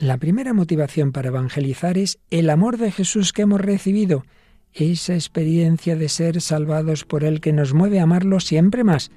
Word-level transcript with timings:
La 0.00 0.16
primera 0.16 0.54
motivación 0.54 1.12
para 1.12 1.28
evangelizar 1.28 1.98
es 1.98 2.20
el 2.30 2.48
amor 2.48 2.78
de 2.78 2.90
Jesús 2.90 3.34
que 3.34 3.42
hemos 3.42 3.60
recibido, 3.60 4.24
esa 4.72 5.12
experiencia 5.12 5.94
de 5.94 6.08
ser 6.08 6.40
salvados 6.40 7.04
por 7.04 7.22
Él 7.22 7.42
que 7.42 7.52
nos 7.52 7.74
mueve 7.74 8.00
a 8.00 8.04
amarlo 8.04 8.40
siempre 8.40 8.82
más. 8.82 9.10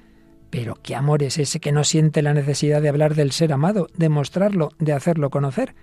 Pero 0.50 0.78
¿qué 0.82 0.94
amor 0.94 1.22
es 1.22 1.38
ese 1.38 1.58
que 1.58 1.72
no 1.72 1.84
siente 1.84 2.20
la 2.20 2.34
necesidad 2.34 2.82
de 2.82 2.90
hablar 2.90 3.14
del 3.14 3.32
ser 3.32 3.54
amado, 3.54 3.88
de 3.96 4.10
mostrarlo, 4.10 4.72
de 4.78 4.92
hacerlo 4.92 5.30
conocer? 5.30 5.74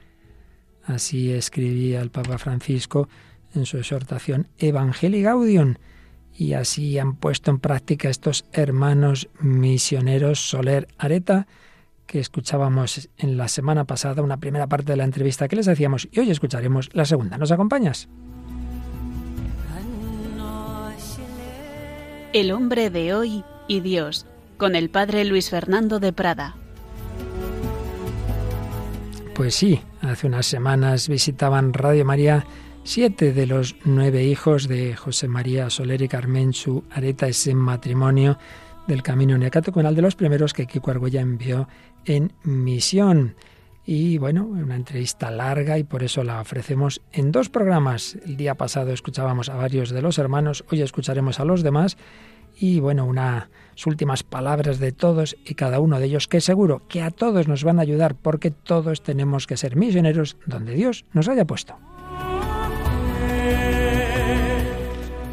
Así 0.84 1.32
escribía 1.32 2.00
el 2.00 2.12
Papa 2.12 2.38
Francisco 2.38 3.10
en 3.56 3.66
su 3.66 3.80
exhortación 3.80 4.50
Evangelii 4.60 5.24
Gaudium, 5.24 5.78
y 6.38 6.54
así 6.54 7.00
han 7.00 7.16
puesto 7.16 7.50
en 7.50 7.58
práctica 7.58 8.08
estos 8.08 8.46
hermanos 8.54 9.30
misioneros 9.40 10.42
Soler 10.42 10.88
Areta, 11.00 11.48
que 12.12 12.20
escuchábamos 12.20 13.10
en 13.18 13.38
la 13.38 13.48
semana 13.48 13.86
pasada, 13.86 14.22
una 14.22 14.36
primera 14.36 14.68
parte 14.68 14.92
de 14.92 14.98
la 14.98 15.06
entrevista 15.06 15.48
que 15.48 15.56
les 15.56 15.70
hacíamos, 15.70 16.10
y 16.12 16.20
hoy 16.20 16.30
escucharemos 16.30 16.90
la 16.92 17.06
segunda. 17.06 17.38
¿Nos 17.38 17.54
acompañas? 17.54 18.10
El 22.34 22.52
hombre 22.52 22.90
de 22.90 23.14
hoy 23.14 23.46
y 23.70 23.80
Dios, 23.80 24.26
con 24.58 24.76
el 24.76 24.90
padre 24.90 25.24
Luis 25.24 25.50
Fernando 25.50 26.02
de 26.02 26.12
Prada. 26.12 26.58
Pues 29.34 29.56
sí, 29.56 29.80
hace 30.02 30.28
unas 30.28 30.48
semanas 30.48 31.08
visitaban 31.08 31.72
Radio 31.72 32.04
María 32.04 32.46
siete 32.84 33.32
de 33.32 33.48
los 33.48 33.78
nueve 33.86 34.26
hijos 34.26 34.68
de 34.68 34.98
José 34.98 35.30
María 35.30 35.70
Soler 35.70 36.02
y 36.02 36.10
Carmen 36.10 36.52
su 36.52 36.84
areta 36.92 37.30
ese 37.30 37.56
matrimonio 37.56 38.38
del 38.88 39.02
camino 39.02 39.38
neocatecumenal 39.38 39.96
de 39.96 40.02
los 40.02 40.16
primeros 40.16 40.54
que 40.54 40.66
Kiko 40.66 40.92
Argolla 40.92 41.22
envió 41.22 41.70
en 42.06 42.34
misión. 42.44 43.36
Y 43.86 44.18
bueno, 44.20 44.46
una 44.46 44.76
entrevista 44.76 45.32
larga 45.32 45.78
y 45.78 45.84
por 45.84 46.04
eso 46.04 46.24
la 46.24 46.40
ofrecemos 46.40 47.02
en 47.12 47.32
dos 47.32 47.50
programas. 47.50 48.18
El 48.26 48.38
día 48.38 48.56
pasado 48.56 48.92
escuchábamos 48.92 49.50
a 49.50 49.56
varios 49.56 49.90
de 49.90 50.02
los 50.02 50.18
hermanos, 50.18 50.64
hoy 50.72 50.82
escucharemos 50.82 51.40
a 51.40 51.46
los 51.46 51.64
demás 51.64 51.98
y 52.60 52.80
bueno, 52.80 53.06
unas 53.06 53.48
últimas 53.86 54.24
palabras 54.24 54.80
de 54.80 54.92
todos 54.92 55.36
y 55.46 55.56
cada 55.56 55.80
uno 55.80 56.00
de 56.00 56.06
ellos 56.06 56.28
que 56.28 56.42
seguro 56.42 56.84
que 56.88 57.02
a 57.02 57.10
todos 57.10 57.48
nos 57.48 57.64
van 57.64 57.80
a 57.80 57.82
ayudar 57.82 58.16
porque 58.16 58.52
todos 58.52 59.02
tenemos 59.02 59.48
que 59.48 59.58
ser 59.58 59.76
misioneros 59.76 60.38
donde 60.46 60.74
Dios 60.74 61.06
nos 61.14 61.28
haya 61.28 61.46
puesto. 61.46 61.76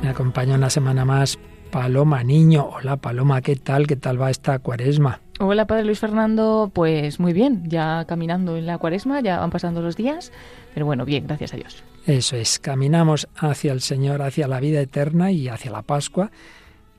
Me 0.02 0.08
acompaña 0.08 0.54
una 0.54 0.70
semana 0.70 1.04
más 1.04 1.38
Paloma 1.70 2.24
Niño. 2.24 2.66
Hola 2.72 2.96
Paloma, 2.96 3.42
¿qué 3.42 3.56
tal? 3.56 3.86
¿Qué 3.86 3.96
tal 3.96 4.20
va 4.20 4.30
esta 4.30 4.58
cuaresma? 4.58 5.20
Hola, 5.40 5.68
Padre 5.68 5.84
Luis 5.84 6.00
Fernando. 6.00 6.70
Pues 6.74 7.20
muy 7.20 7.32
bien, 7.32 7.62
ya 7.68 8.04
caminando 8.08 8.56
en 8.56 8.66
la 8.66 8.78
cuaresma, 8.78 9.20
ya 9.20 9.38
van 9.38 9.50
pasando 9.50 9.80
los 9.80 9.96
días, 9.96 10.32
pero 10.74 10.84
bueno, 10.84 11.04
bien, 11.04 11.28
gracias 11.28 11.54
a 11.54 11.56
Dios. 11.56 11.84
Eso 12.06 12.36
es, 12.36 12.58
caminamos 12.58 13.28
hacia 13.36 13.72
el 13.72 13.80
Señor, 13.80 14.20
hacia 14.22 14.48
la 14.48 14.58
vida 14.58 14.80
eterna 14.80 15.30
y 15.30 15.46
hacia 15.46 15.70
la 15.70 15.82
Pascua, 15.82 16.32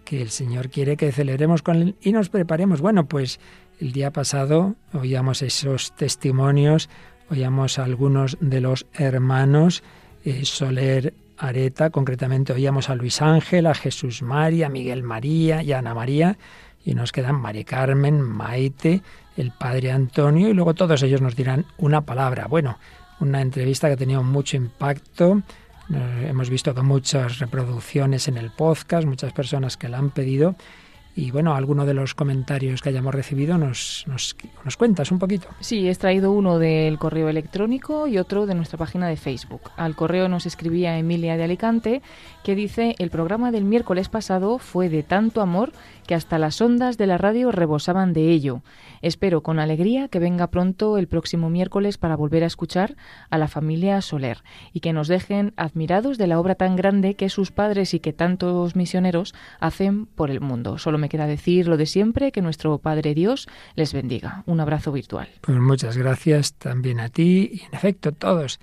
que 0.05 0.21
el 0.21 0.29
Señor 0.29 0.69
quiere 0.69 0.95
que 0.95 1.11
celebremos 1.11 1.61
con 1.61 1.75
Él 1.81 1.95
y 2.01 2.13
nos 2.13 2.29
preparemos. 2.29 2.79
Bueno, 2.79 3.07
pues 3.07 3.41
el 3.81 3.91
día 3.91 4.11
pasado 4.11 4.75
oíamos 4.93 5.41
esos 5.41 5.93
testimonios, 5.97 6.89
oíamos 7.29 7.77
a 7.77 7.83
algunos 7.83 8.37
de 8.39 8.61
los 8.61 8.85
hermanos, 8.93 9.83
eh, 10.23 10.45
Soler 10.45 11.13
Areta, 11.37 11.89
concretamente 11.89 12.53
oíamos 12.53 12.89
a 12.89 12.95
Luis 12.95 13.21
Ángel, 13.21 13.65
a 13.65 13.73
Jesús 13.73 14.21
María, 14.21 14.67
a 14.67 14.69
Miguel 14.69 15.03
María 15.03 15.61
y 15.61 15.73
a 15.73 15.79
Ana 15.79 15.93
María 15.93 16.37
y 16.85 16.93
nos 16.93 17.11
quedan 17.11 17.35
Mari 17.35 17.63
Carmen, 17.63 18.21
Maite, 18.21 19.01
el 19.37 19.51
padre 19.51 19.91
Antonio 19.91 20.49
y 20.49 20.53
luego 20.53 20.73
todos 20.73 21.01
ellos 21.03 21.21
nos 21.21 21.35
dirán 21.35 21.65
una 21.77 22.01
palabra. 22.01 22.47
Bueno, 22.47 22.77
una 23.19 23.41
entrevista 23.41 23.87
que 23.87 23.93
ha 23.93 23.97
tenido 23.97 24.23
mucho 24.23 24.57
impacto. 24.57 25.41
hemos 25.89 26.49
visto 26.49 26.73
que 26.73 26.81
muchas 26.81 27.39
reproducciones 27.39 28.27
en 28.27 28.37
el 28.37 28.51
podcast, 28.51 29.07
muchas 29.07 29.33
personas 29.33 29.77
que 29.77 29.89
la 29.89 29.97
han 29.97 30.11
pedido 30.11 30.55
y 31.15 31.31
bueno, 31.31 31.53
alguno 31.53 31.85
de 31.85 31.93
los 31.93 32.15
comentarios 32.15 32.81
que 32.81 32.89
hayamos 32.89 33.13
recibido 33.13 33.57
nos, 33.57 34.05
nos, 34.07 34.37
nos, 34.63 34.77
cuentas 34.77 35.11
un 35.11 35.19
poquito. 35.19 35.47
Sí, 35.59 35.89
he 35.89 35.95
traído 35.95 36.31
uno 36.31 36.59
del 36.59 36.97
correo 36.97 37.27
electrónico 37.27 38.07
y 38.07 38.17
otro 38.17 38.45
de 38.45 38.55
nuestra 38.55 38.77
página 38.77 39.07
de 39.07 39.17
Facebook. 39.17 39.71
Al 39.75 39.95
correo 39.97 40.29
nos 40.29 40.45
escribía 40.45 40.97
Emilia 40.97 41.35
de 41.35 41.43
Alicante 41.43 42.01
que 42.43 42.55
dice, 42.55 42.95
el 42.99 43.09
programa 43.09 43.51
del 43.51 43.63
miércoles 43.63 44.09
pasado 44.09 44.57
fue 44.59 44.89
de 44.89 45.03
tanto 45.03 45.41
amor 45.41 45.71
que 46.07 46.15
hasta 46.15 46.39
las 46.39 46.59
ondas 46.61 46.97
de 46.97 47.05
la 47.05 47.17
radio 47.17 47.51
rebosaban 47.51 48.13
de 48.13 48.29
ello. 48.31 48.63
Espero 49.01 49.43
con 49.43 49.59
alegría 49.59 50.07
que 50.07 50.19
venga 50.19 50.47
pronto 50.47 50.97
el 50.97 51.07
próximo 51.07 51.49
miércoles 51.49 51.97
para 51.97 52.15
volver 52.15 52.43
a 52.43 52.47
escuchar 52.47 52.95
a 53.29 53.37
la 53.37 53.47
familia 53.47 54.01
Soler 54.01 54.43
y 54.73 54.79
que 54.79 54.93
nos 54.93 55.07
dejen 55.07 55.53
admirados 55.55 56.17
de 56.17 56.27
la 56.27 56.39
obra 56.39 56.55
tan 56.55 56.75
grande 56.75 57.15
que 57.15 57.29
sus 57.29 57.51
padres 57.51 57.93
y 57.93 57.99
que 57.99 58.13
tantos 58.13 58.75
misioneros 58.75 59.35
hacen 59.59 60.07
por 60.07 60.31
el 60.31 60.41
mundo. 60.41 60.77
Solo 60.77 60.97
me 60.97 61.09
queda 61.09 61.27
decir 61.27 61.67
lo 61.67 61.77
de 61.77 61.85
siempre, 61.85 62.31
que 62.31 62.41
nuestro 62.41 62.77
Padre 62.79 63.13
Dios 63.13 63.47
les 63.75 63.93
bendiga. 63.93 64.43
Un 64.45 64.59
abrazo 64.59 64.91
virtual. 64.91 65.29
Pues 65.41 65.57
muchas 65.59 65.97
gracias 65.97 66.53
también 66.53 66.99
a 66.99 67.09
ti 67.09 67.49
y 67.53 67.61
en 67.65 67.73
efecto 67.73 68.11
todos 68.11 68.59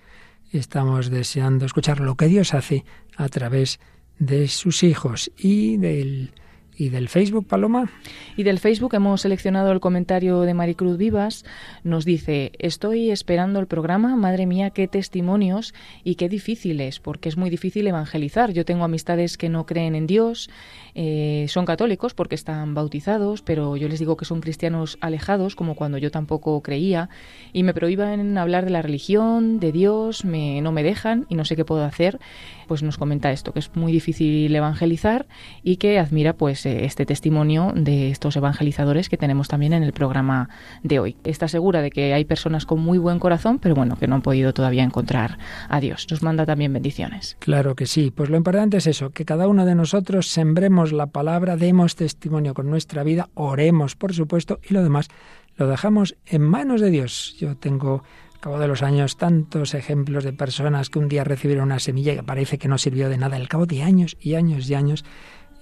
estamos 0.53 1.11
deseando 1.11 1.67
escuchar 1.67 2.01
lo 2.01 2.17
que 2.17 2.27
Dios 2.27 2.55
hace 2.55 2.85
a 3.17 3.29
través 3.29 3.81
de 4.19 4.49
sus 4.49 4.83
hijos 4.83 5.31
y 5.37 5.77
del 5.77 6.31
¿Y 6.79 6.91
del 6.91 7.09
Facebook, 7.09 7.47
Paloma? 7.47 7.91
Y 8.37 8.43
del 8.43 8.59
Facebook 8.59 8.95
hemos 8.95 9.23
seleccionado 9.23 9.73
el 9.73 9.81
comentario 9.81 10.43
de 10.43 10.53
Maricruz 10.53 10.99
Vivas. 10.99 11.45
Nos 11.85 12.05
dice, 12.05 12.53
estoy 12.59 13.11
esperando 13.11 13.61
el 13.61 13.67
programa, 13.67 14.15
madre 14.15 14.45
mía, 14.45 14.71
qué 14.71 14.87
testimonios 14.87 15.73
y 16.05 16.17
qué 16.17 16.29
difíciles, 16.29 17.01
porque 17.01 17.31
es 17.31 17.39
muy 17.39 17.49
difícil 17.49 17.87
evangelizar. 17.87 18.53
Yo 18.53 18.67
tengo 18.67 18.85
amistades 18.85 19.39
que 19.39 19.49
no 19.49 19.65
creen 19.65 19.95
en 19.95 20.07
Dios, 20.07 20.51
eh, 20.95 21.47
son 21.49 21.65
católicos 21.65 22.13
porque 22.13 22.35
están 22.35 22.75
bautizados, 22.75 23.41
pero 23.41 23.79
yo 23.79 23.89
les 23.89 23.99
digo 23.99 24.19
que 24.19 24.27
son 24.27 24.43
cristianos 24.43 24.99
alejados, 25.01 25.57
como 25.57 25.77
cuando 25.77 25.97
yo 25.97 26.11
tampoco 26.11 26.63
creía, 26.63 27.09
y 27.55 27.63
me 27.63 27.73
prohíban 27.73 28.37
hablar 28.37 28.67
de 28.67 28.71
la 28.71 28.83
religión, 28.83 29.61
de 29.61 29.73
Dios, 29.73 30.27
me, 30.27 30.61
no 30.61 30.73
me 30.73 30.83
dejan 30.83 31.25
y 31.31 31.37
no 31.37 31.47
sé 31.47 31.57
qué 31.57 31.65
puedo 31.65 31.85
hacer. 31.85 32.19
Pues 32.67 32.83
nos 32.83 32.99
comenta 32.99 33.33
esto, 33.33 33.53
que 33.53 33.59
es 33.59 33.75
muy 33.75 33.93
difícil 33.93 34.55
evangelizar 34.55 35.27
y 35.63 35.77
que 35.77 35.99
admira 35.99 36.35
pues 36.35 36.67
este 36.67 37.07
testimonio 37.07 37.73
de 37.75 38.11
estos 38.11 38.37
evangelizadores 38.37 39.09
que 39.09 39.17
tenemos 39.17 39.49
también 39.49 39.73
en 39.73 39.83
el 39.83 39.93
programa 39.93 40.49
de 40.83 40.99
hoy. 40.99 41.17
Está 41.25 41.49
segura 41.49 41.83
de 41.83 41.91
que 41.91 42.15
hay 42.15 42.25
personas 42.25 42.67
con 42.67 42.81
muy 42.81 42.99
buen 42.99 43.19
corazón, 43.19 43.59
pero 43.59 43.75
bueno, 43.75 43.97
que 43.97 44.07
no 44.07 44.17
han 44.17 44.23
podido 44.23 44.53
todavía 44.53 44.83
encontrar 44.83 45.39
a 45.69 45.81
Dios. 45.81 46.07
Nos 46.11 46.23
manda 46.23 46.47
también 46.47 46.73
bendiciones. 46.73 47.37
Claro 47.39 47.75
que 47.75 47.87
sí. 47.87 48.13
Pues 48.15 48.31
lo 48.31 48.37
importante 48.37 48.79
es 48.79 48.87
eso, 48.87 49.11
que 49.11 49.25
cada 49.25 49.49
uno 49.49 49.65
de 49.65 49.75
nosotros 49.75 50.29
sembremos 50.29 50.93
la 50.93 51.07
palabra, 51.07 51.57
demos 51.57 51.97
testimonio 51.97 52.55
con 52.55 52.69
nuestra 52.71 53.03
vida, 53.03 53.29
oremos, 53.35 53.97
por 53.97 54.15
supuesto, 54.15 54.59
y 54.69 54.75
lo 54.75 54.83
demás 54.83 55.09
lo 55.57 55.67
dejamos 55.69 56.17
en 56.27 56.43
manos 56.43 56.81
de 56.81 56.91
Dios. 56.91 57.35
Yo 57.39 57.57
tengo 57.57 58.03
cabo 58.47 58.61
de 58.61 58.69
los 58.69 58.85
años 58.85 59.17
tantos 59.17 59.75
ejemplos 59.75 60.23
de 60.23 60.33
personas 60.33 60.89
que 60.89 61.01
un 61.01 61.09
día 61.09 61.25
recibieron 61.25 61.65
una 61.65 61.81
semilla 61.81 62.15
que 62.15 62.23
parece 62.23 62.59
que 62.59 62.69
no 62.69 62.79
sirvió 62.79 63.09
de 63.09 63.19
nada. 63.19 63.35
Al 63.35 63.49
cabo 63.49 63.67
de 63.67 63.83
años 63.83 64.17
y 64.21 64.37
años 64.37 64.71
y 64.71 64.75
años 64.75 65.05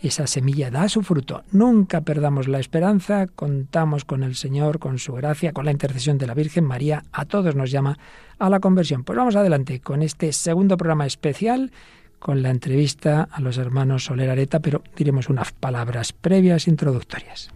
esa 0.02 0.26
semilla 0.26 0.70
da 0.70 0.86
su 0.90 1.00
fruto. 1.00 1.44
Nunca 1.50 2.02
perdamos 2.02 2.46
la 2.46 2.58
esperanza, 2.58 3.26
contamos 3.26 4.04
con 4.04 4.22
el 4.22 4.34
Señor, 4.34 4.80
con 4.80 4.98
su 4.98 5.14
gracia, 5.14 5.54
con 5.54 5.64
la 5.64 5.70
intercesión 5.70 6.18
de 6.18 6.26
la 6.26 6.34
Virgen 6.34 6.64
María, 6.64 7.04
a 7.10 7.24
todos 7.24 7.56
nos 7.56 7.70
llama 7.70 7.96
a 8.38 8.50
la 8.50 8.60
conversión. 8.60 9.02
Pues 9.02 9.16
vamos 9.16 9.34
adelante 9.34 9.80
con 9.80 10.02
este 10.02 10.30
segundo 10.34 10.76
programa 10.76 11.06
especial, 11.06 11.72
con 12.18 12.42
la 12.42 12.50
entrevista 12.50 13.26
a 13.32 13.40
los 13.40 13.56
hermanos 13.56 14.04
Soler 14.04 14.28
Areta, 14.28 14.60
pero 14.60 14.82
diremos 14.94 15.30
unas 15.30 15.52
palabras 15.52 16.12
previas 16.12 16.68
introductorias. 16.68 17.50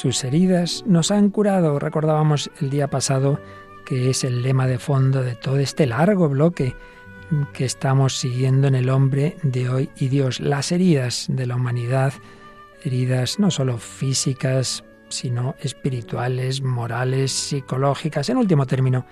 Sus 0.00 0.22
heridas 0.22 0.84
nos 0.86 1.10
han 1.10 1.28
curado. 1.28 1.80
Recordábamos 1.80 2.52
el 2.60 2.70
día 2.70 2.86
pasado 2.86 3.40
que 3.84 4.10
es 4.10 4.22
el 4.22 4.42
lema 4.42 4.68
de 4.68 4.78
fondo 4.78 5.24
de 5.24 5.34
todo 5.34 5.58
este 5.58 5.86
largo 5.86 6.28
bloque 6.28 6.76
que 7.52 7.64
estamos 7.64 8.16
siguiendo 8.16 8.68
en 8.68 8.76
el 8.76 8.90
hombre 8.90 9.38
de 9.42 9.68
hoy 9.68 9.90
y 9.96 10.06
Dios. 10.06 10.38
Las 10.38 10.70
heridas 10.70 11.26
de 11.28 11.46
la 11.46 11.56
humanidad, 11.56 12.12
heridas 12.84 13.40
no 13.40 13.50
solo 13.50 13.76
físicas, 13.78 14.84
sino 15.08 15.56
espirituales, 15.58 16.62
morales, 16.62 17.32
psicológicas. 17.32 18.28
En 18.28 18.36
último 18.36 18.66
término, 18.66 19.04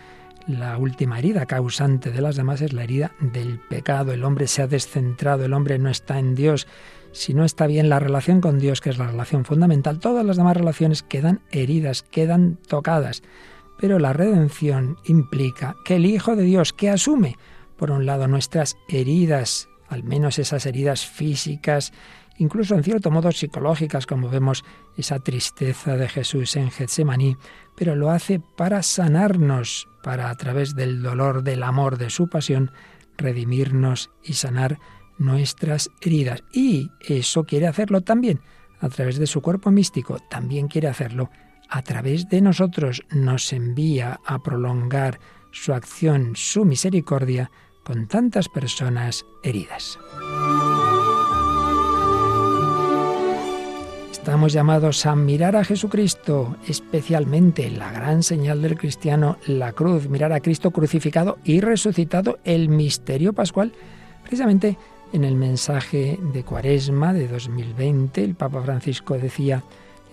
la 0.47 0.79
última 0.79 1.19
herida 1.19 1.47
causante 1.47 2.13
de 2.13 2.21
las 2.21 2.37
demás 2.37 2.61
es 2.61 2.73
la 2.73 2.85
herida 2.85 3.11
del 3.19 3.59
pecado. 3.59 4.13
El 4.13 4.23
hombre 4.23 4.47
se 4.47 4.63
ha 4.63 4.69
descentrado, 4.69 5.47
el 5.47 5.53
hombre 5.53 5.81
no 5.81 5.91
está 5.91 6.21
en 6.21 6.37
Dios. 6.37 6.69
Si 7.17 7.33
no 7.33 7.47
está 7.47 7.67
bien 7.67 7.89
la 7.89 7.99
relación 7.99 8.43
con 8.43 8.59
Dios, 8.59 8.83
que 8.83 8.91
es 8.91 8.99
la 8.99 9.07
relación 9.07 9.47
fundamental, 9.47 10.01
todas 10.01 10.23
las 10.23 10.37
demás 10.37 10.55
relaciones 10.55 11.03
quedan 11.03 11.41
heridas, 11.51 12.03
quedan 12.03 12.59
tocadas. 12.69 13.23
Pero 13.79 13.99
la 13.99 14.13
redención 14.13 14.99
implica 15.07 15.77
que 15.87 15.97
el 15.97 16.05
Hijo 16.05 16.37
de 16.37 16.43
Dios, 16.43 16.75
que 16.75 16.91
asume, 16.91 17.39
por 17.79 17.91
un 17.91 18.05
lado, 18.05 18.29
nuestras 18.29 18.77
heridas, 18.87 19.71
al 19.89 20.05
menos 20.05 20.39
esas 20.39 20.67
heridas 20.67 21.07
físicas, 21.07 21.95
incluso 22.37 22.75
en 22.75 22.85
cierto 22.85 23.11
modo 23.11 23.33
psicológicas, 23.33 24.05
como 24.05 24.29
vemos 24.29 24.63
esa 24.99 25.19
tristeza 25.19 25.97
de 25.97 26.11
Jesús 26.11 26.55
en 26.55 26.71
Getsemaní, 26.71 27.39
pero 27.77 27.97
lo 27.97 28.11
hace 28.11 28.41
para 28.41 28.83
sanarnos, 28.83 29.89
para 30.03 30.29
a 30.29 30.35
través 30.35 30.75
del 30.75 31.03
dolor, 31.03 31.45
del 31.45 31.63
amor, 31.63 31.97
de 31.97 32.11
su 32.11 32.29
pasión, 32.29 32.73
redimirnos 33.17 34.11
y 34.23 34.35
sanar 34.35 34.79
nuestras 35.19 35.91
heridas. 36.01 36.43
Y 36.53 36.91
eso 37.01 37.45
quiere 37.45 37.67
hacerlo 37.67 38.01
también 38.03 38.41
a 38.81 38.89
través 38.89 39.19
de 39.19 39.27
su 39.27 39.41
cuerpo 39.41 39.71
místico, 39.71 40.19
también 40.29 40.69
quiere 40.69 40.89
hacerlo 40.89 41.31
a 41.69 41.83
través 41.83 42.29
de 42.29 42.41
nosotros, 42.41 43.03
nos 43.11 43.53
envía 43.53 44.21
a 44.25 44.43
prolongar 44.43 45.19
su 45.51 45.73
acción, 45.73 46.33
su 46.37 46.65
misericordia 46.65 47.51
con 47.83 48.07
tantas 48.07 48.49
personas 48.49 49.25
heridas. 49.43 49.99
Estamos 54.11 54.53
llamados 54.53 55.07
a 55.07 55.15
mirar 55.15 55.55
a 55.55 55.63
Jesucristo, 55.63 56.57
especialmente 56.67 57.71
la 57.71 57.93
gran 57.93 58.25
señal 58.25 58.61
del 58.61 58.77
cristiano, 58.77 59.39
la 59.47 59.71
cruz, 59.71 60.09
mirar 60.09 60.33
a 60.33 60.41
Cristo 60.41 60.73
crucificado 60.73 61.39
y 61.45 61.61
resucitado, 61.61 62.41
el 62.43 62.69
misterio 62.69 63.33
pascual. 63.35 63.73
Precisamente 64.23 64.77
en 65.13 65.25
el 65.25 65.35
mensaje 65.35 66.19
de 66.33 66.43
Cuaresma 66.43 67.13
de 67.13 67.29
2020, 67.29 68.25
el 68.25 68.35
Papa 68.35 68.63
Francisco 68.63 69.17
decía, 69.17 69.63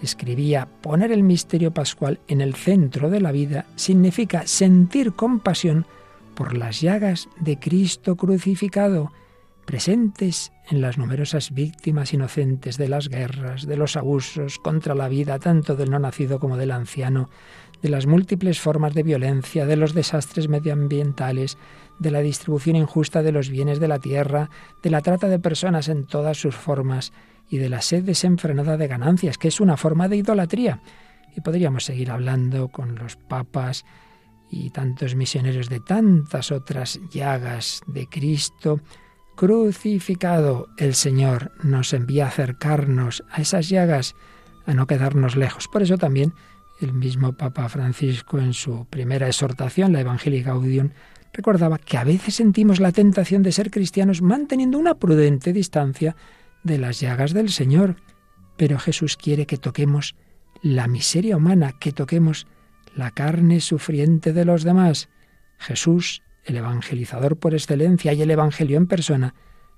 escribía, 0.01 0.67
poner 0.81 1.11
el 1.11 1.23
misterio 1.23 1.71
pascual 1.71 2.19
en 2.27 2.41
el 2.41 2.55
centro 2.55 3.09
de 3.09 3.21
la 3.21 3.31
vida 3.31 3.65
significa 3.75 4.45
sentir 4.45 5.13
compasión 5.13 5.85
por 6.35 6.57
las 6.57 6.81
llagas 6.81 7.29
de 7.39 7.59
Cristo 7.59 8.15
crucificado, 8.15 9.11
presentes 9.65 10.51
en 10.69 10.81
las 10.81 10.97
numerosas 10.97 11.51
víctimas 11.51 12.13
inocentes 12.13 12.77
de 12.77 12.89
las 12.89 13.09
guerras, 13.09 13.65
de 13.65 13.77
los 13.77 13.95
abusos 13.95 14.59
contra 14.59 14.95
la 14.95 15.07
vida, 15.07 15.39
tanto 15.39 15.75
del 15.75 15.91
no 15.91 15.99
nacido 15.99 16.39
como 16.39 16.57
del 16.57 16.71
anciano, 16.71 17.29
de 17.81 17.89
las 17.89 18.05
múltiples 18.05 18.59
formas 18.59 18.93
de 18.93 19.03
violencia, 19.03 19.65
de 19.65 19.75
los 19.75 19.93
desastres 19.93 20.47
medioambientales, 20.47 21.57
de 22.03 22.11
la 22.11 22.19
distribución 22.19 22.75
injusta 22.75 23.23
de 23.23 23.31
los 23.31 23.49
bienes 23.49 23.79
de 23.79 23.87
la 23.87 23.97
tierra, 23.97 24.51
de 24.83 24.91
la 24.91 25.01
trata 25.01 25.27
de 25.27 25.39
personas 25.39 25.87
en 25.87 26.05
todas 26.05 26.37
sus 26.37 26.53
formas 26.53 27.13
y 27.49 27.57
de 27.57 27.69
la 27.69 27.81
sed 27.81 28.03
desenfrenada 28.03 28.77
de 28.77 28.87
ganancias, 28.87 29.39
que 29.39 29.47
es 29.47 29.59
una 29.59 29.77
forma 29.77 30.07
de 30.07 30.17
idolatría. 30.17 30.81
Y 31.35 31.41
podríamos 31.41 31.85
seguir 31.85 32.11
hablando 32.11 32.67
con 32.67 32.95
los 32.95 33.15
papas 33.15 33.85
y 34.51 34.69
tantos 34.69 35.15
misioneros 35.15 35.69
de 35.69 35.79
tantas 35.79 36.51
otras 36.51 36.99
llagas 37.11 37.81
de 37.87 38.07
Cristo, 38.07 38.81
crucificado, 39.35 40.67
el 40.77 40.93
Señor 40.93 41.51
nos 41.63 41.93
envía 41.93 42.25
a 42.25 42.27
acercarnos 42.27 43.23
a 43.31 43.41
esas 43.41 43.69
llagas, 43.69 44.15
a 44.67 44.73
no 44.73 44.85
quedarnos 44.85 45.35
lejos. 45.35 45.67
Por 45.67 45.81
eso 45.81 45.97
también 45.97 46.33
el 46.81 46.93
mismo 46.93 47.33
Papa 47.33 47.69
Francisco 47.69 48.39
en 48.39 48.53
su 48.53 48.85
primera 48.85 49.27
exhortación, 49.27 49.93
la 49.93 50.01
Evangelii 50.01 50.43
Gaudium, 50.43 50.89
recordaba 51.33 51.77
que 51.77 51.97
a 51.97 52.03
veces 52.03 52.35
sentimos 52.35 52.79
la 52.79 52.91
tentación 52.91 53.43
de 53.43 53.51
ser 53.51 53.71
cristianos 53.71 54.21
manteniendo 54.21 54.77
una 54.77 54.95
prudente 54.95 55.51
distancia 55.51 56.15
de 56.63 56.77
las 56.77 56.99
llagas 56.99 57.33
del 57.33 57.49
Señor. 57.49 57.97
Pero 58.55 58.79
Jesús 58.79 59.17
quiere 59.17 59.45
que 59.45 59.57
toquemos 59.57 60.15
la 60.61 60.87
miseria 60.87 61.37
humana, 61.37 61.73
que 61.79 61.91
toquemos 61.91 62.47
la 62.95 63.11
carne 63.11 63.59
sufriente 63.59 64.31
de 64.31 64.45
los 64.45 64.63
demás. 64.63 65.09
Jesús 65.57 66.21
el 66.43 66.57
evangelizador 66.57 67.37
por 67.37 67.53
excelencia 67.53 68.13
y 68.13 68.21
el 68.21 68.31
Evangelio 68.31 68.77
en 68.77 68.87
persona, 68.87 69.33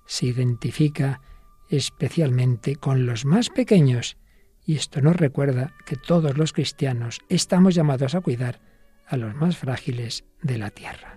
se 0.05 0.27
identifica 0.27 1.21
especialmente 1.69 2.75
con 2.75 3.05
los 3.05 3.25
más 3.25 3.49
pequeños, 3.49 4.17
y 4.65 4.75
esto 4.75 5.01
nos 5.01 5.15
recuerda 5.15 5.73
que 5.85 5.95
todos 5.95 6.37
los 6.37 6.53
cristianos 6.53 7.19
estamos 7.29 7.75
llamados 7.75 8.15
a 8.15 8.21
cuidar 8.21 8.61
a 9.07 9.17
los 9.17 9.35
más 9.35 9.57
frágiles 9.57 10.25
de 10.41 10.57
la 10.57 10.71
tierra. 10.71 11.15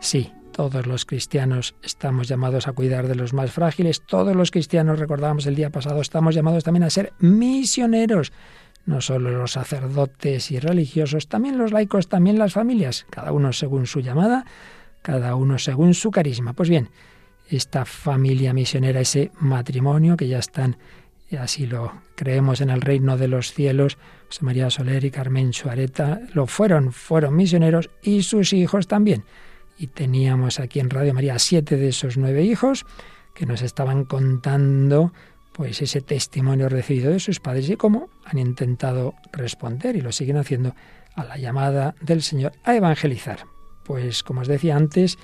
Sí, 0.00 0.32
todos 0.52 0.86
los 0.86 1.04
cristianos 1.04 1.74
estamos 1.82 2.28
llamados 2.28 2.68
a 2.68 2.72
cuidar 2.72 3.08
de 3.08 3.14
los 3.14 3.32
más 3.32 3.52
frágiles, 3.52 4.02
todos 4.04 4.34
los 4.36 4.50
cristianos, 4.50 4.98
recordábamos 4.98 5.46
el 5.46 5.54
día 5.54 5.70
pasado, 5.70 6.00
estamos 6.00 6.34
llamados 6.34 6.64
también 6.64 6.84
a 6.84 6.90
ser 6.90 7.12
misioneros 7.18 8.32
no 8.84 9.00
solo 9.00 9.30
los 9.30 9.52
sacerdotes 9.52 10.50
y 10.50 10.58
religiosos, 10.58 11.28
también 11.28 11.58
los 11.58 11.72
laicos, 11.72 12.08
también 12.08 12.38
las 12.38 12.52
familias, 12.52 13.06
cada 13.10 13.32
uno 13.32 13.52
según 13.52 13.86
su 13.86 14.00
llamada, 14.00 14.44
cada 15.02 15.34
uno 15.36 15.58
según 15.58 15.94
su 15.94 16.10
carisma. 16.10 16.52
Pues 16.52 16.68
bien, 16.68 16.90
esta 17.48 17.84
familia 17.84 18.52
misionera, 18.52 19.00
ese 19.00 19.30
matrimonio 19.38 20.16
que 20.16 20.28
ya 20.28 20.38
están, 20.38 20.78
así 21.38 21.66
lo 21.66 21.92
creemos 22.16 22.60
en 22.60 22.70
el 22.70 22.80
reino 22.80 23.16
de 23.16 23.28
los 23.28 23.52
cielos, 23.52 23.98
María 24.40 24.70
Soler 24.70 25.04
y 25.04 25.10
Carmen 25.10 25.52
Suareta, 25.52 26.20
lo 26.32 26.46
fueron, 26.46 26.92
fueron 26.92 27.36
misioneros 27.36 27.90
y 28.02 28.22
sus 28.22 28.52
hijos 28.54 28.86
también. 28.86 29.24
Y 29.76 29.88
teníamos 29.88 30.60
aquí 30.60 30.80
en 30.80 30.88
Radio 30.88 31.12
María 31.12 31.38
siete 31.38 31.76
de 31.76 31.88
esos 31.88 32.16
nueve 32.16 32.42
hijos 32.42 32.86
que 33.34 33.46
nos 33.46 33.62
estaban 33.62 34.04
contando 34.04 35.12
pues 35.52 35.82
ese 35.82 36.00
testimonio 36.00 36.68
recibido 36.68 37.10
de 37.10 37.20
sus 37.20 37.40
padres 37.40 37.68
y 37.68 37.76
cómo 37.76 38.08
han 38.24 38.38
intentado 38.38 39.14
responder 39.32 39.96
y 39.96 40.00
lo 40.00 40.12
siguen 40.12 40.38
haciendo 40.38 40.74
a 41.14 41.24
la 41.24 41.36
llamada 41.36 41.94
del 42.00 42.22
Señor 42.22 42.52
a 42.64 42.74
evangelizar. 42.74 43.40
Pues 43.84 44.22
como 44.22 44.40
os 44.40 44.48
decía 44.48 44.76
antes, 44.76 45.18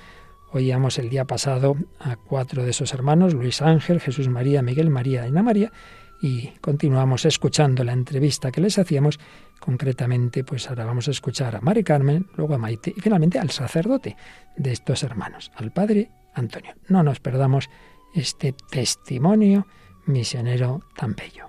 oíamos 0.52 0.98
el 0.98 1.08
día 1.08 1.24
pasado 1.24 1.76
a 1.98 2.16
cuatro 2.16 2.64
de 2.64 2.70
esos 2.70 2.92
hermanos, 2.92 3.34
Luis 3.34 3.62
Ángel, 3.62 4.00
Jesús 4.00 4.28
María, 4.28 4.60
Miguel 4.62 4.90
María 4.90 5.24
y 5.24 5.28
Ana 5.28 5.42
María, 5.42 5.72
y 6.20 6.48
continuamos 6.60 7.24
escuchando 7.24 7.84
la 7.84 7.92
entrevista 7.92 8.50
que 8.50 8.60
les 8.60 8.78
hacíamos. 8.78 9.18
Concretamente, 9.60 10.44
pues 10.44 10.68
ahora 10.68 10.84
vamos 10.84 11.08
a 11.08 11.10
escuchar 11.10 11.56
a 11.56 11.60
Mari 11.60 11.84
Carmen, 11.84 12.26
luego 12.36 12.54
a 12.54 12.58
Maite 12.58 12.92
y 12.96 13.00
finalmente 13.00 13.38
al 13.38 13.50
sacerdote 13.50 14.16
de 14.56 14.72
estos 14.72 15.02
hermanos, 15.02 15.50
al 15.56 15.72
padre 15.72 16.10
Antonio. 16.34 16.74
No 16.88 17.02
nos 17.02 17.20
perdamos 17.20 17.68
este 18.14 18.54
testimonio 18.70 19.66
misionero 20.06 20.82
tan 20.96 21.14
bello. 21.14 21.48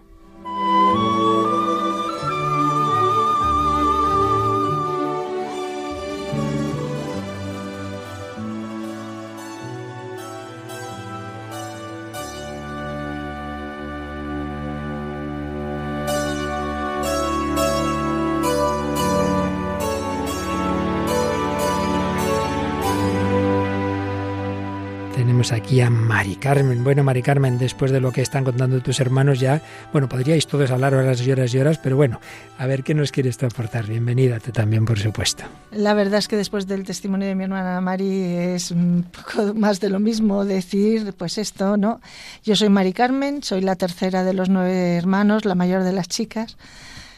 Aquí 25.51 25.81
a 25.81 25.89
Mari 25.89 26.35
Carmen. 26.35 26.83
Bueno, 26.83 27.03
Mari 27.03 27.21
Carmen, 27.21 27.57
después 27.57 27.91
de 27.91 27.99
lo 27.99 28.11
que 28.11 28.21
están 28.21 28.43
contando 28.43 28.81
tus 28.81 28.99
hermanos 28.99 29.39
ya, 29.39 29.61
bueno, 29.91 30.07
podríais 30.09 30.47
todos 30.47 30.69
hablar 30.71 30.93
horas 30.93 31.21
y 31.21 31.31
horas 31.31 31.53
y 31.53 31.59
horas, 31.59 31.77
pero 31.77 31.95
bueno, 31.95 32.19
a 32.57 32.65
ver 32.65 32.83
qué 32.83 32.93
nos 32.93 33.11
quieres 33.11 33.41
aportar. 33.43 33.87
Bienvenida 33.87 34.39
tú 34.39 34.51
también, 34.51 34.85
por 34.85 34.99
supuesto. 34.99 35.43
La 35.71 35.93
verdad 35.93 36.19
es 36.19 36.27
que 36.27 36.35
después 36.35 36.67
del 36.67 36.83
testimonio 36.83 37.27
de 37.27 37.35
mi 37.35 37.45
hermana 37.45 37.79
Mari 37.81 38.23
es 38.23 38.71
un 38.71 39.05
poco 39.11 39.53
más 39.55 39.79
de 39.79 39.89
lo 39.89 39.99
mismo 39.99 40.45
decir, 40.45 41.13
pues 41.17 41.37
esto, 41.37 41.77
¿no? 41.77 42.01
Yo 42.43 42.55
soy 42.55 42.69
Mari 42.69 42.93
Carmen, 42.93 43.41
soy 43.41 43.61
la 43.61 43.75
tercera 43.75 44.23
de 44.23 44.33
los 44.33 44.49
nueve 44.49 44.97
hermanos, 44.97 45.45
la 45.45 45.55
mayor 45.55 45.83
de 45.83 45.93
las 45.93 46.07
chicas. 46.07 46.57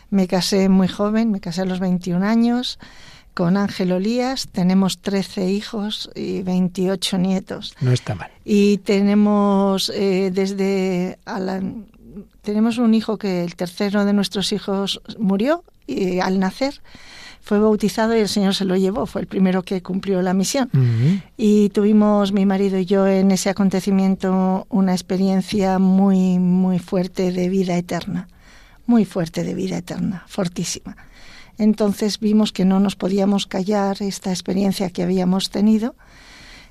Me 0.10 0.28
casé 0.28 0.70
muy 0.70 0.88
joven, 0.88 1.32
me 1.32 1.40
casé 1.40 1.62
a 1.62 1.66
los 1.66 1.80
21 1.80 2.26
años 2.26 2.80
con 3.34 3.58
Ángel 3.58 3.92
Olías 3.92 4.48
tenemos 4.52 5.00
13 5.00 5.50
hijos 5.50 6.10
y 6.16 6.42
28 6.42 7.18
nietos. 7.18 7.76
No 7.82 7.92
está 7.92 8.16
mal. 8.16 8.32
Y 8.44 8.78
tenemos 8.80 9.92
eh, 9.96 10.32
desde 10.34 11.18
tenemos 12.42 12.78
un 12.78 12.94
hijo 12.94 13.18
que 13.18 13.44
el 13.44 13.56
tercero 13.56 14.06
de 14.06 14.14
nuestros 14.14 14.52
hijos 14.52 15.02
murió 15.18 15.64
y 15.88 16.20
al 16.20 16.40
nacer 16.40 16.82
fue 17.42 17.60
bautizado 17.60 18.16
y 18.16 18.20
el 18.20 18.30
Señor 18.30 18.54
se 18.54 18.66
lo 18.66 18.76
llevó, 18.76 19.06
fue 19.06 19.22
el 19.22 19.28
primero 19.28 19.64
que 19.64 19.82
cumplió 19.82 20.22
la 20.22 20.34
misión. 20.34 20.70
Y 21.38 21.70
tuvimos 21.70 22.34
mi 22.34 22.46
marido 22.46 22.78
y 22.78 22.86
yo 22.86 23.08
en 23.08 23.32
ese 23.32 23.50
acontecimiento 23.50 24.68
una 24.70 24.94
experiencia 24.94 25.80
muy 25.80 26.38
muy 26.38 26.80
fuerte 26.80 27.32
de 27.32 27.50
vida 27.50 27.78
eterna, 27.78 28.28
muy 28.86 29.06
fuerte 29.06 29.44
de 29.44 29.54
vida 29.54 29.78
eterna, 29.78 30.24
fortísima 30.28 30.96
Entonces 31.62 32.20
vimos 32.20 32.52
que 32.52 32.66
no 32.66 32.80
nos 32.80 32.96
podíamos 32.96 33.46
callar 33.46 34.02
esta 34.02 34.32
experiencia 34.32 34.90
que 34.90 35.04
habíamos 35.04 35.52
tenido 35.52 35.94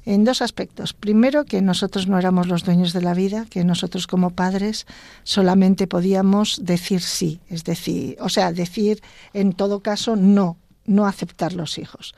en 0.05 0.25
dos 0.25 0.43
aspectos. 0.43 0.95
Primero, 0.95 1.45
que 1.45 1.63
nosotros 1.63 2.09
no 2.09 2.19
éramos 2.19 2.49
los 2.49 2.65
dueños 2.65 2.93
de 2.93 3.01
la 3.01 3.15
vida, 3.15 3.47
que 3.49 3.63
nosotros 3.63 4.09
como 4.09 4.31
padres 4.31 4.89
solamente 5.23 5.87
podíamos 5.87 6.65
decir 6.65 7.03
sí, 7.03 7.39
es 7.49 7.63
decir, 7.63 8.17
o 8.19 8.29
sea, 8.29 8.51
decir 8.51 9.01
en 9.33 9.53
todo 9.53 9.79
caso 9.79 10.17
no, 10.17 10.57
no 10.87 11.07
aceptar 11.07 11.53
los 11.53 11.79
hijos. 11.79 12.17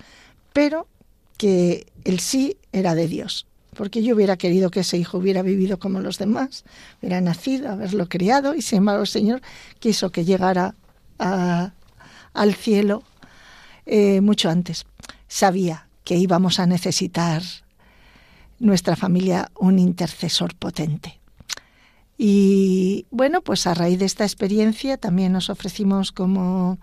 Pero 0.55 0.89
que 1.37 1.93
el 2.05 2.21
sí 2.21 2.57
era 2.73 2.95
de 2.95 3.07
Dios, 3.07 3.47
porque 3.75 4.03
yo 4.03 4.15
hubiera 4.15 4.39
querido 4.39 4.71
que 4.71 4.81
ese 4.81 4.97
hijo 4.97 5.19
hubiera 5.19 5.43
vivido 5.43 5.79
como 5.79 6.01
los 6.01 6.17
demás, 6.17 6.65
hubiera 7.03 7.21
nacido, 7.21 7.71
haberlo 7.71 8.09
criado, 8.09 8.55
y 8.55 8.63
sin 8.63 8.79
embargo 8.79 9.03
el 9.03 9.09
Señor 9.09 9.43
quiso 9.79 10.11
que 10.11 10.25
llegara 10.25 10.75
al 12.35 12.55
cielo 12.55 13.03
eh, 13.87 14.21
mucho 14.21 14.51
antes. 14.51 14.87
Sabía 15.29 15.89
que 16.05 16.17
íbamos 16.17 16.61
a 16.61 16.67
necesitar 16.67 17.43
nuestra 18.59 18.97
familia 18.97 19.51
un 19.59 19.79
intercesor 19.79 20.55
potente. 20.55 21.21
Y 22.17 23.07
bueno, 23.11 23.41
pues 23.43 23.67
a 23.67 23.75
raíz 23.75 23.99
de 23.99 24.05
esta 24.05 24.25
experiencia 24.25 24.97
también 24.97 25.33
nos 25.33 25.51
ofrecimos 25.51 26.13
como... 26.13 26.79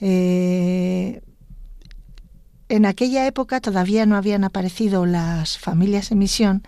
Eh, 0.00 1.22
en 2.68 2.86
aquella 2.86 3.26
época 3.26 3.60
todavía 3.60 4.06
no 4.06 4.16
habían 4.16 4.44
aparecido 4.44 5.04
las 5.04 5.58
familias 5.58 6.10
en 6.10 6.18
misión 6.18 6.62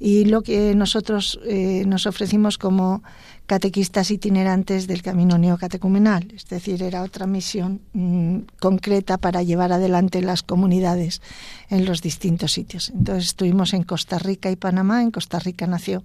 y 0.00 0.24
lo 0.24 0.42
que 0.42 0.74
nosotros 0.74 1.38
eh, 1.46 1.84
nos 1.86 2.06
ofrecimos 2.06 2.58
como 2.58 3.02
catequistas 3.48 4.10
itinerantes 4.10 4.86
del 4.86 5.00
camino 5.00 5.38
neocatecumenal, 5.38 6.30
es 6.36 6.46
decir, 6.48 6.82
era 6.82 7.02
otra 7.02 7.26
misión 7.26 7.80
mm, 7.94 8.40
concreta 8.60 9.16
para 9.16 9.42
llevar 9.42 9.72
adelante 9.72 10.20
las 10.20 10.42
comunidades 10.42 11.22
en 11.70 11.86
los 11.86 12.02
distintos 12.02 12.52
sitios. 12.52 12.90
Entonces 12.90 13.24
estuvimos 13.24 13.72
en 13.72 13.84
Costa 13.84 14.18
Rica 14.18 14.50
y 14.50 14.56
Panamá, 14.56 15.00
en 15.02 15.10
Costa 15.10 15.38
Rica 15.38 15.66
nació 15.66 16.02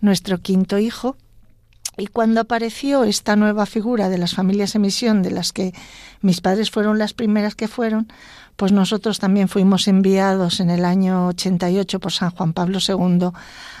nuestro 0.00 0.38
quinto 0.38 0.78
hijo, 0.78 1.18
y 2.00 2.06
cuando 2.06 2.40
apareció 2.40 3.04
esta 3.04 3.36
nueva 3.36 3.66
figura 3.66 4.08
de 4.08 4.18
las 4.18 4.34
familias 4.34 4.74
en 4.74 4.82
misión, 4.82 5.22
de 5.22 5.30
las 5.30 5.52
que 5.52 5.74
mis 6.22 6.40
padres 6.40 6.70
fueron 6.70 6.98
las 6.98 7.12
primeras 7.12 7.54
que 7.54 7.68
fueron, 7.68 8.08
pues 8.56 8.72
nosotros 8.72 9.18
también 9.18 9.48
fuimos 9.48 9.88
enviados 9.88 10.60
en 10.60 10.70
el 10.70 10.84
año 10.84 11.28
88 11.28 12.00
por 12.00 12.12
San 12.12 12.30
Juan 12.30 12.52
Pablo 12.52 12.78
II 12.86 13.30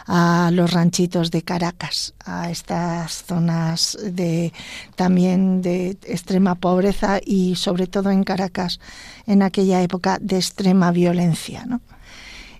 a 0.06 0.50
los 0.52 0.72
ranchitos 0.72 1.30
de 1.30 1.42
Caracas, 1.42 2.14
a 2.24 2.50
estas 2.50 3.24
zonas 3.24 3.98
de 4.02 4.52
también 4.96 5.60
de 5.62 5.98
extrema 6.04 6.54
pobreza 6.54 7.20
y 7.24 7.56
sobre 7.56 7.86
todo 7.86 8.10
en 8.10 8.24
Caracas 8.24 8.80
en 9.26 9.42
aquella 9.42 9.82
época 9.82 10.18
de 10.20 10.36
extrema 10.36 10.92
violencia, 10.92 11.66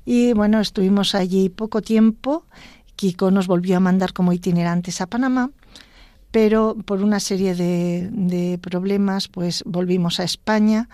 Y 0.05 0.33
bueno, 0.33 0.61
estuvimos 0.61 1.15
allí 1.15 1.49
poco 1.49 1.83
tiempo. 1.83 2.45
Kiko 3.01 3.31
nos 3.31 3.47
volvió 3.47 3.79
a 3.79 3.81
mandar 3.81 4.13
como 4.13 4.35
itinerantes 4.35 5.01
a 5.01 5.07
Panamá, 5.07 5.53
pero 6.31 6.77
por 6.85 7.03
una 7.03 7.19
serie 7.19 7.55
de, 7.55 8.59
problemas, 8.61 9.27
pues 9.29 9.63
volvimos 9.65 10.21
a 10.21 10.25
España. 10.25 10.91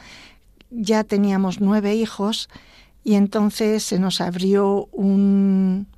Ya 0.70 1.02
teníamos 1.02 1.60
nueve 1.60 1.96
hijos 1.96 2.48
y 3.02 3.14
entonces 3.14 3.82
se 3.82 3.98
nos 3.98 4.20
abrió 4.20 4.88
un, 4.92 5.88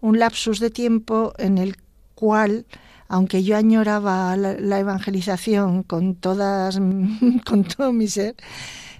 un 0.00 0.18
lapsus 0.20 0.60
de 0.60 0.70
tiempo 0.70 1.32
en 1.36 1.58
el 1.58 1.76
cual, 2.14 2.64
aunque 3.08 3.42
yo 3.42 3.56
añoraba 3.56 4.36
la, 4.36 4.78
evangelización 4.78 5.82
con, 5.82 6.14
todas, 6.14 6.78
con 7.44 7.64
todo 7.64 7.92
mi 7.92 8.06
ser, 8.06 8.36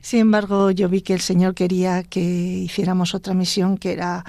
sin 0.00 0.18
embargo 0.18 0.72
yo 0.72 0.88
vi 0.88 1.02
que 1.02 1.14
el 1.14 1.20
Señor 1.20 1.54
quería 1.54 2.02
que 2.02 2.20
hiciéramos 2.20 3.14
otra 3.14 3.34
misión, 3.34 3.78
que 3.78 3.92
era 3.92 4.24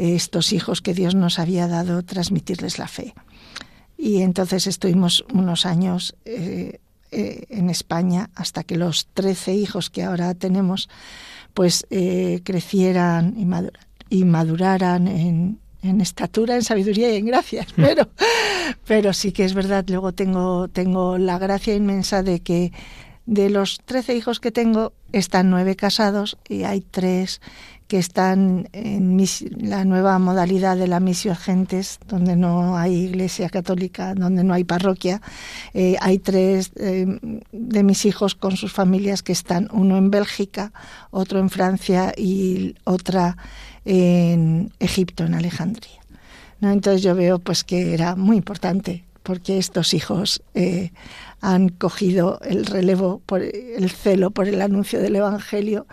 estos 0.00 0.52
hijos 0.52 0.80
que 0.80 0.94
Dios 0.94 1.14
nos 1.14 1.38
había 1.38 1.68
dado, 1.68 2.02
transmitirles 2.02 2.78
la 2.78 2.88
fe. 2.88 3.14
Y 3.96 4.22
entonces 4.22 4.66
estuvimos 4.66 5.24
unos 5.32 5.66
años 5.66 6.16
eh, 6.24 6.80
eh, 7.10 7.44
en 7.50 7.68
España 7.70 8.30
hasta 8.34 8.64
que 8.64 8.76
los 8.76 9.08
trece 9.12 9.54
hijos 9.54 9.90
que 9.90 10.02
ahora 10.02 10.34
tenemos 10.34 10.88
pues 11.52 11.84
crecieran 12.44 13.34
y 14.08 14.24
maduraran 14.24 15.08
en, 15.08 15.58
en 15.82 16.00
estatura, 16.00 16.56
en 16.56 16.62
sabiduría 16.62 17.12
y 17.12 17.16
en 17.16 17.26
gracia, 17.26 17.66
pero, 17.76 18.08
pero 18.86 19.12
sí 19.12 19.32
que 19.32 19.44
es 19.44 19.54
verdad, 19.54 19.84
luego 19.88 20.12
tengo, 20.12 20.68
tengo 20.68 21.18
la 21.18 21.38
gracia 21.38 21.74
inmensa 21.74 22.22
de 22.22 22.40
que 22.40 22.72
de 23.26 23.50
los 23.50 23.80
trece 23.84 24.14
hijos 24.14 24.40
que 24.40 24.50
tengo, 24.50 24.92
están 25.12 25.50
nueve 25.50 25.76
casados 25.76 26.36
y 26.48 26.64
hay 26.64 26.80
tres 26.80 27.40
que 27.90 27.98
están 27.98 28.68
en 28.72 29.20
la 29.58 29.84
nueva 29.84 30.16
modalidad 30.20 30.76
de 30.76 30.86
la 30.86 31.00
misión 31.00 31.34
gentes, 31.34 31.98
donde 32.06 32.36
no 32.36 32.76
hay 32.76 32.94
iglesia 32.94 33.48
católica, 33.48 34.14
donde 34.14 34.44
no 34.44 34.54
hay 34.54 34.62
parroquia. 34.62 35.20
Eh, 35.74 35.96
hay 36.00 36.20
tres 36.20 36.70
eh, 36.76 37.18
de 37.50 37.82
mis 37.82 38.04
hijos 38.04 38.36
con 38.36 38.56
sus 38.56 38.72
familias 38.72 39.24
que 39.24 39.32
están, 39.32 39.68
uno 39.72 39.96
en 39.96 40.12
Bélgica, 40.12 40.72
otro 41.10 41.40
en 41.40 41.50
Francia 41.50 42.12
y 42.16 42.76
otra 42.84 43.36
en 43.84 44.70
Egipto, 44.78 45.24
en 45.24 45.34
Alejandría. 45.34 46.00
Entonces 46.62 47.02
yo 47.02 47.16
veo 47.16 47.40
pues 47.40 47.64
que 47.64 47.92
era 47.92 48.14
muy 48.14 48.36
importante 48.36 49.02
porque 49.24 49.58
estos 49.58 49.94
hijos 49.94 50.44
eh, 50.54 50.92
han 51.40 51.70
cogido 51.70 52.38
el 52.42 52.66
relevo, 52.66 53.20
por 53.26 53.42
el 53.42 53.90
celo 53.90 54.30
por 54.30 54.46
el 54.46 54.62
anuncio 54.62 55.00
del 55.00 55.16
Evangelio 55.16 55.88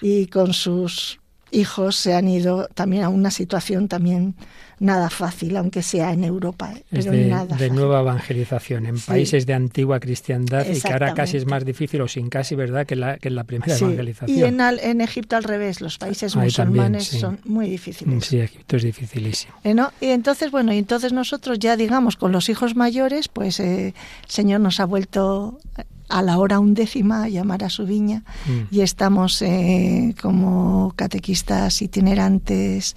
y 0.00 0.26
con 0.26 0.52
sus 0.52 1.20
hijos 1.50 1.96
se 1.96 2.14
han 2.14 2.28
ido 2.28 2.68
también 2.74 3.04
a 3.04 3.08
una 3.08 3.30
situación 3.30 3.88
también 3.88 4.34
nada 4.78 5.08
fácil, 5.08 5.56
aunque 5.56 5.82
sea 5.82 6.12
en 6.12 6.24
Europa. 6.24 6.72
¿eh? 6.74 6.84
Pero 6.90 7.10
de, 7.10 7.26
nada 7.26 7.56
de 7.56 7.70
nueva 7.70 8.00
evangelización 8.00 8.86
en 8.86 8.98
países 9.00 9.46
de 9.46 9.54
antigua 9.54 10.00
cristiandad 10.00 10.66
y 10.68 10.80
que 10.80 10.92
ahora 10.92 11.14
casi 11.14 11.38
es 11.38 11.46
más 11.46 11.64
difícil 11.64 12.02
o 12.02 12.08
sin 12.08 12.28
casi, 12.28 12.54
¿verdad?, 12.54 12.86
que 12.86 12.96
la, 12.96 13.16
que 13.16 13.30
la 13.30 13.44
primera 13.44 13.74
evangelización. 13.76 14.38
Y 14.38 14.42
en, 14.42 14.60
en, 14.60 15.00
Egipto 15.00 15.36
al 15.36 15.44
revés, 15.44 15.80
los 15.80 15.98
países 15.98 16.36
musulmanes 16.36 17.06
son 17.06 17.38
muy 17.44 17.68
difíciles. 17.68 18.24
Sí, 18.24 18.38
Egipto 18.38 18.76
es 18.76 18.82
dificilísimo. 18.82 19.54
Eh, 19.64 19.74
¿no? 19.74 19.92
Y 20.00 20.08
entonces, 20.08 20.50
bueno, 20.50 20.72
y 20.72 20.78
entonces 20.78 21.12
nosotros 21.12 21.58
ya, 21.58 21.76
digamos, 21.76 22.16
con 22.16 22.32
los 22.32 22.48
hijos 22.48 22.76
mayores, 22.76 23.28
pues 23.28 23.60
eh, 23.60 23.88
el 23.88 24.30
Señor 24.30 24.60
nos 24.60 24.80
ha 24.80 24.84
vuelto 24.84 25.58
a 26.08 26.22
la 26.22 26.38
hora 26.38 26.60
undécima 26.60 27.24
a 27.24 27.28
llamar 27.28 27.64
a 27.64 27.70
su 27.70 27.86
viña 27.86 28.22
mm. 28.46 28.74
y 28.74 28.80
estamos 28.80 29.42
eh, 29.42 30.14
como 30.20 30.92
catequistas 30.96 31.82
itinerantes, 31.82 32.96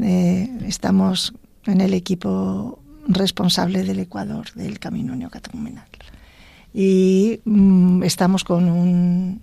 eh, 0.00 0.50
estamos 0.66 1.34
en 1.66 1.80
el 1.80 1.94
equipo 1.94 2.78
responsable 3.08 3.82
del 3.82 4.00
Ecuador 4.00 4.52
del 4.54 4.78
Camino 4.78 5.14
Neocatecumenal. 5.16 5.86
Y 6.72 7.40
mm, 7.44 8.02
estamos 8.02 8.44
con 8.44 8.68
un, 8.68 9.40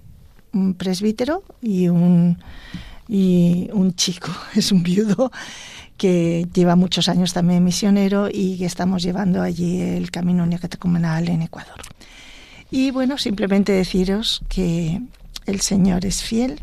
presbítero 0.77 1.43
y 1.61 1.87
un, 1.87 2.37
y 3.07 3.69
un 3.73 3.95
chico, 3.95 4.29
es 4.55 4.71
un 4.71 4.83
viudo 4.83 5.31
que 5.97 6.47
lleva 6.53 6.75
muchos 6.75 7.09
años 7.09 7.33
también 7.33 7.63
misionero 7.63 8.27
y 8.31 8.57
que 8.57 8.65
estamos 8.65 9.03
llevando 9.03 9.41
allí 9.41 9.81
el 9.81 10.11
Camino 10.11 10.45
Neocatecumenal 10.45 11.27
en 11.29 11.41
Ecuador. 11.43 11.79
Y 12.75 12.89
bueno, 12.89 13.19
simplemente 13.19 13.71
deciros 13.71 14.41
que 14.49 14.99
el 15.45 15.61
Señor 15.61 16.07
es 16.07 16.23
fiel, 16.23 16.59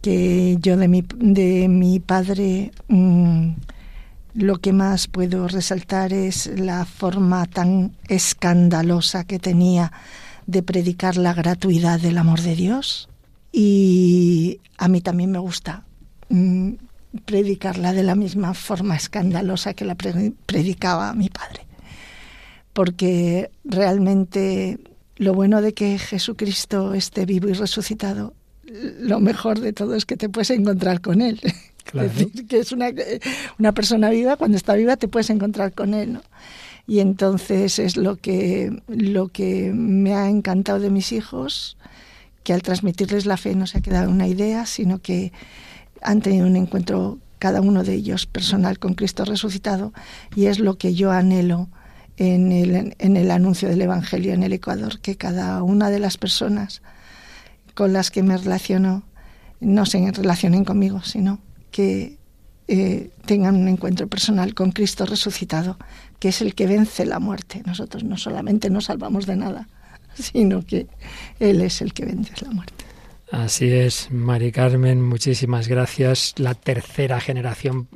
que 0.00 0.56
yo 0.60 0.78
de 0.78 0.88
mi, 0.88 1.04
de 1.14 1.68
mi 1.68 2.00
padre 2.00 2.70
mm, 2.88 3.50
lo 4.32 4.56
que 4.60 4.72
más 4.72 5.08
puedo 5.08 5.46
resaltar 5.46 6.14
es 6.14 6.46
la 6.58 6.86
forma 6.86 7.44
tan 7.44 7.92
escandalosa 8.08 9.24
que 9.24 9.38
tenía 9.38 9.92
de 10.46 10.62
predicar 10.62 11.18
la 11.18 11.34
gratuidad 11.34 12.00
del 12.00 12.16
amor 12.16 12.40
de 12.40 12.56
Dios. 12.56 13.10
Y 13.52 14.58
a 14.78 14.88
mí 14.88 15.02
también 15.02 15.32
me 15.32 15.38
gusta 15.38 15.84
mm, 16.30 16.70
predicarla 17.26 17.92
de 17.92 18.04
la 18.04 18.14
misma 18.14 18.54
forma 18.54 18.96
escandalosa 18.96 19.74
que 19.74 19.84
la 19.84 19.96
predicaba 19.96 21.12
mi 21.12 21.28
padre. 21.28 21.66
Porque 22.72 23.50
realmente 23.64 24.78
lo 25.20 25.34
bueno 25.34 25.60
de 25.60 25.74
que 25.74 25.98
Jesucristo 25.98 26.94
esté 26.94 27.26
vivo 27.26 27.46
y 27.50 27.52
resucitado, 27.52 28.32
lo 28.64 29.20
mejor 29.20 29.60
de 29.60 29.74
todo 29.74 29.94
es 29.94 30.06
que 30.06 30.16
te 30.16 30.30
puedes 30.30 30.48
encontrar 30.48 31.02
con 31.02 31.20
Él. 31.20 31.40
Es 31.92 32.14
decir, 32.14 32.46
que 32.46 32.60
es 32.60 32.72
una, 32.72 32.86
una 33.58 33.72
persona 33.72 34.10
viva, 34.10 34.36
cuando 34.36 34.56
está 34.56 34.74
viva 34.74 34.96
te 34.96 35.08
puedes 35.08 35.28
encontrar 35.28 35.72
con 35.72 35.92
Él. 35.92 36.14
¿no? 36.14 36.22
Y 36.86 37.00
entonces 37.00 37.78
es 37.78 37.96
lo 37.96 38.16
que, 38.16 38.82
lo 38.86 39.28
que 39.28 39.72
me 39.74 40.14
ha 40.14 40.28
encantado 40.28 40.78
de 40.78 40.88
mis 40.88 41.12
hijos, 41.12 41.76
que 42.42 42.54
al 42.54 42.62
transmitirles 42.62 43.26
la 43.26 43.36
fe 43.36 43.54
no 43.54 43.66
se 43.66 43.78
ha 43.78 43.82
quedado 43.82 44.10
una 44.10 44.28
idea, 44.28 44.64
sino 44.64 45.00
que 45.00 45.32
han 46.00 46.22
tenido 46.22 46.46
un 46.46 46.56
encuentro 46.56 47.18
cada 47.38 47.60
uno 47.60 47.82
de 47.82 47.94
ellos 47.94 48.26
personal 48.26 48.78
con 48.78 48.94
Cristo 48.94 49.24
resucitado 49.26 49.92
y 50.34 50.46
es 50.46 50.60
lo 50.60 50.78
que 50.78 50.94
yo 50.94 51.10
anhelo 51.10 51.68
en 52.20 52.52
el, 52.52 52.94
en 52.98 53.16
el 53.16 53.30
anuncio 53.30 53.66
del 53.66 53.80
Evangelio 53.80 54.34
en 54.34 54.42
el 54.42 54.52
Ecuador, 54.52 55.00
que 55.00 55.16
cada 55.16 55.62
una 55.62 55.88
de 55.88 55.98
las 55.98 56.18
personas 56.18 56.82
con 57.74 57.94
las 57.94 58.10
que 58.10 58.22
me 58.22 58.36
relaciono 58.36 59.04
no 59.60 59.86
se 59.86 60.12
relacionen 60.12 60.66
conmigo, 60.66 61.02
sino 61.02 61.38
que 61.70 62.18
eh, 62.68 63.10
tengan 63.24 63.56
un 63.56 63.68
encuentro 63.68 64.06
personal 64.06 64.52
con 64.52 64.70
Cristo 64.70 65.06
resucitado, 65.06 65.78
que 66.18 66.28
es 66.28 66.42
el 66.42 66.54
que 66.54 66.66
vence 66.66 67.06
la 67.06 67.20
muerte. 67.20 67.62
Nosotros 67.64 68.04
no 68.04 68.18
solamente 68.18 68.68
nos 68.68 68.84
salvamos 68.84 69.24
de 69.24 69.36
nada, 69.36 69.68
sino 70.14 70.64
que 70.66 70.88
Él 71.38 71.62
es 71.62 71.80
el 71.80 71.94
que 71.94 72.04
vence 72.04 72.34
la 72.42 72.50
muerte. 72.50 72.84
Así 73.32 73.72
es, 73.72 74.10
Mari 74.10 74.52
Carmen, 74.52 75.00
muchísimas 75.00 75.68
gracias. 75.68 76.34
La 76.36 76.52
tercera 76.52 77.18
generación, 77.18 77.88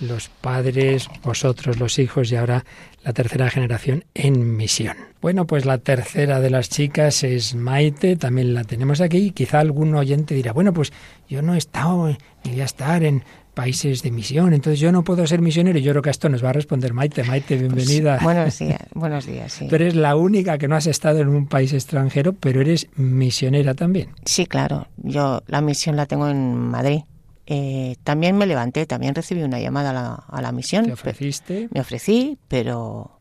los 0.00 0.28
padres, 0.28 1.08
vosotros 1.22 1.78
los 1.78 1.98
hijos 1.98 2.30
y 2.32 2.36
ahora 2.36 2.64
la 3.02 3.12
tercera 3.12 3.50
generación 3.50 4.04
en 4.14 4.56
misión. 4.56 4.96
Bueno, 5.20 5.46
pues 5.46 5.64
la 5.64 5.78
tercera 5.78 6.40
de 6.40 6.50
las 6.50 6.68
chicas 6.68 7.22
es 7.24 7.54
Maite, 7.54 8.16
también 8.16 8.54
la 8.54 8.64
tenemos 8.64 9.00
aquí. 9.00 9.30
Quizá 9.30 9.60
algún 9.60 9.94
oyente 9.94 10.34
dirá, 10.34 10.52
bueno, 10.52 10.72
pues 10.72 10.92
yo 11.28 11.42
no 11.42 11.54
he 11.54 11.58
estado 11.58 12.08
ni 12.08 12.50
voy 12.50 12.60
a 12.60 12.64
estar 12.64 13.02
en 13.04 13.24
países 13.54 14.02
de 14.02 14.10
misión, 14.10 14.52
entonces 14.52 14.80
yo 14.80 14.92
no 14.92 15.04
puedo 15.04 15.26
ser 15.26 15.40
misionero. 15.40 15.78
Yo 15.78 15.92
creo 15.92 16.02
que 16.02 16.10
esto 16.10 16.28
nos 16.28 16.44
va 16.44 16.50
a 16.50 16.52
responder 16.52 16.92
Maite. 16.92 17.22
Maite, 17.22 17.56
pues, 17.56 17.60
bienvenida. 17.60 18.18
buenos 18.22 18.58
días, 18.58 18.80
buenos 18.94 19.26
días, 19.26 19.52
sí. 19.52 19.66
Tú 19.70 19.76
eres 19.76 19.94
la 19.94 20.16
única 20.16 20.58
que 20.58 20.68
no 20.68 20.76
has 20.76 20.86
estado 20.86 21.20
en 21.20 21.28
un 21.28 21.46
país 21.46 21.72
extranjero, 21.72 22.32
pero 22.32 22.60
eres 22.60 22.88
misionera 22.96 23.74
también. 23.74 24.10
Sí, 24.24 24.46
claro. 24.46 24.88
Yo 24.96 25.42
la 25.46 25.60
misión 25.60 25.96
la 25.96 26.06
tengo 26.06 26.28
en 26.28 26.54
Madrid. 26.56 27.00
Eh, 27.46 27.96
también 28.04 28.36
me 28.36 28.46
levanté, 28.46 28.86
también 28.86 29.14
recibí 29.14 29.42
una 29.42 29.60
llamada 29.60 29.90
a 29.90 29.92
la, 29.92 30.14
a 30.14 30.42
la 30.42 30.52
misión. 30.52 30.86
¿Te 30.86 30.92
ofreciste? 30.92 31.68
Me 31.72 31.80
ofrecí, 31.80 32.38
pero 32.48 33.14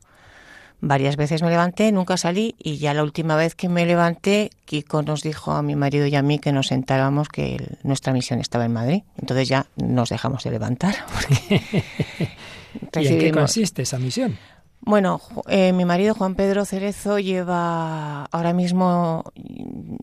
Varias 0.86 1.15
veces 1.15 1.42
me 1.42 1.50
levanté, 1.50 1.94
nunca 1.94 2.18
salí 2.18 2.56
y 2.60 2.75
ya 2.77 2.94
la 2.94 3.03
última 3.03 3.38
vez 3.38 3.56
que 3.56 3.70
me 3.70 3.86
levanté, 3.86 4.50
Kiko 4.65 5.01
nos 5.01 5.24
dijo 5.24 5.53
a 5.53 5.63
mi 5.63 5.77
marido 5.77 6.08
y 6.08 6.15
a 6.15 6.22
mí 6.22 6.39
que 6.39 6.51
nos 6.51 6.68
sentáramos 6.68 7.30
que 7.30 7.77
nuestra 7.84 8.12
misión 8.12 8.42
estaba 8.42 8.65
en 8.65 8.74
Madrid. 8.74 9.03
Entonces 9.18 9.48
ya 9.48 9.68
nos 9.77 10.10
dejamos 10.10 10.44
de 10.44 10.51
levantar. 10.51 10.94
¿Y 11.50 13.08
en 13.08 13.18
qué 13.18 13.32
consiste 13.32 13.84
esa 13.84 13.98
misión? 13.98 14.38
Bueno, 14.85 15.21
eh, 15.47 15.71
mi 15.71 15.85
marido 15.85 16.13
Juan 16.13 16.35
Pedro 16.35 16.65
Cerezo 16.65 17.17
lleva 17.17 18.25
ahora 18.25 18.51
mismo, 18.51 19.23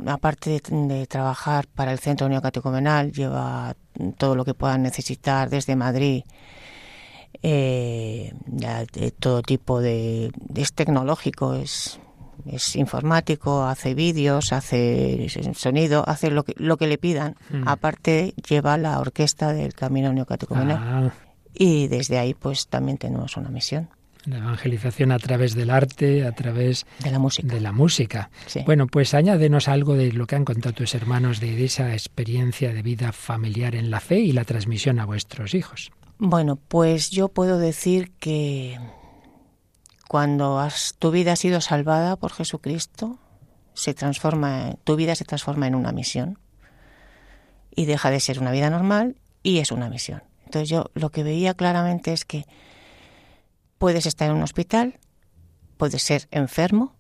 aparte 0.07 0.63
de, 0.71 1.07
trabajar 1.07 1.67
para 1.67 1.93
el 1.93 1.99
Centro 1.99 2.31
Neocatecumenal, 2.31 3.13
lleva 3.13 3.77
todo 4.17 4.35
lo 4.35 4.45
que 4.47 4.55
puedan 4.55 4.83
necesitar 4.83 5.51
desde 5.51 5.77
Madrid 5.77 6.25
eh, 7.43 8.33
de 8.47 9.11
todo 9.11 9.43
tipo 9.43 9.81
de, 9.83 10.33
es 10.55 10.73
tecnológico, 10.73 11.55
es, 11.55 12.01
es 12.47 12.75
informático, 12.77 13.65
hace 13.65 13.95
vídeos, 13.95 14.55
hace 14.55 15.29
sonido, 15.55 16.05
hace 16.09 16.31
lo 16.31 16.43
que, 16.43 16.55
lo 16.57 16.79
que 16.79 16.87
le 16.87 16.97
pidan. 16.97 17.37
Hmm. 17.51 17.69
Aparte 17.69 18.35
lleva 18.49 18.79
la 18.79 18.99
orquesta 18.99 19.53
del 19.53 19.75
Camino 19.75 20.11
Neocatecumenal. 20.11 20.79
Ah. 20.81 21.13
Y 21.53 21.89
desde 21.89 22.19
ahí 22.19 22.33
pues 22.33 22.69
también 22.69 22.97
tenemos 22.97 23.37
una 23.37 23.51
misión. 23.51 23.91
La 24.27 24.39
evangelización 24.39 25.13
a 25.13 25.19
través 25.19 25.55
del 25.55 25.71
arte, 25.71 26.27
a 26.27 26.33
través 26.33 26.87
de 27.03 27.11
la 27.11 27.19
música. 27.19 27.49
De 27.49 27.61
la 27.61 27.73
música. 27.73 28.31
Bueno, 28.67 28.87
pues 28.87 29.15
añádenos 29.15 29.69
algo 29.69 29.95
de 29.95 30.13
lo 30.13 30.27
que 30.27 30.37
han 30.37 30.45
contado 30.45 30.75
tus 30.75 30.95
hermanos 30.95 31.41
de 31.41 31.65
esa 31.65 31.93
experiencia 31.93 32.73
de 32.73 32.83
vida 32.83 33.13
familiar 33.13 33.75
en 33.75 33.91
la 33.91 34.01
fe 34.01 34.21
y 34.21 34.33
la 34.33 34.45
transmisión 34.45 35.01
a 35.01 35.07
vuestros 35.07 35.55
hijos. 35.55 35.91
Bueno, 36.19 36.57
pues 36.57 37.11
yo 37.11 37.29
puedo 37.29 37.59
decir 37.59 38.13
que 38.21 38.79
cuando 40.07 40.63
tu 40.99 41.11
vida 41.11 41.33
ha 41.33 41.37
sido 41.37 41.63
salvada 41.63 42.17
por 42.17 42.33
Jesucristo, 42.33 43.19
se 43.73 43.95
transforma, 43.95 44.75
tu 44.85 44.97
vida 44.97 45.15
se 45.15 45.25
transforma 45.25 45.67
en 45.67 45.75
una 45.75 45.93
misión 45.93 46.39
y 47.75 47.87
deja 47.87 48.11
de 48.11 48.21
ser 48.21 48.39
una 48.39 48.51
vida 48.51 48.69
normal 48.69 49.17
y 49.43 49.59
es 49.59 49.73
una 49.73 49.89
misión. 49.89 50.23
Entonces 50.45 50.69
yo 50.69 50.91
lo 50.95 51.11
que 51.11 51.23
veía 51.23 51.55
claramente 51.55 52.13
es 52.13 52.25
que 52.25 52.45
puedes 53.81 54.05
estar 54.05 54.29
en 54.29 54.37
un 54.37 54.43
hospital, 54.43 55.01
puedes 55.79 56.03
ser 56.03 56.29
enfermo, 56.31 56.97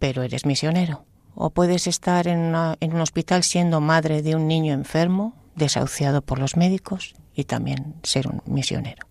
pero 0.00 0.24
eres 0.24 0.44
misionero. 0.44 1.04
O 1.36 1.50
puedes 1.50 1.86
estar 1.86 2.26
en, 2.26 2.56
un 2.56 3.00
hospital 3.00 3.44
siendo 3.44 3.80
madre 3.80 4.20
de 4.20 4.34
un 4.34 4.48
niño 4.48 4.74
enfermo, 4.74 5.36
desahuciado 5.54 6.20
por 6.20 6.40
los 6.40 6.56
médicos, 6.56 7.14
y 7.36 7.44
también 7.44 7.94
ser 8.02 8.26
un 8.26 8.42
misionero. 8.46 9.06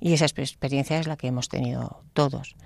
Y 0.00 0.14
esa 0.14 0.24
experiencia 0.24 0.98
es 0.98 1.06
la 1.06 1.18
que 1.18 1.26
hemos 1.26 1.50
tenido 1.50 2.02
todos. 2.14 2.56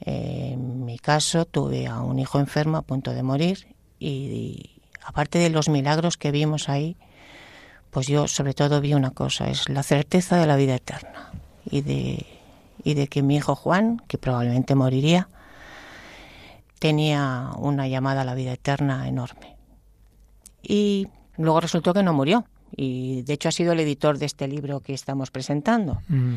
en 0.00 0.86
mi 0.86 0.98
caso 0.98 1.44
tuve 1.44 1.86
a 1.86 2.00
un 2.00 2.18
hijo 2.18 2.40
enfermo 2.40 2.78
a 2.78 2.82
punto 2.82 3.12
de 3.12 3.22
morir 3.22 3.76
y, 3.98 4.80
aparte 5.04 5.38
de 5.38 5.50
los 5.50 5.68
milagros 5.68 6.16
que 6.16 6.30
vimos 6.30 6.70
ahí, 6.70 6.96
pues 7.90 8.06
yo 8.06 8.28
sobre 8.28 8.54
todo 8.54 8.80
vi 8.80 8.94
una 8.94 9.10
cosa, 9.10 9.50
es 9.50 9.68
la 9.68 9.82
certeza 9.82 10.38
de 10.38 10.46
la 10.46 10.56
vida 10.56 10.74
eterna 10.74 11.32
y 11.70 11.82
de, 11.82 12.26
y 12.82 12.94
de 12.94 13.08
que 13.08 13.22
mi 13.22 13.36
hijo 13.36 13.54
Juan, 13.54 14.02
que 14.08 14.18
probablemente 14.18 14.74
moriría, 14.74 15.28
tenía 16.78 17.50
una 17.58 17.86
llamada 17.88 18.22
a 18.22 18.24
la 18.24 18.34
vida 18.34 18.52
eterna 18.52 19.08
enorme. 19.08 19.56
Y 20.62 21.08
luego 21.36 21.60
resultó 21.60 21.94
que 21.94 22.02
no 22.02 22.12
murió, 22.12 22.44
y 22.74 23.22
de 23.22 23.34
hecho 23.34 23.48
ha 23.48 23.52
sido 23.52 23.72
el 23.72 23.80
editor 23.80 24.18
de 24.18 24.26
este 24.26 24.48
libro 24.48 24.80
que 24.80 24.94
estamos 24.94 25.30
presentando. 25.30 26.02
Mm. 26.08 26.36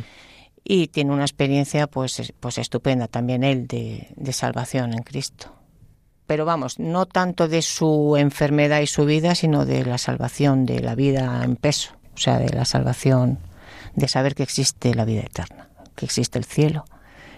Y 0.63 0.87
tiene 0.87 1.13
una 1.13 1.23
experiencia 1.23 1.87
pues, 1.87 2.33
pues 2.39 2.57
estupenda 2.57 3.07
también 3.07 3.43
él 3.43 3.67
de, 3.67 4.07
de 4.15 4.33
salvación 4.33 4.93
en 4.93 5.03
Cristo. 5.03 5.51
Pero 6.27 6.43
vamos, 6.43 6.79
no 6.79 7.05
tanto 7.05 7.47
de 7.47 7.61
su 7.61 8.15
enfermedad 8.17 8.81
y 8.81 8.87
su 8.87 9.05
vida, 9.05 9.35
sino 9.35 9.65
de 9.65 9.85
la 9.85 9.99
salvación 9.99 10.65
de 10.65 10.79
la 10.79 10.95
vida 10.95 11.43
en 11.43 11.55
peso, 11.55 11.93
o 12.15 12.17
sea, 12.17 12.39
de 12.39 12.49
la 12.49 12.65
salvación 12.65 13.37
de 13.95 14.07
saber 14.07 14.35
que 14.35 14.43
existe 14.43 14.93
la 14.95 15.05
vida 15.05 15.21
eterna, 15.21 15.69
que 15.95 16.05
existe 16.05 16.37
el 16.37 16.45
cielo 16.45 16.85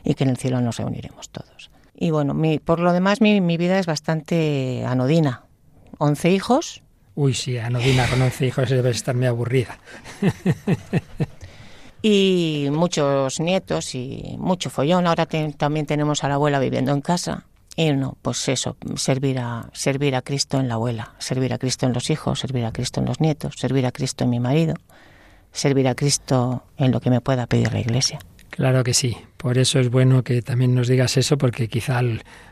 y 0.04 0.16
que 0.16 0.24
en 0.24 0.32
el 0.32 0.38
cielo 0.38 0.62
nos 0.62 0.78
reuniremos 0.78 1.30
todos. 1.30 1.72
Y 1.96 2.12
bueno, 2.12 2.34
mi, 2.34 2.60
por 2.60 2.80
lo 2.80 2.94
demás 2.94 3.22
mi, 3.22 3.42
mi 3.42 3.58
vida 3.58 3.80
es 3.80 3.86
bastante 3.86 4.84
anodina. 4.86 5.44
Once 5.98 6.30
hijos, 6.30 6.84
Uy, 7.18 7.34
sí, 7.34 7.58
Anodina 7.58 8.08
con 8.08 8.22
11 8.22 8.46
hijos 8.46 8.70
debe 8.70 8.92
estar 8.92 9.16
muy 9.16 9.26
aburrida. 9.26 9.80
y 12.04 12.68
muchos 12.72 13.40
nietos 13.40 13.96
y 13.96 14.36
mucho 14.38 14.70
follón. 14.70 15.08
Ahora 15.08 15.26
también 15.26 15.88
tenemos 15.88 16.24
a 16.24 16.28
la 16.28 16.36
abuela 16.36 16.60
viviendo 16.60 16.92
en 16.92 17.02
casa. 17.02 17.48
Y 17.76 17.92
no, 17.94 18.16
pues 18.22 18.48
eso, 18.50 18.78
servir 18.98 19.40
a, 19.40 19.68
servir 19.74 20.16
a 20.16 20.22
Cristo 20.22 20.60
en 20.60 20.68
la 20.68 20.76
abuela, 20.76 21.16
servir 21.18 21.54
a 21.54 21.58
Cristo 21.58 21.88
en 21.88 21.94
los 21.94 22.12
hijos, 22.12 22.40
servir 22.40 22.66
a 22.66 22.72
Cristo 22.72 23.00
en 23.00 23.08
los 23.08 23.20
nietos, 23.20 23.56
servir 23.58 23.88
a 23.88 23.92
Cristo 23.92 24.24
en 24.24 24.30
mi 24.30 24.40
marido, 24.40 24.76
servir 25.52 25.88
a 25.88 25.96
Cristo 25.96 26.66
en 26.78 26.92
lo 26.92 27.00
que 27.00 27.10
me 27.10 27.22
pueda 27.22 27.48
pedir 27.48 27.74
la 27.74 27.80
iglesia. 27.80 28.20
Claro 28.58 28.84
que 28.84 28.96
sí. 28.96 29.16
Por 29.38 29.60
eso 29.60 29.80
es 29.80 29.92
bueno 29.92 30.24
que 30.24 30.42
también 30.42 30.74
nos 30.74 30.88
digas 30.88 31.16
eso, 31.16 31.38
porque 31.38 31.68
quizá 31.68 32.02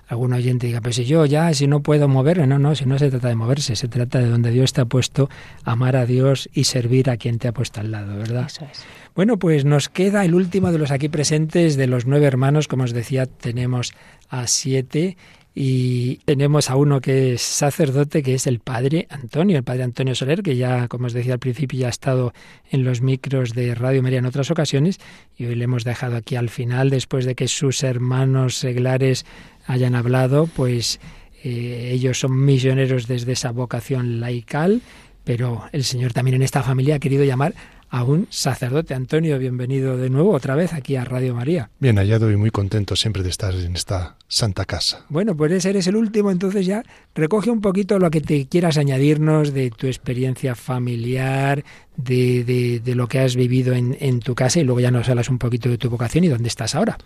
algún 0.07 0.33
oyente 0.33 0.67
diga, 0.67 0.79
pues 0.79 0.97
si 0.97 1.05
yo 1.05 1.25
ya, 1.25 1.51
si 1.55 1.65
no 1.65 1.81
puedo 1.81 2.07
moverme, 2.07 2.45
no, 2.45 2.59
no, 2.59 2.75
si 2.75 2.85
no 2.85 2.99
se 2.99 3.09
trata 3.09 3.27
de 3.27 3.35
moverse, 3.35 3.75
se 3.75 3.87
trata 3.87 4.19
de 4.19 4.29
donde 4.29 4.51
Dios 4.51 4.71
te 4.71 4.81
ha 4.81 4.85
puesto, 4.85 5.31
amar 5.63 5.95
a 5.95 6.05
Dios 6.05 6.47
y 6.53 6.65
servir 6.65 7.09
a 7.09 7.17
quien 7.17 7.39
te 7.39 7.47
ha 7.47 7.53
puesto 7.53 7.79
al 7.79 7.89
lado, 7.89 8.15
¿verdad? 8.17 8.45
Eso 8.45 8.67
es. 8.71 8.85
Bueno, 9.15 9.39
pues 9.39 9.65
nos 9.65 9.89
queda 9.89 10.23
el 10.25 10.35
último 10.35 10.71
de 10.71 10.77
los 10.77 10.91
aquí 10.91 11.09
presentes, 11.09 11.75
de 11.75 11.87
los 11.87 12.05
nueve 12.05 12.27
hermanos, 12.27 12.67
como 12.67 12.83
os 12.83 12.93
decía, 12.93 13.25
tenemos 13.25 13.95
a 14.29 14.45
siete 14.45 15.17
y 15.57 16.17
tenemos 16.25 16.69
a 16.69 16.75
uno 16.75 16.99
que 16.99 17.33
es 17.33 17.41
sacerdote, 17.41 18.21
que 18.21 18.33
es 18.33 18.45
el 18.45 18.59
padre 18.59 19.07
Antonio, 19.09 19.57
el 19.57 19.63
padre 19.63 19.83
Antonio 19.83 20.13
Soler, 20.13 20.43
que 20.43 20.57
ya, 20.57 20.89
como 20.89 21.07
os 21.07 21.13
decía 21.13 21.31
al 21.31 21.39
principio, 21.39 21.79
ya 21.79 21.87
ha 21.87 21.89
estado 21.89 22.33
en 22.69 22.83
los 22.83 23.01
micros 23.01 23.53
de 23.53 23.73
Radio 23.73 24.03
María 24.03 24.19
en 24.19 24.25
otras 24.25 24.51
ocasiones, 24.51 24.99
y 25.37 25.45
hoy 25.45 25.55
le 25.55 25.63
hemos 25.63 25.85
dejado 25.85 26.17
aquí 26.17 26.35
al 26.35 26.49
final, 26.49 26.89
después 26.89 27.23
de 27.23 27.35
que 27.35 27.47
sus 27.47 27.83
hermanos 27.83 28.55
seglares 28.55 29.25
hayan 29.65 29.95
hablado, 29.95 30.47
pues 30.47 30.99
eh, 31.41 31.91
ellos 31.93 32.19
son 32.19 32.43
misioneros 32.43 33.07
desde 33.07 33.31
esa 33.31 33.51
vocación 33.51 34.19
laical, 34.19 34.81
pero 35.23 35.63
el 35.71 35.85
Señor 35.85 36.11
también 36.11 36.35
en 36.35 36.41
esta 36.41 36.63
familia 36.63 36.95
ha 36.95 36.99
querido 36.99 37.23
llamar 37.23 37.53
a 37.89 38.03
un 38.03 38.27
sacerdote. 38.29 38.93
Antonio, 38.93 39.37
bienvenido 39.39 39.97
de 39.97 40.09
nuevo 40.09 40.31
otra 40.31 40.55
vez 40.55 40.73
aquí 40.73 40.95
a 40.95 41.05
Radio 41.05 41.35
María. 41.35 41.69
Bien 41.79 41.97
hallado 41.97 42.31
y 42.31 42.35
muy 42.35 42.51
contento 42.51 42.95
siempre 42.95 43.23
de 43.23 43.29
estar 43.29 43.53
en 43.55 43.75
esta 43.75 44.17
santa 44.27 44.65
casa. 44.65 45.05
Bueno, 45.09 45.35
pues 45.35 45.65
eres 45.65 45.87
el 45.87 45.95
último, 45.95 46.31
entonces 46.31 46.65
ya 46.65 46.83
recoge 47.13 47.49
un 47.49 47.61
poquito 47.61 47.99
lo 47.99 48.11
que 48.11 48.21
te 48.21 48.47
quieras 48.47 48.77
añadirnos 48.77 49.53
de 49.53 49.71
tu 49.71 49.87
experiencia 49.87 50.55
familiar, 50.55 51.63
de, 51.95 52.81
de, 52.83 52.95
lo 52.95 53.07
que 53.07 53.19
has 53.19 53.35
vivido 53.35 53.73
en, 53.73 53.95
en, 53.99 54.19
tu 54.19 54.35
casa 54.35 54.59
y 54.59 54.63
luego 54.63 54.79
ya 54.79 54.91
nos 54.91 55.07
hablas 55.07 55.29
un 55.29 55.37
poquito 55.37 55.69
de 55.69 55.77
tu 55.77 55.89
vocación 55.89 56.23
y 56.23 56.27
dónde 56.27 56.47
estás 56.47 56.75
ahora. 56.75 56.97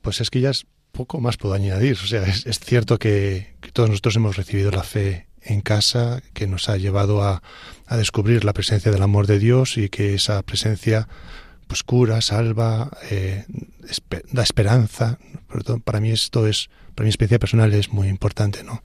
Pues 0.00 0.20
es 0.20 0.30
que 0.30 0.40
ya 0.40 0.50
es 0.50 0.66
poco 0.92 1.20
más 1.20 1.36
puedo 1.36 1.54
añadir. 1.54 1.94
O 1.94 2.06
sea, 2.06 2.22
es, 2.24 2.46
es 2.46 2.58
cierto 2.58 2.98
que, 2.98 3.54
que 3.60 3.70
todos 3.70 3.90
nosotros 3.90 4.16
hemos 4.16 4.36
recibido 4.36 4.70
la 4.70 4.82
fe 4.82 5.26
en 5.42 5.60
casa 5.60 6.22
que 6.32 6.46
nos 6.46 6.68
ha 6.68 6.76
llevado 6.76 7.22
a, 7.22 7.42
a 7.86 7.96
descubrir 7.96 8.44
la 8.44 8.52
presencia 8.52 8.90
del 8.92 9.02
amor 9.02 9.26
de 9.26 9.38
Dios 9.38 9.78
y 9.78 9.88
que 9.88 10.14
esa 10.14 10.42
presencia 10.42 11.08
pues 11.66 11.82
cura, 11.82 12.20
salva, 12.20 12.90
eh, 13.10 13.44
da 14.30 14.42
esperanza. 14.42 15.18
Para 15.84 16.00
mí 16.00 16.10
esto 16.10 16.46
es, 16.46 16.70
para 16.94 17.04
mi 17.04 17.10
experiencia 17.10 17.38
personal 17.38 17.72
es 17.72 17.92
muy 17.92 18.08
importante, 18.08 18.62
¿no? 18.62 18.82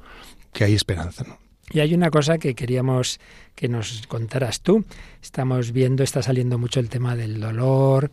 Que 0.51 0.63
hay 0.63 0.73
esperanza, 0.73 1.23
¿no? 1.27 1.37
Y 1.73 1.79
hay 1.79 1.93
una 1.93 2.09
cosa 2.09 2.37
que 2.37 2.53
queríamos 2.53 3.19
que 3.55 3.69
nos 3.69 4.05
contaras 4.07 4.61
tú. 4.61 4.83
Estamos 5.21 5.71
viendo, 5.71 6.03
está 6.03 6.21
saliendo 6.21 6.57
mucho 6.57 6.79
el 6.79 6.89
tema 6.89 7.15
del 7.15 7.39
dolor, 7.39 8.11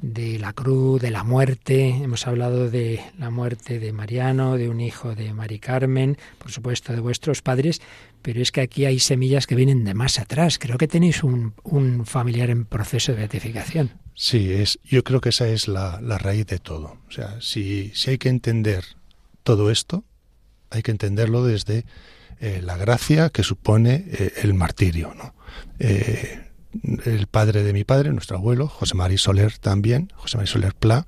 de 0.00 0.38
la 0.38 0.52
cruz, 0.52 1.00
de 1.00 1.10
la 1.10 1.24
muerte. 1.24 1.88
Hemos 1.88 2.26
hablado 2.26 2.70
de 2.70 3.00
la 3.18 3.30
muerte 3.30 3.78
de 3.78 3.92
Mariano, 3.92 4.56
de 4.56 4.68
un 4.68 4.80
hijo 4.80 5.14
de 5.14 5.32
Mari 5.34 5.58
Carmen, 5.58 6.16
por 6.38 6.50
supuesto 6.50 6.92
de 6.92 7.00
vuestros 7.00 7.42
padres, 7.42 7.80
pero 8.22 8.40
es 8.40 8.52
que 8.52 8.60
aquí 8.60 8.84
hay 8.84 8.98
semillas 8.98 9.46
que 9.46 9.54
vienen 9.54 9.84
de 9.84 9.94
más 9.94 10.18
atrás. 10.18 10.58
Creo 10.58 10.78
que 10.78 10.88
tenéis 10.88 11.22
un, 11.22 11.54
un 11.62 12.06
familiar 12.06 12.50
en 12.50 12.64
proceso 12.64 13.12
de 13.12 13.18
beatificación. 13.18 13.90
Sí, 14.14 14.52
es, 14.52 14.78
yo 14.84 15.02
creo 15.04 15.20
que 15.20 15.30
esa 15.30 15.48
es 15.48 15.68
la, 15.68 16.00
la 16.02 16.18
raíz 16.18 16.46
de 16.46 16.58
todo. 16.58 16.98
O 17.08 17.10
sea, 17.10 17.40
si, 17.40 17.90
si 17.94 18.10
hay 18.10 18.18
que 18.18 18.28
entender 18.28 18.84
todo 19.42 19.70
esto, 19.70 20.04
hay 20.70 20.82
que 20.82 20.90
entenderlo 20.90 21.44
desde 21.44 21.84
eh, 22.40 22.60
la 22.62 22.76
gracia 22.76 23.30
que 23.30 23.42
supone 23.42 24.04
eh, 24.06 24.32
el 24.42 24.54
martirio. 24.54 25.14
¿no? 25.14 25.34
Eh, 25.78 26.49
el 27.04 27.26
padre 27.26 27.62
de 27.62 27.72
mi 27.72 27.84
padre, 27.84 28.12
nuestro 28.12 28.36
abuelo, 28.36 28.68
José 28.68 28.94
María 28.94 29.18
Soler 29.18 29.58
también, 29.58 30.12
José 30.16 30.36
María 30.36 30.52
Soler 30.52 30.74
Pla, 30.74 31.06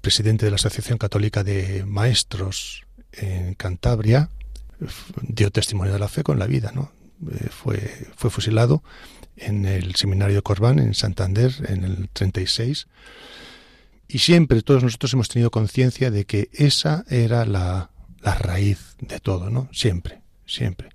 presidente 0.00 0.44
de 0.44 0.50
la 0.50 0.56
Asociación 0.56 0.98
Católica 0.98 1.42
de 1.42 1.84
Maestros 1.86 2.84
en 3.12 3.54
Cantabria, 3.54 4.30
dio 5.22 5.50
testimonio 5.50 5.92
de 5.92 5.98
la 5.98 6.08
fe 6.08 6.22
con 6.22 6.38
la 6.38 6.46
vida, 6.46 6.72
¿no? 6.74 6.92
fue, 7.50 8.08
fue 8.16 8.30
fusilado 8.30 8.82
en 9.36 9.64
el 9.64 9.94
seminario 9.94 10.36
de 10.36 10.42
Corbán, 10.42 10.78
en 10.78 10.94
Santander, 10.94 11.52
en 11.68 11.84
el 11.84 12.08
36. 12.10 12.88
Y 14.08 14.18
siempre 14.18 14.62
todos 14.62 14.82
nosotros 14.82 15.12
hemos 15.14 15.28
tenido 15.28 15.50
conciencia 15.50 16.10
de 16.10 16.24
que 16.24 16.50
esa 16.52 17.04
era 17.08 17.44
la, 17.46 17.90
la 18.22 18.34
raíz 18.34 18.96
de 19.00 19.20
todo, 19.20 19.50
¿no? 19.50 19.68
Siempre, 19.72 20.20
siempre. 20.46 20.90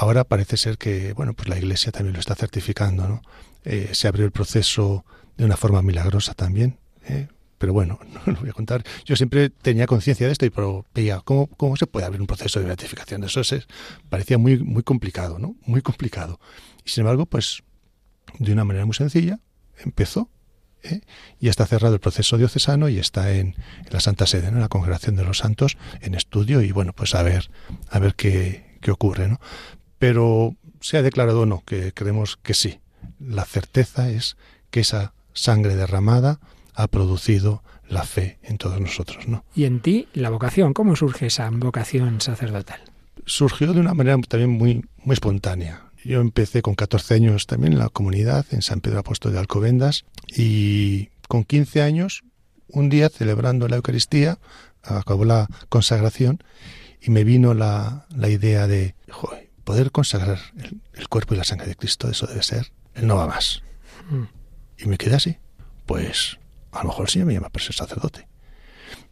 Ahora 0.00 0.22
parece 0.22 0.56
ser 0.56 0.78
que, 0.78 1.12
bueno, 1.12 1.34
pues 1.34 1.48
la 1.48 1.58
Iglesia 1.58 1.90
también 1.90 2.14
lo 2.14 2.20
está 2.20 2.36
certificando, 2.36 3.08
¿no? 3.08 3.22
Eh, 3.64 3.90
se 3.94 4.06
abrió 4.06 4.24
el 4.24 4.30
proceso 4.30 5.04
de 5.36 5.44
una 5.44 5.56
forma 5.56 5.82
milagrosa 5.82 6.34
también, 6.34 6.78
¿eh? 7.08 7.26
pero 7.58 7.72
bueno, 7.72 7.98
no 8.26 8.32
lo 8.32 8.38
voy 8.38 8.48
a 8.48 8.52
contar. 8.52 8.84
Yo 9.04 9.16
siempre 9.16 9.50
tenía 9.50 9.88
conciencia 9.88 10.28
de 10.28 10.32
esto 10.32 10.46
y 10.46 10.50
pero 10.50 10.86
veía 10.94 11.20
cómo, 11.24 11.48
cómo 11.48 11.74
se 11.74 11.88
puede 11.88 12.06
abrir 12.06 12.20
un 12.20 12.28
proceso 12.28 12.60
de 12.60 12.66
beatificación. 12.66 13.24
Eso 13.24 13.40
es, 13.40 13.66
parecía 14.08 14.38
muy, 14.38 14.58
muy 14.58 14.84
complicado, 14.84 15.40
¿no? 15.40 15.56
Muy 15.66 15.82
complicado. 15.82 16.38
Y 16.84 16.90
sin 16.90 17.00
embargo, 17.00 17.26
pues 17.26 17.64
de 18.38 18.52
una 18.52 18.64
manera 18.64 18.86
muy 18.86 18.94
sencilla 18.94 19.40
empezó 19.82 20.30
¿eh? 20.84 21.00
y 21.40 21.48
está 21.48 21.66
cerrado 21.66 21.94
el 21.94 22.00
proceso 22.00 22.38
diocesano 22.38 22.88
y 22.88 23.00
está 23.00 23.32
en, 23.32 23.56
la 23.90 23.98
Santa 23.98 24.28
Sede, 24.28 24.46
en 24.46 24.60
la 24.60 24.68
Congregación 24.68 25.16
de 25.16 25.24
los 25.24 25.38
Santos, 25.38 25.76
en 26.02 26.14
estudio 26.14 26.62
y 26.62 26.70
bueno, 26.70 26.92
pues 26.92 27.16
a 27.16 27.24
ver, 27.24 27.50
a 27.90 27.98
ver 27.98 28.14
qué, 28.14 28.78
qué 28.80 28.92
ocurre, 28.92 29.26
¿no? 29.26 29.40
Pero 29.98 30.56
se 30.80 30.96
ha 30.96 31.02
declarado 31.02 31.42
o 31.42 31.46
no, 31.46 31.62
que 31.64 31.92
creemos 31.92 32.36
que 32.36 32.54
sí. 32.54 32.80
La 33.20 33.44
certeza 33.44 34.10
es 34.10 34.36
que 34.70 34.80
esa 34.80 35.12
sangre 35.32 35.76
derramada 35.76 36.40
ha 36.74 36.86
producido 36.88 37.62
la 37.88 38.04
fe 38.04 38.38
en 38.42 38.58
todos 38.58 38.80
nosotros, 38.80 39.26
¿no? 39.28 39.44
Y 39.54 39.64
en 39.64 39.80
ti, 39.80 40.08
la 40.12 40.30
vocación, 40.30 40.74
¿cómo 40.74 40.94
surge 40.94 41.26
esa 41.26 41.50
vocación 41.50 42.20
sacerdotal? 42.20 42.80
Surgió 43.24 43.72
de 43.72 43.80
una 43.80 43.94
manera 43.94 44.16
también 44.28 44.50
muy, 44.50 44.84
muy 45.02 45.14
espontánea. 45.14 45.84
Yo 46.04 46.20
empecé 46.20 46.62
con 46.62 46.74
14 46.74 47.14
años 47.14 47.46
también 47.46 47.72
en 47.72 47.78
la 47.78 47.88
comunidad, 47.88 48.46
en 48.50 48.62
San 48.62 48.80
Pedro 48.80 49.00
Apóstol 49.00 49.32
de 49.32 49.40
Alcobendas, 49.40 50.04
y 50.28 51.08
con 51.26 51.44
15 51.44 51.82
años, 51.82 52.22
un 52.68 52.88
día 52.88 53.08
celebrando 53.08 53.68
la 53.68 53.76
Eucaristía, 53.76 54.38
acabó 54.82 55.24
la 55.24 55.48
consagración, 55.68 56.42
y 57.00 57.10
me 57.10 57.24
vino 57.24 57.54
la, 57.54 58.06
la 58.14 58.28
idea 58.28 58.66
de, 58.66 58.94
poder 59.68 59.92
consagrar 59.92 60.38
el, 60.94 61.08
cuerpo 61.08 61.34
y 61.34 61.36
la 61.36 61.44
sangre 61.44 61.66
de 61.66 61.76
Cristo, 61.76 62.08
eso 62.08 62.26
debe 62.26 62.42
ser, 62.42 62.72
él 62.94 63.06
no 63.06 63.16
va 63.16 63.26
más. 63.26 63.62
Mm. 64.08 64.22
Y 64.82 64.86
me 64.86 64.96
quedé 64.96 65.16
así. 65.16 65.36
Pues 65.84 66.38
a 66.72 66.78
lo 66.78 66.88
mejor 66.88 67.04
el 67.04 67.10
Señor 67.10 67.26
me 67.26 67.34
llama 67.34 67.50
para 67.50 67.66
ser 67.66 67.74
sacerdote. 67.74 68.26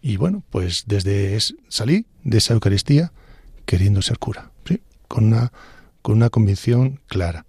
Y 0.01 0.16
bueno, 0.16 0.42
pues 0.49 0.85
desde 0.87 1.38
salí 1.69 2.07
de 2.25 2.38
esa 2.38 2.55
Eucaristía 2.55 3.12
queriendo 3.66 4.01
ser 4.01 4.19
cura, 4.19 4.51
¿sí? 4.64 4.81
con, 5.09 5.25
una, 5.25 5.53
con 6.01 6.16
una 6.16 6.31
convicción 6.31 7.03
clara. 7.07 7.45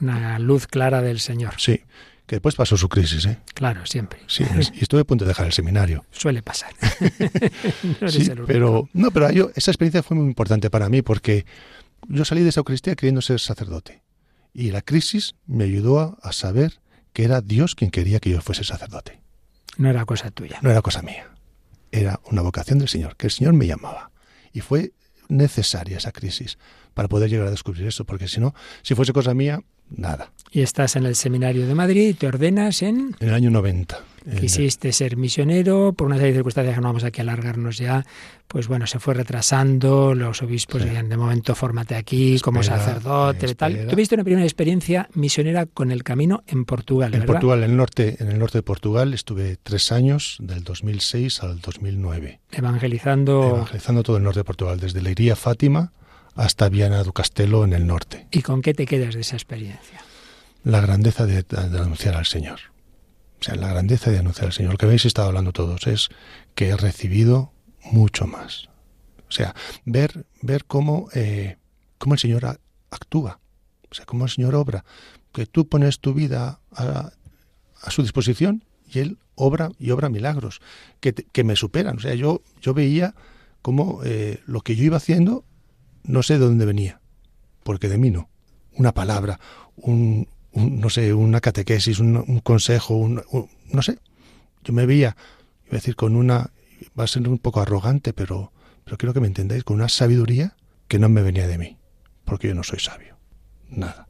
Una 0.00 0.38
luz 0.38 0.68
clara 0.68 1.02
del 1.02 1.18
Señor. 1.18 1.54
Sí, 1.58 1.80
que 2.26 2.36
después 2.36 2.54
pasó 2.54 2.76
su 2.76 2.88
crisis, 2.88 3.26
¿eh? 3.26 3.40
Claro, 3.54 3.86
siempre. 3.86 4.20
Sí, 4.28 4.44
y 4.72 4.82
estuve 4.82 5.00
a 5.00 5.04
punto 5.04 5.24
de 5.24 5.30
dejar 5.30 5.46
el 5.46 5.52
seminario. 5.52 6.04
Suele 6.12 6.42
pasar. 6.42 6.72
sí, 8.06 8.30
pero 8.46 8.88
no, 8.92 9.10
pero 9.10 9.32
yo, 9.32 9.50
esa 9.56 9.72
experiencia 9.72 10.04
fue 10.04 10.16
muy 10.16 10.26
importante 10.26 10.70
para 10.70 10.88
mí 10.88 11.02
porque 11.02 11.44
yo 12.08 12.24
salí 12.24 12.42
de 12.42 12.50
esa 12.50 12.60
Eucaristía 12.60 12.94
queriendo 12.94 13.22
ser 13.22 13.40
sacerdote 13.40 14.02
y 14.54 14.70
la 14.70 14.82
crisis 14.82 15.34
me 15.46 15.64
ayudó 15.64 16.18
a 16.22 16.32
saber 16.32 16.80
que 17.12 17.24
era 17.24 17.40
Dios 17.40 17.74
quien 17.74 17.90
quería 17.90 18.20
que 18.20 18.30
yo 18.30 18.40
fuese 18.40 18.64
sacerdote. 18.64 19.20
No 19.76 19.88
era 19.88 20.04
cosa 20.04 20.30
tuya. 20.30 20.58
No 20.62 20.70
era 20.70 20.82
cosa 20.82 21.02
mía. 21.02 21.30
Era 21.90 22.20
una 22.30 22.42
vocación 22.42 22.78
del 22.78 22.88
Señor, 22.88 23.16
que 23.16 23.26
el 23.26 23.32
Señor 23.32 23.54
me 23.54 23.66
llamaba. 23.66 24.10
Y 24.52 24.60
fue 24.60 24.92
necesaria 25.28 25.96
esa 25.98 26.12
crisis 26.12 26.58
para 26.94 27.08
poder 27.08 27.30
llegar 27.30 27.46
a 27.46 27.50
descubrir 27.50 27.86
eso, 27.86 28.04
porque 28.04 28.28
si 28.28 28.40
no, 28.40 28.54
si 28.82 28.94
fuese 28.94 29.12
cosa 29.12 29.34
mía, 29.34 29.62
nada. 29.88 30.32
Y 30.50 30.62
estás 30.62 30.96
en 30.96 31.06
el 31.06 31.16
seminario 31.16 31.66
de 31.66 31.74
Madrid 31.74 32.08
y 32.08 32.14
te 32.14 32.26
ordenas 32.26 32.82
en... 32.82 33.16
En 33.18 33.28
el 33.28 33.34
año 33.34 33.50
90. 33.50 33.98
Quisiste 34.38 34.92
ser 34.92 35.16
misionero, 35.16 35.92
por 35.92 36.06
una 36.06 36.16
serie 36.16 36.32
de 36.32 36.38
circunstancias 36.38 36.74
que 36.74 36.80
no 36.80 36.88
vamos 36.88 37.04
aquí 37.04 37.20
a 37.20 37.22
alargarnos 37.22 37.78
ya, 37.78 38.04
pues 38.46 38.68
bueno, 38.68 38.86
se 38.86 38.98
fue 38.98 39.14
retrasando, 39.14 40.14
los 40.14 40.42
obispos 40.42 40.84
decían, 40.84 41.08
de 41.08 41.16
momento 41.16 41.54
fórmate 41.54 41.94
aquí 41.94 42.38
como 42.40 42.62
sacerdote 42.62 43.50
y 43.50 43.54
tal. 43.54 43.86
Tuviste 43.88 44.14
una 44.14 44.24
primera 44.24 44.44
experiencia 44.44 45.08
misionera 45.14 45.66
con 45.66 45.90
el 45.90 46.04
camino 46.04 46.42
en 46.46 46.64
Portugal, 46.64 47.14
En 47.14 47.24
Portugal, 47.24 47.64
en 47.64 47.70
el 47.70 47.76
norte, 47.76 48.16
en 48.20 48.28
el 48.28 48.38
norte 48.38 48.58
de 48.58 48.62
Portugal, 48.62 49.14
estuve 49.14 49.56
tres 49.62 49.92
años, 49.92 50.36
del 50.40 50.64
2006 50.64 51.42
al 51.42 51.60
2009. 51.60 52.40
Evangelizando... 52.52 53.50
Evangelizando 53.56 54.02
todo 54.02 54.16
el 54.18 54.22
norte 54.22 54.40
de 54.40 54.44
Portugal, 54.44 54.78
desde 54.78 55.02
Leiría, 55.02 55.36
Fátima, 55.36 55.92
hasta 56.34 56.68
Viana 56.68 57.02
do 57.02 57.12
Castelo 57.12 57.64
en 57.64 57.72
el 57.72 57.86
norte. 57.86 58.26
¿Y 58.30 58.42
con 58.42 58.62
qué 58.62 58.74
te 58.74 58.86
quedas 58.86 59.14
de 59.14 59.20
esa 59.20 59.36
experiencia? 59.36 60.00
La 60.64 60.80
grandeza 60.80 61.26
de, 61.26 61.44
anunciar 61.78 62.16
al 62.16 62.26
Señor. 62.26 62.71
O 63.42 63.44
sea, 63.44 63.56
la 63.56 63.70
grandeza 63.70 64.12
de 64.12 64.20
anunciar 64.20 64.46
al 64.46 64.52
Señor. 64.52 64.70
Lo 64.70 64.78
que 64.78 64.86
habéis 64.86 65.04
estado 65.04 65.26
hablando 65.26 65.52
todos 65.52 65.88
es 65.88 66.10
que 66.54 66.68
he 66.68 66.76
recibido 66.76 67.52
mucho 67.82 68.28
más. 68.28 68.68
O 69.28 69.32
sea, 69.32 69.52
ver, 69.84 70.26
ver 70.42 70.64
cómo, 70.64 71.08
eh, 71.12 71.56
cómo 71.98 72.14
el 72.14 72.20
Señor 72.20 72.60
actúa. 72.88 73.40
O 73.90 73.94
sea, 73.96 74.06
cómo 74.06 74.26
el 74.26 74.30
Señor 74.30 74.54
obra. 74.54 74.84
Que 75.32 75.46
tú 75.46 75.68
pones 75.68 75.98
tu 75.98 76.14
vida 76.14 76.60
a, 76.70 77.10
su 77.88 78.02
disposición 78.02 78.62
y 78.88 79.00
Él 79.00 79.18
obra 79.34 79.72
y 79.76 79.90
obra 79.90 80.08
milagros 80.08 80.60
que, 81.00 81.12
que 81.12 81.42
me 81.42 81.56
superan. 81.56 81.96
O 81.96 82.00
sea, 82.00 82.14
yo, 82.14 82.42
yo 82.60 82.74
veía 82.74 83.16
cómo 83.60 84.02
eh, 84.04 84.40
lo 84.46 84.60
que 84.60 84.76
yo 84.76 84.84
iba 84.84 84.98
haciendo 84.98 85.44
no 86.04 86.22
sé 86.22 86.34
de 86.34 86.46
dónde 86.46 86.64
venía, 86.64 87.00
porque 87.64 87.88
de 87.88 87.98
mí 87.98 88.12
no. 88.12 88.28
Una 88.76 88.92
palabra, 88.92 89.40
un, 89.74 90.28
no 90.54 90.90
sé, 90.90 91.14
una 91.14 91.40
catequesis, 91.40 91.98
un, 91.98 92.40
consejo, 92.42 92.96
un, 92.96 93.22
no 93.70 93.82
sé. 93.82 93.98
Yo 94.64 94.72
me 94.72 94.86
veía, 94.86 95.16
iba 95.64 95.72
a 95.72 95.74
decir, 95.76 95.96
con 95.96 96.16
una, 96.16 96.50
va 96.98 97.04
a 97.04 97.06
ser 97.06 97.26
un 97.28 97.38
poco 97.38 97.60
arrogante, 97.60 98.12
pero, 98.12 98.52
pero 98.84 98.98
quiero 98.98 99.14
que 99.14 99.20
me 99.20 99.26
entendáis, 99.26 99.64
con 99.64 99.76
una 99.76 99.88
sabiduría 99.88 100.56
que 100.88 100.98
no 100.98 101.08
me 101.08 101.22
venía 101.22 101.46
de 101.46 101.58
mí, 101.58 101.78
porque 102.24 102.48
yo 102.48 102.54
no 102.54 102.62
soy 102.62 102.78
sabio, 102.78 103.16
nada. 103.68 104.08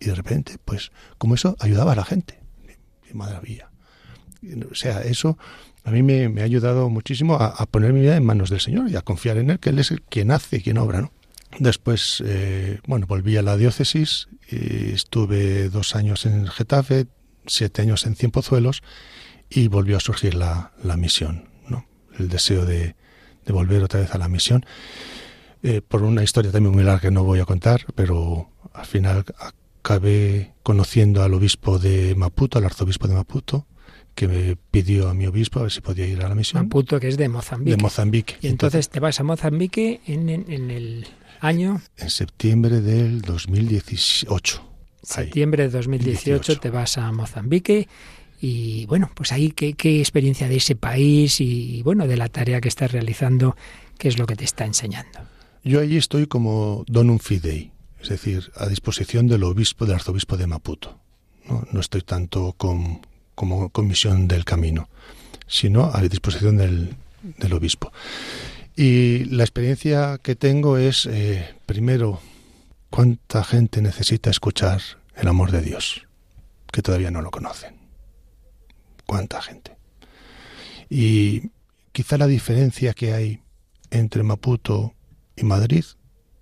Y 0.00 0.06
de 0.06 0.14
repente, 0.14 0.56
pues, 0.64 0.92
como 1.18 1.34
eso 1.34 1.56
ayudaba 1.60 1.92
a 1.92 1.96
la 1.96 2.04
gente, 2.04 2.40
qué 3.06 3.14
maravilla. 3.14 3.70
O 4.70 4.74
sea, 4.74 5.02
eso 5.02 5.38
a 5.84 5.90
mí 5.90 6.02
me, 6.02 6.40
ha 6.40 6.44
ayudado 6.44 6.88
muchísimo 6.88 7.36
a, 7.36 7.66
poner 7.66 7.92
mi 7.92 8.00
vida 8.00 8.16
en 8.16 8.24
manos 8.24 8.50
del 8.50 8.60
Señor 8.60 8.90
y 8.90 8.96
a 8.96 9.02
confiar 9.02 9.36
en 9.36 9.50
Él, 9.50 9.58
que 9.58 9.70
Él 9.70 9.78
es 9.78 9.92
quien 10.08 10.30
hace 10.30 10.62
quien 10.62 10.78
obra, 10.78 11.02
¿no? 11.02 11.12
Después, 11.58 12.22
eh, 12.26 12.80
bueno, 12.86 13.06
volví 13.06 13.36
a 13.36 13.42
la 13.42 13.56
diócesis, 13.56 14.28
y 14.50 14.92
estuve 14.92 15.68
dos 15.68 15.94
años 15.94 16.26
en 16.26 16.46
Getafe, 16.46 17.06
siete 17.46 17.82
años 17.82 18.06
en 18.06 18.16
Cienpozuelos 18.16 18.82
y 19.48 19.68
volvió 19.68 19.96
a 19.96 20.00
surgir 20.00 20.34
la, 20.34 20.72
misión, 20.96 21.48
¿no? 21.68 21.86
El 22.18 22.28
deseo 22.28 22.64
de, 22.64 22.96
volver 23.46 23.82
otra 23.82 24.00
vez 24.00 24.14
a 24.14 24.18
la 24.18 24.28
misión. 24.28 24.64
Eh, 25.62 25.80
por 25.80 26.02
una 26.02 26.22
historia 26.22 26.50
también 26.50 26.74
muy 26.74 26.84
larga 26.84 27.00
que 27.00 27.10
no 27.10 27.24
voy 27.24 27.40
a 27.40 27.44
contar, 27.44 27.86
pero 27.94 28.50
al 28.72 28.86
final 28.86 29.24
acabé 29.80 30.54
conociendo 30.62 31.22
al 31.22 31.34
obispo 31.34 31.78
de 31.78 32.14
Maputo, 32.14 32.58
al 32.58 32.64
arzobispo 32.64 33.06
de 33.06 33.14
Maputo, 33.14 33.66
que 34.14 34.28
me 34.28 34.56
pidió 34.56 35.08
a 35.08 35.14
mi 35.14 35.26
obispo 35.26 35.60
a 35.60 35.62
ver 35.62 35.72
si 35.72 35.80
podía 35.80 36.06
ir 36.06 36.22
a 36.22 36.28
la 36.28 36.34
misión. 36.34 36.64
Maputo, 36.64 37.00
que 37.00 37.08
es 37.08 37.16
de 37.16 37.28
Mozambique. 37.28 37.76
De 37.76 37.82
Mozambique. 37.82 38.36
Y 38.40 38.48
entonces, 38.48 38.88
te 38.88 39.00
vas 39.00 39.20
a 39.20 39.24
Mozambique 39.24 40.00
en, 40.06 40.28
el 40.28 41.06
año... 41.40 41.80
En 41.96 42.10
septiembre 42.10 42.80
del 42.80 43.22
2018. 43.22 44.70
Septiembre 45.02 45.64
de 45.64 45.70
2018 45.70 46.58
te 46.58 46.70
vas 46.70 46.96
a 46.98 47.12
Mozambique 47.12 47.88
y 48.40 48.86
bueno, 48.86 49.10
pues 49.14 49.32
ahí 49.32 49.50
qué, 49.50 49.74
qué 49.74 50.00
experiencia 50.00 50.48
de 50.48 50.56
ese 50.56 50.76
país 50.76 51.40
y 51.40 51.82
bueno, 51.82 52.06
de 52.06 52.16
la 52.16 52.28
tarea 52.28 52.60
que 52.60 52.68
estás 52.68 52.92
realizando, 52.92 53.56
qué 53.98 54.08
es 54.08 54.18
lo 54.18 54.26
que 54.26 54.36
te 54.36 54.44
está 54.44 54.64
enseñando. 54.64 55.20
Yo 55.62 55.80
allí 55.80 55.96
estoy 55.96 56.26
como 56.26 56.84
donum 56.88 57.18
fidei, 57.18 57.70
es 58.00 58.08
decir, 58.08 58.52
a 58.56 58.66
disposición 58.66 59.28
del 59.28 59.44
obispo, 59.44 59.86
del 59.86 59.94
arzobispo 59.94 60.36
de 60.36 60.46
Maputo. 60.46 60.98
No, 61.48 61.66
no 61.72 61.80
estoy 61.80 62.02
tanto 62.02 62.54
con, 62.56 63.00
como 63.34 63.70
comisión 63.70 64.28
del 64.28 64.44
camino, 64.44 64.88
sino 65.46 65.90
a 65.92 66.02
disposición 66.02 66.56
del, 66.56 66.94
del 67.22 67.52
obispo. 67.52 67.92
Y 68.76 69.24
la 69.26 69.44
experiencia 69.44 70.18
que 70.22 70.34
tengo 70.34 70.78
es, 70.78 71.06
eh, 71.06 71.54
primero, 71.66 72.20
cuánta 72.90 73.44
gente 73.44 73.80
necesita 73.82 74.30
escuchar 74.30 74.80
el 75.14 75.28
amor 75.28 75.52
de 75.52 75.62
Dios, 75.62 76.06
que 76.72 76.82
todavía 76.82 77.10
no 77.10 77.22
lo 77.22 77.30
conocen. 77.30 77.76
Cuánta 79.06 79.40
gente. 79.42 79.76
Y 80.90 81.50
quizá 81.92 82.18
la 82.18 82.26
diferencia 82.26 82.94
que 82.94 83.12
hay 83.12 83.40
entre 83.90 84.22
Maputo 84.22 84.94
y 85.36 85.44
Madrid 85.44 85.84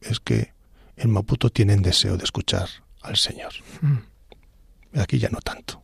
es 0.00 0.20
que 0.20 0.52
en 0.96 1.10
Maputo 1.10 1.50
tienen 1.50 1.82
deseo 1.82 2.16
de 2.16 2.24
escuchar 2.24 2.68
al 3.02 3.16
Señor. 3.16 3.52
Mm. 3.80 4.98
Aquí 4.98 5.18
ya 5.18 5.28
no 5.28 5.40
tanto. 5.40 5.82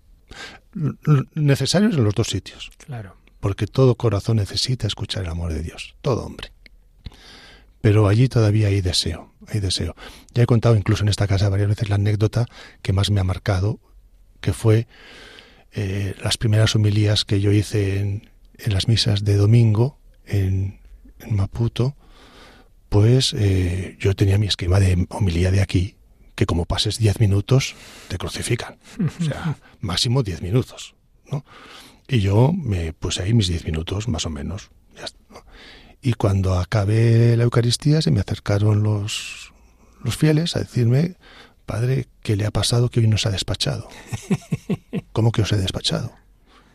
Necesarios 1.34 1.94
en 1.94 2.04
los 2.04 2.14
dos 2.14 2.28
sitios. 2.28 2.70
Claro. 2.78 3.16
Porque 3.40 3.66
todo 3.66 3.94
corazón 3.94 4.36
necesita 4.36 4.86
escuchar 4.86 5.24
el 5.24 5.30
amor 5.30 5.52
de 5.52 5.62
Dios, 5.62 5.94
todo 6.02 6.24
hombre. 6.24 6.52
Pero 7.80 8.08
allí 8.08 8.28
todavía 8.28 8.68
hay 8.68 8.80
deseo, 8.80 9.32
hay 9.46 9.60
deseo. 9.60 9.94
Ya 10.34 10.42
he 10.42 10.46
contado 10.46 10.76
incluso 10.76 11.04
en 11.04 11.08
esta 11.08 11.28
casa 11.28 11.48
varias 11.48 11.68
veces 11.68 11.88
la 11.88 11.94
anécdota 11.94 12.46
que 12.82 12.92
más 12.92 13.10
me 13.10 13.20
ha 13.20 13.24
marcado, 13.24 13.78
que 14.40 14.52
fue 14.52 14.88
eh, 15.72 16.14
las 16.22 16.36
primeras 16.36 16.74
homilías 16.74 17.24
que 17.24 17.40
yo 17.40 17.52
hice 17.52 18.00
en, 18.00 18.30
en 18.58 18.74
las 18.74 18.88
misas 18.88 19.24
de 19.24 19.36
domingo 19.36 19.98
en, 20.26 20.80
en 21.20 21.36
Maputo, 21.36 21.96
pues 22.88 23.34
eh, 23.34 23.96
yo 24.00 24.14
tenía 24.14 24.38
mi 24.38 24.46
esquema 24.46 24.80
de 24.80 25.06
homilía 25.10 25.50
de 25.50 25.60
aquí, 25.60 25.96
que 26.34 26.46
como 26.46 26.64
pases 26.64 26.98
diez 26.98 27.20
minutos 27.20 27.74
te 28.08 28.18
crucifican. 28.18 28.78
O 29.20 29.24
sea, 29.24 29.58
máximo 29.80 30.22
diez 30.22 30.42
minutos. 30.42 30.94
¿no? 31.30 31.44
Y 32.08 32.20
yo 32.20 32.52
me 32.54 32.94
puse 32.94 33.22
ahí 33.22 33.34
mis 33.34 33.48
diez 33.48 33.64
minutos, 33.66 34.08
más 34.08 34.24
o 34.24 34.30
menos. 34.30 34.70
Y 36.00 36.14
cuando 36.14 36.54
acabé 36.54 37.36
la 37.36 37.44
Eucaristía 37.44 38.00
se 38.00 38.10
me 38.10 38.20
acercaron 38.20 38.82
los, 38.82 39.52
los 40.02 40.16
fieles 40.16 40.56
a 40.56 40.60
decirme, 40.60 41.16
Padre, 41.66 42.06
¿qué 42.22 42.36
le 42.36 42.46
ha 42.46 42.50
pasado 42.50 42.88
que 42.88 43.00
hoy 43.00 43.08
nos 43.08 43.26
ha 43.26 43.30
despachado? 43.30 43.88
¿Cómo 45.12 45.32
que 45.32 45.42
os 45.42 45.52
he 45.52 45.56
despachado? 45.56 46.12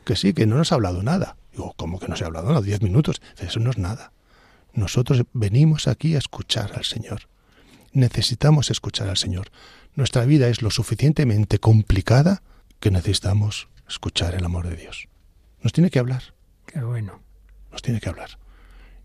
Que 0.06 0.16
sí, 0.16 0.34
que 0.34 0.46
no 0.46 0.58
nos 0.58 0.72
ha 0.72 0.76
hablado 0.76 1.02
nada. 1.02 1.38
Digo, 1.52 1.74
¿cómo 1.78 2.00
que 2.00 2.08
no 2.08 2.16
se 2.16 2.26
ha 2.26 2.28
hablado 2.28 2.50
nada? 2.50 2.62
Diez 2.62 2.82
minutos. 2.82 3.22
Eso 3.40 3.60
no 3.60 3.72
es 3.72 3.78
nada. 3.78 4.12
Nosotros 4.74 5.24
venimos 5.34 5.88
aquí 5.88 6.16
a 6.16 6.20
escuchar 6.20 6.74
al 6.76 6.84
Señor. 6.84 7.22
Necesitamos 7.92 8.70
escuchar 8.70 9.10
al 9.10 9.18
Señor. 9.18 9.52
Nuestra 9.96 10.26
vida 10.26 10.48
es 10.48 10.62
lo 10.62 10.70
suficientemente 10.70 11.60
complicada 11.60 12.44
que 12.80 12.92
necesitamos 12.92 13.70
escuchar 13.88 14.36
el 14.36 14.44
amor 14.44 14.68
de 14.68 14.76
Dios. 14.76 15.08
Nos 15.64 15.74
tiene 15.74 15.90
que 15.90 16.00
hablar. 16.00 16.22
Qué 16.68 16.82
bueno. 16.82 17.24
Nos 17.72 17.82
tiene 17.82 18.00
que 18.00 18.10
hablar. 18.10 18.38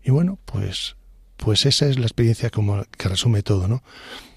Y 0.03 0.11
bueno, 0.11 0.37
pues, 0.45 0.95
pues 1.37 1.65
esa 1.65 1.87
es 1.87 1.97
la 1.97 2.05
experiencia 2.05 2.51
como 2.51 2.83
que 2.85 3.09
resume 3.09 3.41
todo, 3.41 3.67
¿no? 3.67 3.81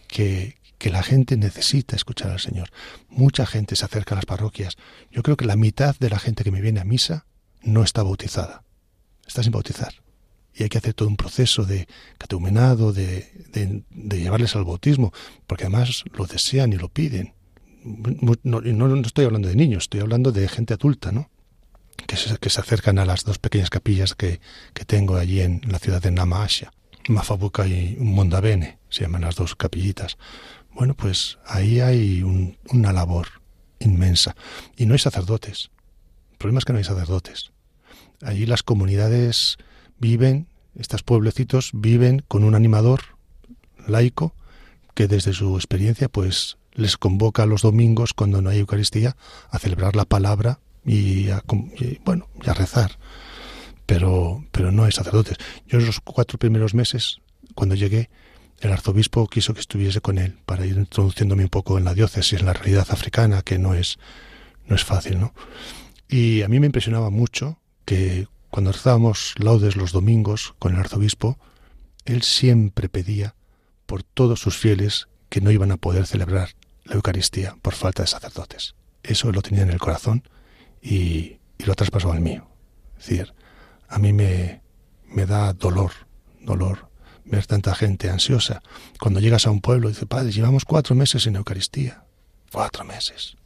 Que, 0.08 0.56
que 0.78 0.90
la 0.90 1.02
gente 1.02 1.36
necesita 1.36 1.96
escuchar 1.96 2.30
al 2.30 2.40
Señor. 2.40 2.70
Mucha 3.08 3.44
gente 3.44 3.76
se 3.76 3.84
acerca 3.84 4.14
a 4.14 4.16
las 4.16 4.26
parroquias. 4.26 4.76
Yo 5.10 5.22
creo 5.22 5.36
que 5.36 5.44
la 5.44 5.56
mitad 5.56 5.96
de 5.98 6.08
la 6.08 6.18
gente 6.18 6.44
que 6.44 6.50
me 6.50 6.62
viene 6.62 6.80
a 6.80 6.84
misa 6.84 7.26
no 7.62 7.82
está 7.82 8.02
bautizada. 8.02 8.64
Está 9.26 9.42
sin 9.42 9.52
bautizar 9.52 10.02
y 10.54 10.62
hay 10.62 10.68
que 10.68 10.78
hacer 10.78 10.94
todo 10.94 11.08
un 11.08 11.16
proceso 11.16 11.64
de 11.64 11.86
catecumenado, 12.18 12.92
de, 12.92 13.26
de, 13.52 14.18
llevarles 14.18 14.54
al 14.54 14.64
bautismo, 14.64 15.12
porque 15.46 15.64
además 15.64 16.04
lo 16.12 16.26
desean 16.26 16.72
y 16.72 16.76
lo 16.76 16.88
piden. 16.88 17.34
No, 17.84 18.34
no, 18.42 19.00
estoy 19.00 19.24
hablando 19.24 19.48
de 19.48 19.56
niños, 19.56 19.84
estoy 19.84 20.00
hablando 20.00 20.30
de 20.30 20.46
gente 20.48 20.74
adulta, 20.74 21.10
¿no? 21.10 21.30
Que 22.06 22.16
se, 22.16 22.36
que 22.38 22.50
se 22.50 22.60
acercan 22.60 22.98
a 22.98 23.04
las 23.04 23.24
dos 23.24 23.38
pequeñas 23.38 23.70
capillas 23.70 24.14
que, 24.14 24.40
que 24.74 24.84
tengo 24.84 25.16
allí 25.16 25.40
en 25.40 25.60
la 25.66 25.78
ciudad 25.78 26.02
de 26.02 26.10
Namasha, 26.10 26.72
Mafabuca 27.08 27.66
y 27.66 27.96
Mondabene, 27.98 28.78
se 28.88 29.02
llaman 29.02 29.22
las 29.22 29.36
dos 29.36 29.56
capillitas. 29.56 30.18
Bueno, 30.72 30.94
pues 30.94 31.38
ahí 31.46 31.80
hay 31.80 32.22
una 32.22 32.92
labor 32.92 33.28
inmensa. 33.78 34.36
Y 34.76 34.86
no 34.86 34.94
hay 34.94 34.98
sacerdotes. 34.98 35.70
El 36.32 36.38
problema 36.38 36.58
es 36.58 36.64
que 36.64 36.72
no 36.72 36.78
hay 36.78 36.84
sacerdotes. 36.84 37.52
Allí 38.22 38.46
las 38.46 38.62
comunidades 38.62 39.58
viven, 39.98 40.48
estos 40.76 41.02
pueblecitos 41.02 41.70
viven 41.74 42.24
con 42.28 42.44
un 42.44 42.54
animador 42.54 43.00
laico 43.86 44.34
que 44.94 45.08
desde 45.08 45.32
su 45.32 45.56
experiencia 45.56 46.08
pues 46.08 46.58
les 46.72 46.96
convoca 46.96 47.46
los 47.46 47.62
domingos 47.62 48.14
cuando 48.14 48.40
no 48.40 48.50
hay 48.50 48.60
Eucaristía 48.60 49.16
a 49.50 49.58
celebrar 49.58 49.96
la 49.96 50.04
palabra 50.04 50.60
y 50.84 51.30
a, 51.30 51.42
bueno, 52.04 52.28
y 52.42 52.50
rezar. 52.50 52.98
Pero, 53.86 54.44
pero 54.52 54.72
no 54.72 54.84
hay 54.84 54.92
sacerdotes. 54.92 55.36
Yo 55.66 55.78
en 55.78 55.86
los 55.86 56.00
cuatro 56.00 56.38
primeros 56.38 56.74
meses, 56.74 57.20
cuando 57.54 57.74
llegué, 57.74 58.10
el 58.60 58.72
arzobispo 58.72 59.26
quiso 59.26 59.54
que 59.54 59.60
estuviese 59.60 60.00
con 60.00 60.18
él 60.18 60.38
para 60.46 60.64
ir 60.64 60.76
introduciéndome 60.76 61.44
un 61.44 61.48
poco 61.48 61.78
en 61.78 61.84
la 61.84 61.94
diócesis, 61.94 62.38
en 62.38 62.46
la 62.46 62.52
realidad 62.52 62.86
africana, 62.90 63.42
que 63.42 63.58
no 63.58 63.74
es, 63.74 63.98
no 64.66 64.76
es 64.76 64.84
fácil, 64.84 65.18
¿no? 65.18 65.34
Y 66.08 66.42
a 66.42 66.48
mí 66.48 66.60
me 66.60 66.66
impresionaba 66.66 67.10
mucho 67.10 67.58
que 67.84 68.28
cuando 68.50 68.70
rezábamos 68.70 69.34
laudes 69.38 69.76
los 69.76 69.92
domingos 69.92 70.54
con 70.58 70.74
el 70.74 70.80
arzobispo, 70.80 71.38
él 72.04 72.22
siempre 72.22 72.88
pedía 72.88 73.34
por 73.86 74.02
todos 74.02 74.40
sus 74.40 74.56
fieles 74.56 75.08
que 75.28 75.40
no 75.40 75.50
iban 75.50 75.72
a 75.72 75.76
poder 75.76 76.06
celebrar 76.06 76.50
la 76.84 76.94
Eucaristía 76.94 77.56
por 77.62 77.74
falta 77.74 78.02
de 78.02 78.08
sacerdotes. 78.08 78.74
Eso 79.02 79.32
lo 79.32 79.42
tenía 79.42 79.62
en 79.62 79.70
el 79.70 79.78
corazón 79.78 80.22
y, 80.82 81.38
lo 81.64 81.76
traspasó 81.76 82.10
al 82.10 82.20
mío. 82.20 82.48
Es 82.98 83.06
decir, 83.06 83.34
a 83.88 83.98
mí 84.00 84.12
me, 84.12 84.62
me 85.06 85.26
da 85.26 85.52
dolor, 85.52 85.92
dolor 86.40 86.90
ver 87.24 87.46
tanta 87.46 87.74
gente 87.74 88.10
ansiosa. 88.10 88.62
Cuando 88.98 89.20
llegas 89.20 89.46
a 89.46 89.50
un 89.50 89.60
pueblo 89.60 89.88
y 89.88 89.92
dice, 89.92 90.06
Padre, 90.06 90.32
llevamos 90.32 90.64
cuatro 90.64 90.96
meses 90.96 91.26
en 91.28 91.36
Eucaristía. 91.36 92.04
Cuatro 92.50 92.84
meses. 92.84 93.36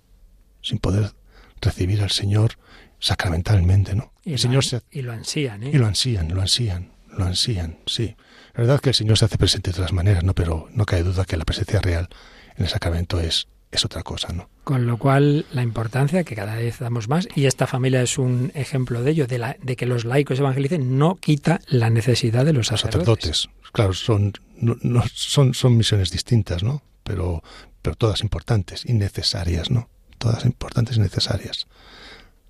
Sin 0.63 0.79
poder 0.79 1.13
recibir 1.61 2.03
al 2.03 2.11
Señor 2.11 2.53
sacramentalmente, 2.99 3.95
¿no? 3.95 4.13
Y, 4.25 4.33
el 4.33 4.39
Señor 4.39 4.65
se... 4.65 4.81
y 4.91 5.03
lo 5.03 5.13
ansían, 5.13 5.63
¿eh? 5.63 5.71
Y 5.73 5.79
lo 5.79 5.87
ansían, 5.87 6.35
lo 6.35 6.41
ansían, 6.41 6.93
lo 7.09 7.25
ansían, 7.25 7.79
sí. 7.87 8.17
La 8.55 8.63
verdad 8.63 8.77
es 8.77 8.81
que 8.81 8.89
el 8.91 8.95
Señor 8.95 9.19
se 9.19 9.27
hace 9.27 9.37
presente 9.37 9.71
de 9.71 9.77
otras 9.77 9.93
maneras, 9.93 10.25
¿no? 10.25 10.35
Pero 10.35 10.69
no 10.73 10.87
cabe 10.87 11.03
duda 11.03 11.25
que 11.25 11.37
la 11.37 11.45
presencia 11.45 11.81
real 11.81 12.09
en 12.57 12.65
el 12.65 12.71
sacramento 12.71 13.21
es, 13.21 13.49
es 13.71 13.85
otra 13.85 14.03
cosa, 14.03 14.33
¿no? 14.33 14.49
Con 14.67 14.85
lo 14.85 14.97
cual, 14.97 15.47
la 15.53 15.63
importancia 15.63 16.25
que 16.25 16.35
cada 16.35 16.57
vez 16.57 16.81
damos 16.81 17.09
más, 17.09 17.29
y 17.37 17.47
esta 17.47 17.69
familia 17.69 18.03
es 18.03 18.19
un 18.19 18.51
ejemplo 18.57 19.01
de 19.05 19.13
ello, 19.13 19.29
de, 19.29 19.39
la, 19.39 19.57
de 19.63 19.77
que 19.77 19.87
los 19.87 20.05
laicos 20.05 20.41
evangelicen, 20.41 20.99
no 20.99 21.15
quita 21.15 21.61
la 21.69 21.89
necesidad 21.89 22.45
de 22.45 22.53
los 22.53 22.67
sacerdotes. 22.67 23.43
sacerdotes 23.43 23.49
claro, 23.71 23.93
son, 23.93 24.33
no, 24.59 25.05
son, 25.15 25.55
son 25.55 25.77
misiones 25.77 26.11
distintas, 26.11 26.65
¿no? 26.65 26.83
Pero, 27.05 27.45
pero 27.81 27.95
todas 27.95 28.23
importantes 28.23 28.85
y 28.85 28.95
necesarias, 28.95 29.71
¿no? 29.71 29.89
Todas 30.19 30.45
importantes 30.45 30.97
y 30.97 31.01
necesarias. 31.01 31.69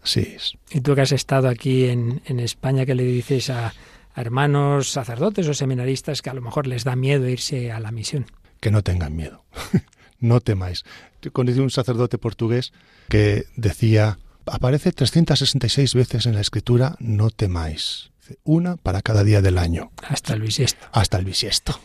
Sí. 0.02 0.38
Y 0.70 0.80
tú 0.80 0.94
que 0.94 1.02
has 1.02 1.12
estado 1.12 1.50
aquí 1.50 1.84
en, 1.84 2.22
en 2.24 2.40
España, 2.40 2.86
¿qué 2.86 2.94
le 2.94 3.02
dices 3.02 3.50
a, 3.50 3.74
hermanos 4.14 4.90
sacerdotes 4.90 5.46
o 5.48 5.52
seminaristas 5.52 6.22
que 6.22 6.30
a 6.30 6.34
lo 6.34 6.40
mejor 6.40 6.66
les 6.66 6.82
da 6.82 6.96
miedo 6.96 7.28
irse 7.28 7.72
a 7.72 7.78
la 7.78 7.92
misión? 7.92 8.24
Que 8.60 8.70
no 8.70 8.82
tengan 8.82 9.14
miedo. 9.14 9.44
no 10.18 10.40
temáis. 10.40 10.82
Conocí 11.32 11.60
un 11.60 11.70
sacerdote 11.70 12.18
portugués 12.18 12.72
que 13.08 13.46
decía, 13.56 14.18
aparece 14.46 14.92
366 14.92 15.94
veces 15.94 16.26
en 16.26 16.34
la 16.34 16.40
escritura, 16.40 16.96
no 16.98 17.30
temáis. 17.30 18.10
Una 18.42 18.76
para 18.76 19.02
cada 19.02 19.22
día 19.22 19.40
del 19.40 19.56
año. 19.56 19.92
Hasta 20.02 20.34
el 20.34 20.40
bisiesto. 20.40 20.84
Hasta 20.92 21.18
el 21.18 21.24
bisiesto. 21.24 21.78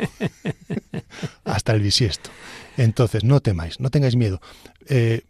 Hasta 1.44 1.74
el 1.74 1.82
bisiesto. 1.82 2.32
Entonces, 2.78 3.24
no 3.24 3.42
temáis, 3.42 3.80
no 3.80 3.92
tengáis 3.92 4.16
miedo. 4.16 4.42
Eh, 4.88 5.22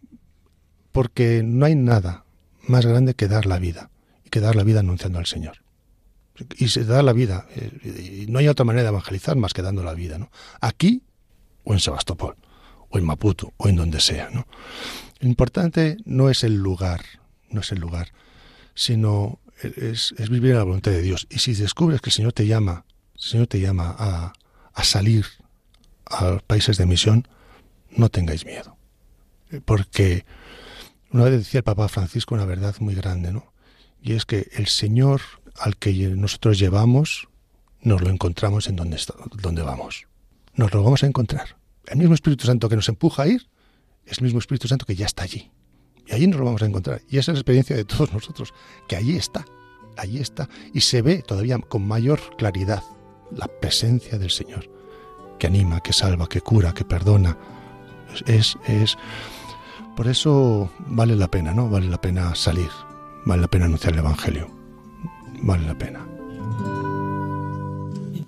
porque 0.91 1.41
no 1.43 1.65
hay 1.65 1.75
nada 1.75 2.25
más 2.67 2.85
grande 2.85 3.13
que 3.13 3.27
dar 3.27 3.45
la 3.45 3.59
vida, 3.59 3.89
y 4.25 4.29
que 4.29 4.39
dar 4.39 4.55
la 4.55 4.63
vida 4.63 4.79
anunciando 4.79 5.19
al 5.19 5.25
Señor. 5.25 5.63
Y 6.57 6.69
se 6.69 6.85
da 6.85 7.03
la 7.03 7.13
vida, 7.13 7.45
eh, 7.55 8.23
y 8.23 8.31
no 8.31 8.39
hay 8.39 8.47
otra 8.47 8.65
manera 8.65 8.83
de 8.83 8.89
evangelizar 8.89 9.35
más 9.35 9.53
que 9.53 9.61
dando 9.61 9.83
la 9.83 9.93
vida, 9.93 10.17
¿no? 10.17 10.31
Aquí 10.59 11.03
o 11.63 11.73
en 11.73 11.79
Sebastopol, 11.79 12.35
o 12.91 12.97
en 12.97 13.05
Maputo, 13.05 13.53
o 13.57 13.67
en 13.67 13.75
donde 13.75 13.99
sea, 13.99 14.29
¿no? 14.29 14.47
Lo 15.19 15.27
importante 15.27 15.97
no 16.05 16.29
es 16.29 16.43
el 16.43 16.55
lugar, 16.55 17.01
no 17.49 17.61
es 17.61 17.71
el 17.71 17.79
lugar, 17.79 18.09
sino 18.73 19.39
es, 19.61 20.13
vivir 20.29 20.51
en 20.51 20.57
la 20.57 20.63
voluntad 20.63 20.91
de 20.91 21.01
Dios. 21.01 21.27
Y 21.29 21.39
si 21.39 21.53
descubres 21.53 22.01
que 22.01 22.09
el 22.09 22.13
Señor 22.13 22.33
te 22.33 22.47
llama, 22.47 22.85
Señor 23.15 23.47
te 23.47 23.59
llama 23.59 23.95
a, 23.97 24.33
a 24.73 24.83
salir 24.83 25.25
a 26.05 26.39
países 26.45 26.77
de 26.77 26.85
misión, 26.85 27.27
no 27.91 28.09
tengáis 28.09 28.45
miedo. 28.45 28.77
porque 29.65 30.25
una 31.11 31.25
vez 31.25 31.33
decía 31.33 31.59
el 31.59 31.63
Papa 31.63 31.89
Francisco 31.89 32.35
una 32.35 32.45
verdad 32.45 32.75
muy 32.79 32.95
grande, 32.95 33.31
¿no? 33.31 33.51
Y 34.01 34.13
es 34.13 34.25
que 34.25 34.49
el 34.53 34.67
Señor 34.67 35.21
al 35.59 35.75
que 35.77 35.91
nosotros 36.15 36.57
llevamos, 36.57 37.27
nos 37.81 38.01
lo 38.01 38.09
encontramos 38.09 38.67
en 38.67 38.75
donde, 38.75 38.99
donde 39.41 39.61
vamos. 39.61 40.07
Nos 40.53 40.73
lo 40.73 40.83
vamos 40.83 41.03
a 41.03 41.07
encontrar. 41.07 41.57
El 41.87 41.97
mismo 41.97 42.13
Espíritu 42.13 42.45
Santo 42.45 42.69
que 42.69 42.75
nos 42.75 42.89
empuja 42.89 43.23
a 43.23 43.27
ir 43.27 43.47
es 44.05 44.19
el 44.19 44.25
mismo 44.25 44.39
Espíritu 44.39 44.67
Santo 44.67 44.85
que 44.85 44.95
ya 44.95 45.05
está 45.05 45.23
allí. 45.23 45.51
Y 46.07 46.13
allí 46.13 46.27
nos 46.27 46.39
lo 46.39 46.45
vamos 46.45 46.61
a 46.61 46.65
encontrar. 46.65 47.01
Y 47.09 47.17
esa 47.17 47.31
es 47.31 47.35
la 47.37 47.41
experiencia 47.41 47.75
de 47.75 47.85
todos 47.85 48.11
nosotros, 48.13 48.53
que 48.87 48.95
allí 48.95 49.15
está, 49.15 49.45
allí 49.97 50.19
está. 50.19 50.49
Y 50.73 50.81
se 50.81 51.01
ve 51.01 51.21
todavía 51.21 51.57
con 51.59 51.87
mayor 51.87 52.19
claridad 52.37 52.83
la 53.31 53.47
presencia 53.47 54.17
del 54.17 54.29
Señor, 54.29 54.69
que 55.39 55.47
anima, 55.47 55.81
que 55.81 55.93
salva, 55.93 56.27
que 56.27 56.41
cura, 56.41 56.73
que 56.73 56.85
perdona. 56.85 57.37
Es, 58.25 58.57
es, 58.67 58.97
por 59.95 60.07
eso 60.07 60.69
vale 60.79 61.15
la 61.15 61.29
pena, 61.29 61.53
¿no? 61.53 61.69
Vale 61.69 61.87
la 61.87 62.01
pena 62.01 62.35
salir, 62.35 62.69
vale 63.25 63.43
la 63.43 63.47
pena 63.47 63.65
anunciar 63.65 63.93
el 63.93 63.99
Evangelio, 63.99 64.49
vale 65.41 65.65
la 65.65 65.77
pena. 65.77 66.10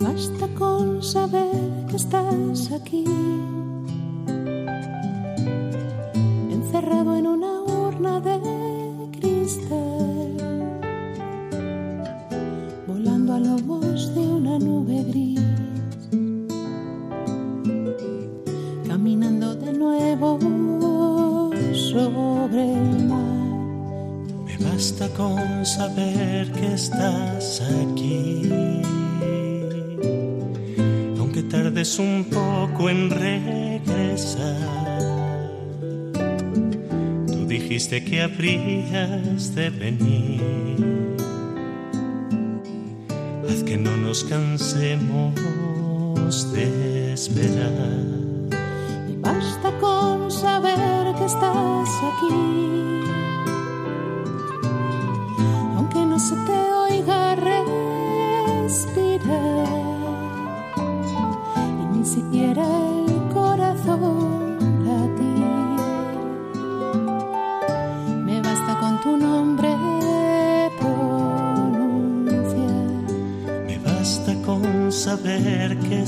Basta 0.04 0.48
con 0.60 1.02
saber 1.02 1.86
que 1.88 1.96
estás 1.96 2.74
aquí, 2.74 3.06
encerrado 6.52 7.16
en 7.16 7.26
una 7.26 7.62
urna 7.62 8.20
de 8.20 8.38
cristal, 9.18 10.36
volando 12.86 13.34
a 13.34 13.40
lomos 13.40 14.14
de 14.14 14.20
una 14.20 14.60
nube 14.60 15.06
gris, 15.06 15.40
caminando 18.86 19.56
de 19.56 19.72
nuevo 19.72 20.38
sobre 21.74 22.74
el 22.74 23.06
mar. 23.06 23.24
Me 24.46 24.58
basta 24.66 25.08
con 25.16 25.66
saber 25.66 26.52
que 26.52 26.74
estás 26.74 27.62
aquí. 27.62 28.52
Tardes 31.50 32.00
un 32.00 32.26
poco 32.26 32.90
en 32.90 33.10
regresar. 33.10 34.58
Tú 37.28 37.46
dijiste 37.46 38.04
que 38.04 38.22
habrías 38.22 39.56
de 39.56 39.70
venir. 39.70 40.42
Haz 43.50 43.64
que 43.64 43.78
no 43.78 43.96
nos 43.98 44.24
cansemos 44.24 45.34
de 46.54 47.14
esperar. 47.14 48.04
Y 49.10 49.16
basta 49.18 49.72
con 49.80 50.32
saber 50.32 51.16
que 51.16 51.26
estás 51.26 51.90
aquí. 52.10 52.83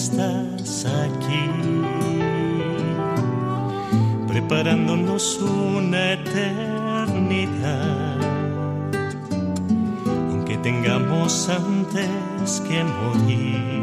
Estás 0.06 0.86
aquí, 0.86 1.50
preparándonos 4.28 5.40
una 5.42 6.14
eternidad. 6.14 7.56
Aunque 10.30 10.58
tengamos 10.58 11.50
antes 11.50 12.62
que 12.68 12.84
morir, 12.84 13.75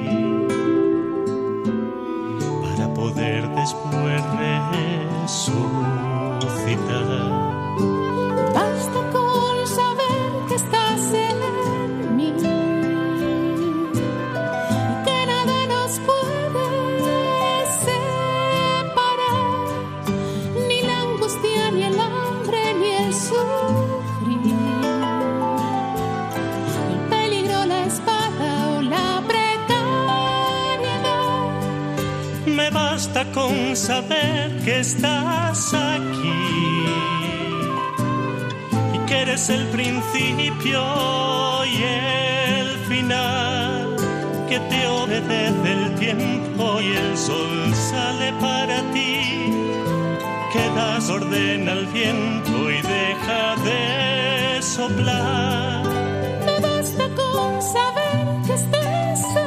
que 58.93 59.42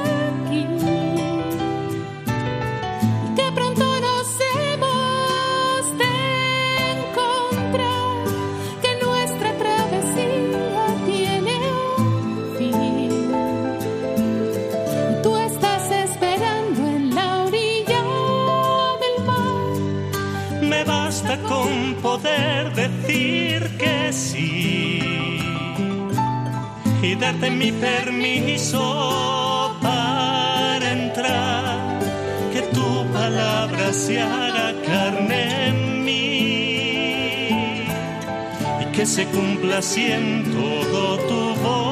se 39.15 39.25
cumpla 39.27 39.77
así 39.77 40.11
en 40.11 40.43
todo 40.51 41.17
tu 41.19 41.55
voluntad. 41.61 41.84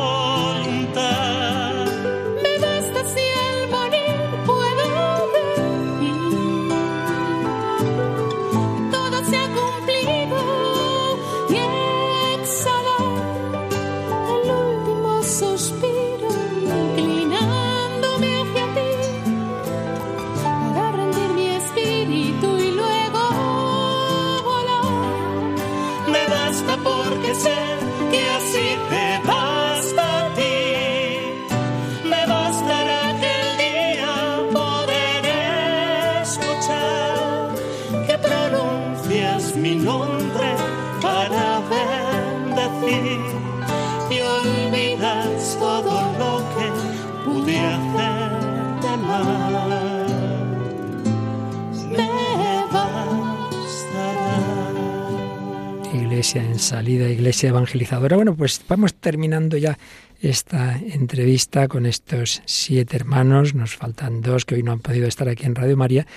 En 56.35 56.59
salida, 56.59 57.09
iglesia 57.09 57.49
evangelizadora. 57.49 58.15
Bueno, 58.15 58.35
pues 58.35 58.61
vamos 58.67 58.93
terminando 58.93 59.57
ya 59.57 59.77
esta 60.21 60.77
entrevista 60.77 61.67
con 61.67 61.85
estos 61.85 62.41
siete 62.45 62.95
hermanos. 62.95 63.53
Nos 63.53 63.75
faltan 63.75 64.21
dos 64.21 64.45
que 64.45 64.55
hoy 64.55 64.63
no 64.63 64.71
han 64.71 64.79
podido 64.79 65.07
estar 65.07 65.27
aquí 65.27 65.45
en 65.45 65.55
Radio 65.55 65.77
María. 65.77 66.07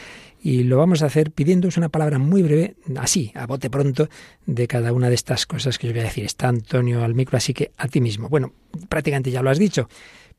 Y 0.43 0.63
lo 0.63 0.77
vamos 0.77 1.03
a 1.03 1.07
hacer 1.07 1.33
pidiéndoos 1.33 1.77
una 1.77 1.89
palabra 1.89 2.19
muy 2.19 2.43
breve, 2.43 2.77
así, 2.97 3.33
a 3.35 3.47
bote 3.47 3.69
pronto, 3.69 4.09
de 4.47 4.69
cada 4.69 4.93
una 4.93 5.09
de 5.09 5.17
estas 5.17 5.45
cosas 5.45 5.79
que 5.79 5.89
os 5.89 5.93
voy 5.93 6.01
a 6.01 6.05
decir. 6.05 6.25
Está 6.25 6.49
Antonio 6.49 7.03
al 7.03 7.15
micro, 7.15 7.37
así 7.37 7.53
que 7.53 7.73
a 7.77 7.89
ti 7.89 8.01
mismo. 8.01 8.29
Bueno, 8.29 8.53
prácticamente 8.89 9.31
ya 9.31 9.43
lo 9.43 9.51
has 9.51 9.59
dicho, 9.59 9.89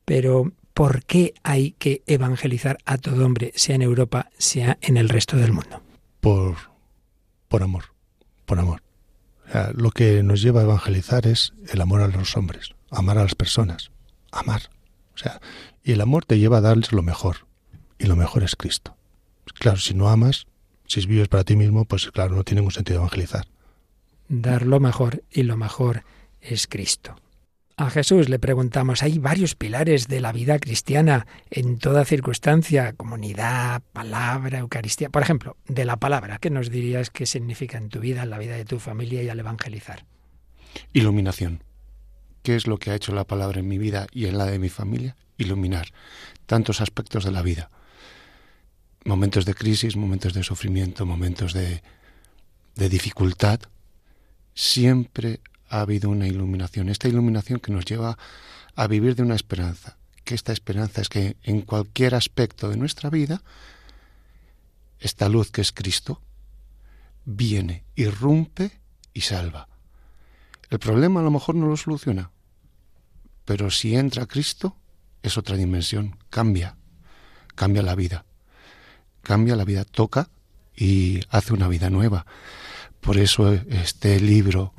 pero 0.06 0.52
¿por 0.74 1.04
qué 1.04 1.34
hay 1.44 1.72
que 1.72 2.04
evangelizar 2.08 2.78
a 2.86 2.98
todo 2.98 3.26
hombre, 3.26 3.52
sea 3.56 3.76
en 3.76 3.82
Europa, 3.82 4.30
sea 4.38 4.78
en 4.82 4.96
el 4.98 5.10
resto 5.10 5.36
del 5.36 5.52
mundo? 5.52 5.82
Por, 6.22 6.56
por 7.50 7.64
amor, 7.64 7.84
por 8.46 8.60
amor. 8.60 8.87
Lo 9.76 9.92
que 9.92 10.24
nos 10.24 10.42
lleva 10.42 10.62
a 10.62 10.64
evangelizar 10.64 11.26
es 11.26 11.54
el 11.70 11.82
amor 11.82 12.02
a 12.02 12.08
los 12.08 12.36
hombres, 12.36 12.76
amar 12.92 13.18
a 13.18 13.24
las 13.24 13.36
personas, 13.36 13.92
amar. 14.32 14.64
O 15.16 15.18
sea, 15.18 15.40
y 15.84 15.94
el 15.94 16.02
amor 16.02 16.26
te 16.26 16.38
lleva 16.38 16.58
a 16.58 16.62
darles 16.62 16.92
lo 16.92 17.02
mejor, 17.02 17.48
y 17.98 18.06
lo 18.06 18.16
mejor 18.16 18.44
es 18.44 18.56
Cristo. 18.56 18.96
Claro, 19.56 19.78
si 19.78 19.94
no 19.94 20.10
amas, 20.10 20.48
si 20.86 21.06
vives 21.06 21.30
para 21.30 21.44
ti 21.44 21.56
mismo, 21.56 21.86
pues 21.86 22.12
claro, 22.12 22.36
no 22.36 22.44
tiene 22.44 22.62
ningún 22.62 22.74
sentido 22.74 23.00
evangelizar. 23.00 23.48
Dar 24.28 24.66
lo 24.66 24.80
mejor, 24.80 25.24
y 25.32 25.44
lo 25.44 25.56
mejor 25.58 26.04
es 26.42 26.68
Cristo. 26.68 27.16
A 27.80 27.92
Jesús 27.92 28.28
le 28.28 28.40
preguntamos, 28.40 29.04
hay 29.04 29.20
varios 29.20 29.54
pilares 29.54 30.08
de 30.08 30.20
la 30.20 30.32
vida 30.32 30.58
cristiana 30.58 31.28
en 31.52 31.78
toda 31.78 32.06
circunstancia, 32.06 32.94
comunidad, 32.94 33.84
palabra, 33.94 34.58
Eucaristía. 34.58 35.12
Por 35.12 35.22
ejemplo, 35.22 35.58
de 35.68 35.86
la 35.86 35.98
palabra, 35.98 36.40
¿qué 36.40 36.50
nos 36.50 36.72
dirías 36.72 37.12
que 37.12 37.28
significa 37.28 37.78
en 37.78 37.90
tu 37.90 38.00
vida, 38.00 38.24
en 38.24 38.32
la 38.32 38.40
vida 38.40 38.56
de 38.56 38.66
tu 38.66 38.80
familia 38.80 39.22
y 39.22 39.30
al 39.30 39.40
evangelizar? 39.40 40.08
Iluminación. 40.92 41.64
¿Qué 42.42 42.56
es 42.56 42.66
lo 42.66 42.80
que 42.80 42.90
ha 42.90 42.96
hecho 42.96 43.14
la 43.14 43.28
palabra 43.28 43.60
en 43.60 43.68
mi 43.68 43.78
vida 43.78 44.08
y 44.12 44.26
en 44.26 44.40
la 44.40 44.46
de 44.46 44.58
mi 44.58 44.70
familia? 44.70 45.16
Iluminar 45.38 45.90
tantos 46.48 46.82
aspectos 46.82 47.26
de 47.26 47.32
la 47.32 47.44
vida. 47.44 47.70
Momentos 49.06 49.46
de 49.46 49.54
crisis, 49.54 49.96
momentos 49.96 50.34
de 50.34 50.42
sufrimiento, 50.42 51.06
momentos 51.06 51.54
de, 51.54 51.84
de 52.74 52.90
dificultad. 52.90 53.60
Siempre 54.56 55.42
ha 55.70 55.82
habido 55.82 56.10
una 56.10 56.28
iluminación, 56.28 56.90
esta 56.90 57.08
iluminación 57.08 57.60
que 57.60 57.72
nos 57.72 57.86
lleva 57.86 58.18
a 58.76 58.88
vivir 58.88 59.16
de 59.16 59.24
una 59.24 59.36
esperanza, 59.36 59.98
que 60.24 60.36
esta 60.36 60.54
esperanza 60.54 61.02
es 61.02 61.10
que 61.10 61.38
en 61.44 61.62
cualquier 61.62 62.16
aspecto 62.16 62.70
de 62.70 62.78
nuestra 62.78 63.10
vida, 63.10 63.42
esta 65.00 65.30
luz 65.30 65.52
que 65.52 65.62
es 65.62 65.72
Cristo, 65.72 66.22
viene, 67.26 67.84
irrumpe 67.96 68.80
y 69.14 69.22
salva. 69.22 69.68
El 70.70 70.80
problema 70.80 71.20
a 71.20 71.24
lo 71.24 71.32
mejor 71.32 71.56
no 71.56 71.68
lo 71.68 71.78
soluciona, 71.78 72.32
pero 73.46 73.72
si 73.72 73.96
entra 73.96 74.26
Cristo 74.26 74.76
es 75.24 75.38
otra 75.38 75.56
dimensión, 75.56 76.18
cambia, 76.30 76.78
cambia 77.56 77.82
la 77.82 77.96
vida, 77.96 78.26
cambia 79.24 79.56
la 79.56 79.66
vida, 79.66 79.86
toca 79.86 80.30
y 80.76 81.22
hace 81.30 81.54
una 81.54 81.68
vida 81.68 81.90
nueva. 81.90 82.26
Por 83.02 83.18
eso 83.18 83.52
este 83.54 84.20
libro 84.20 84.74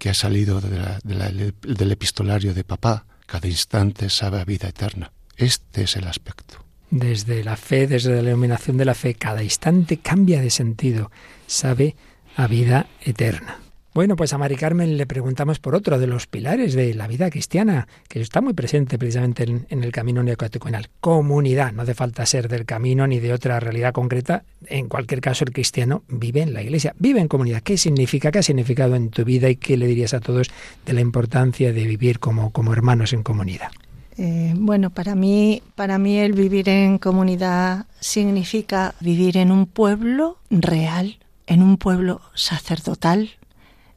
que 0.00 0.08
ha 0.08 0.14
salido 0.14 0.62
del 0.62 1.92
epistolario 1.92 2.54
de 2.54 2.64
papá, 2.64 3.04
cada 3.26 3.46
instante 3.48 4.08
sabe 4.08 4.40
a 4.40 4.46
vida 4.46 4.66
eterna. 4.66 5.12
Este 5.36 5.82
es 5.82 5.94
el 5.94 6.06
aspecto. 6.06 6.64
Desde 6.90 7.44
la 7.44 7.56
fe, 7.56 7.86
desde 7.86 8.22
la 8.22 8.30
iluminación 8.30 8.78
de 8.78 8.86
la 8.86 8.94
fe, 8.94 9.14
cada 9.14 9.42
instante 9.42 9.98
cambia 9.98 10.40
de 10.40 10.48
sentido, 10.48 11.10
sabe 11.46 11.96
a 12.34 12.46
vida 12.46 12.86
eterna. 13.02 13.58
Bueno, 14.00 14.16
pues 14.16 14.32
a 14.32 14.38
Mari 14.38 14.56
Carmen 14.56 14.96
le 14.96 15.04
preguntamos 15.04 15.58
por 15.58 15.74
otro 15.74 15.98
de 15.98 16.06
los 16.06 16.26
pilares 16.26 16.72
de 16.72 16.94
la 16.94 17.06
vida 17.06 17.28
cristiana, 17.28 17.86
que 18.08 18.18
está 18.22 18.40
muy 18.40 18.54
presente 18.54 18.96
precisamente 18.96 19.42
en, 19.42 19.66
el 19.68 19.92
camino 19.92 20.22
neocatecumenal. 20.22 20.88
Comunidad. 21.00 21.74
No 21.74 21.82
hace 21.82 21.92
falta 21.92 22.24
ser 22.24 22.48
del 22.48 22.64
camino 22.64 23.06
ni 23.06 23.20
de 23.20 23.34
otra 23.34 23.60
realidad 23.60 23.92
concreta. 23.92 24.44
En 24.68 24.88
cualquier 24.88 25.20
caso, 25.20 25.44
el 25.44 25.52
cristiano 25.52 26.02
vive 26.08 26.40
en 26.40 26.54
la 26.54 26.62
iglesia, 26.62 26.94
vive 26.98 27.20
en 27.20 27.28
comunidad. 27.28 27.60
¿Qué 27.60 27.76
significa? 27.76 28.30
¿Qué 28.30 28.38
ha 28.38 28.42
significado 28.42 28.96
en 28.96 29.10
tu 29.10 29.22
vida 29.22 29.50
y 29.50 29.56
qué 29.56 29.76
le 29.76 29.86
dirías 29.86 30.14
a 30.14 30.20
todos 30.20 30.48
de 30.86 30.94
la 30.94 31.02
importancia 31.02 31.70
de 31.70 31.84
vivir 31.84 32.20
como, 32.20 32.52
como 32.52 32.72
hermanos 32.72 33.12
en 33.12 33.22
comunidad? 33.22 33.68
Eh, 34.16 34.54
bueno, 34.56 34.88
para 34.88 35.14
mí, 35.14 35.62
para 35.74 35.98
mí 35.98 36.16
el 36.16 36.32
vivir 36.32 36.70
en 36.70 36.96
comunidad 36.96 37.84
significa 38.00 38.94
vivir 39.00 39.36
en 39.36 39.50
un 39.50 39.66
pueblo 39.66 40.38
real, 40.48 41.18
en 41.46 41.62
un 41.62 41.76
pueblo 41.76 42.22
sacerdotal, 42.34 43.32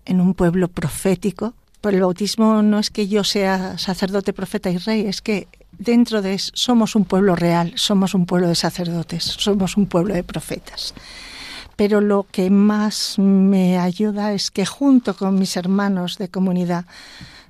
en 0.06 0.22
un 0.22 0.34
pueblo 0.34 0.68
profético. 0.68 1.54
Por 1.82 1.94
el 1.94 2.02
bautismo 2.02 2.62
no 2.62 2.80
es 2.80 2.90
que 2.90 3.08
yo 3.08 3.24
sea 3.24 3.78
sacerdote, 3.78 4.34
profeta 4.34 4.70
y 4.70 4.78
rey, 4.78 5.06
es 5.06 5.22
que 5.22 5.48
dentro 5.78 6.22
de 6.22 6.38
somos 6.40 6.96
un 6.96 7.06
pueblo 7.06 7.36
real, 7.36 7.74
somos 7.76 8.14
un 8.14 8.26
pueblo 8.26 8.48
de 8.48 8.56
sacerdotes, 8.56 9.24
somos 9.24 9.78
un 9.78 9.88
pueblo 9.88 10.14
de 10.14 10.24
profetas. 10.24 10.94
Pero 11.76 12.02
lo 12.02 12.28
que 12.32 12.50
más 12.50 13.18
me 13.18 13.80
ayuda 13.80 14.34
es 14.34 14.52
que 14.52 14.66
junto 14.66 15.16
con 15.16 15.36
mis 15.36 15.58
hermanos 15.58 16.18
de 16.18 16.30
comunidad 16.30 16.86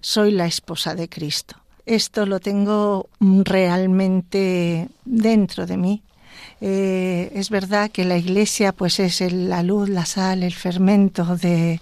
soy 0.02 0.32
la 0.32 0.46
esposa 0.46 0.96
de 0.96 1.10
Cristo. 1.10 1.58
Esto 1.86 2.26
lo 2.26 2.40
tengo 2.40 3.10
realmente 3.20 4.88
dentro 5.04 5.66
de 5.66 5.78
mí. 5.78 6.02
Eh, 6.62 7.32
es 7.36 7.50
verdad 7.50 7.92
que 7.92 8.06
la 8.06 8.18
iglesia 8.18 8.72
pues 8.72 9.02
es 9.02 9.20
la 9.34 9.64
luz, 9.64 9.90
la 9.90 10.06
sal, 10.06 10.44
el 10.44 10.54
fermento 10.54 11.36
de, 11.36 11.82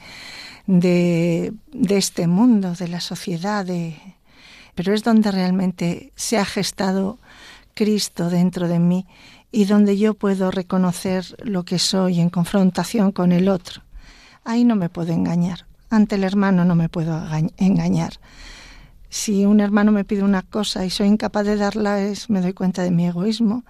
de, 0.79 1.53
este 1.89 2.27
mundo, 2.27 2.73
de 2.73 2.87
la 2.87 3.01
sociedad, 3.01 3.65
pero 4.73 4.93
es 4.93 5.03
donde 5.03 5.31
realmente 5.31 6.13
se 6.15 6.37
ha 6.37 6.45
gestado 6.45 7.19
Cristo 7.73 8.29
dentro 8.29 8.67
de 8.67 8.79
mí 8.79 9.05
y 9.51 9.65
donde 9.65 9.97
yo 9.97 10.13
puedo 10.13 10.49
reconocer 10.49 11.25
lo 11.43 11.63
que 11.63 11.77
soy 11.77 12.21
en 12.21 12.29
confrontación 12.29 13.11
con 13.11 13.33
el 13.33 13.49
otro. 13.49 13.81
Ahí 14.45 14.63
no 14.63 14.75
me 14.75 14.89
puedo 14.89 15.11
engañar. 15.11 15.65
Ante 15.89 16.15
el 16.15 16.23
hermano 16.23 16.63
no 16.63 16.75
me 16.75 16.87
puedo 16.87 17.21
engañar. 17.57 18.13
Si 19.09 19.45
un 19.45 19.59
hermano 19.59 19.91
me 19.91 20.05
pide 20.05 20.23
una 20.23 20.41
cosa 20.41 20.85
y 20.85 20.89
soy 20.89 21.07
incapaz 21.07 21.45
de 21.45 21.57
darla, 21.57 22.01
es, 22.01 22.29
me 22.29 22.39
doy 22.39 22.53
cuenta 22.53 22.81
de 22.81 22.91
mi 22.91 23.07
egoísmo 23.07 23.65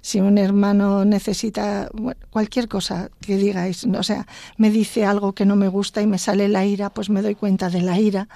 si 0.00 0.20
un 0.20 0.38
hermano 0.38 1.04
necesita 1.04 1.88
cualquier 2.30 2.68
cosa 2.68 3.10
que 3.20 3.36
digáis, 3.36 3.84
o 3.84 4.02
sea, 4.02 4.26
me 4.56 4.70
dice 4.70 5.04
algo 5.04 5.34
que 5.34 5.44
no 5.44 5.56
me 5.56 5.68
gusta 5.68 6.00
y 6.00 6.06
me 6.06 6.18
sale 6.18 6.48
la 6.48 6.64
ira, 6.64 6.90
pues 6.90 7.10
me 7.10 7.22
doy 7.22 7.34
cuenta 7.34 7.68
de 7.70 7.82
la 7.82 8.00
ira. 8.00 8.28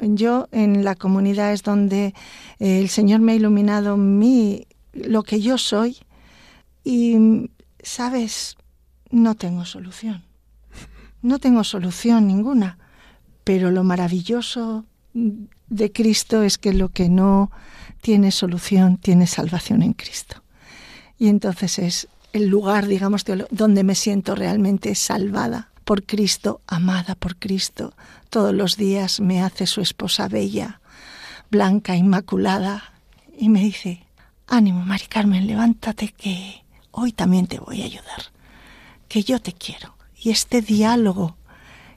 yo 0.00 0.48
en 0.50 0.84
la 0.84 0.94
comunidad 0.96 1.52
es 1.52 1.62
donde 1.62 2.14
eh, 2.58 2.80
el 2.80 2.88
Señor 2.88 3.20
me 3.20 3.32
ha 3.32 3.36
iluminado 3.36 3.96
mi, 3.96 4.66
lo 4.92 5.22
que 5.22 5.40
yo 5.40 5.58
soy 5.58 5.98
y, 6.82 7.50
sabes, 7.82 8.56
no 9.10 9.34
tengo 9.34 9.64
solución. 9.64 10.24
No 11.22 11.38
tengo 11.38 11.64
solución 11.64 12.26
ninguna, 12.26 12.78
pero 13.44 13.70
lo 13.70 13.84
maravilloso 13.84 14.84
de 15.14 15.92
Cristo 15.92 16.42
es 16.42 16.58
que 16.58 16.74
lo 16.74 16.90
que 16.90 17.08
no 17.08 17.50
tiene 18.04 18.32
solución, 18.32 18.98
tiene 18.98 19.26
salvación 19.26 19.82
en 19.82 19.94
Cristo. 19.94 20.42
Y 21.18 21.28
entonces 21.28 21.78
es 21.78 22.08
el 22.34 22.48
lugar, 22.48 22.86
digamos, 22.86 23.24
donde 23.50 23.82
me 23.82 23.94
siento 23.94 24.34
realmente 24.34 24.94
salvada 24.94 25.70
por 25.86 26.02
Cristo, 26.04 26.60
amada 26.66 27.14
por 27.14 27.36
Cristo. 27.36 27.94
Todos 28.28 28.52
los 28.52 28.76
días 28.76 29.20
me 29.20 29.42
hace 29.42 29.66
su 29.66 29.80
esposa 29.80 30.28
bella, 30.28 30.82
blanca, 31.50 31.96
inmaculada, 31.96 32.92
y 33.38 33.48
me 33.48 33.60
dice, 33.60 34.04
ánimo, 34.48 34.84
Mari 34.84 35.06
Carmen, 35.06 35.46
levántate 35.46 36.08
que 36.08 36.62
hoy 36.90 37.10
también 37.10 37.46
te 37.46 37.58
voy 37.58 37.80
a 37.80 37.86
ayudar, 37.86 38.32
que 39.08 39.22
yo 39.22 39.40
te 39.40 39.54
quiero. 39.54 39.96
Y 40.14 40.28
este 40.28 40.60
diálogo 40.60 41.38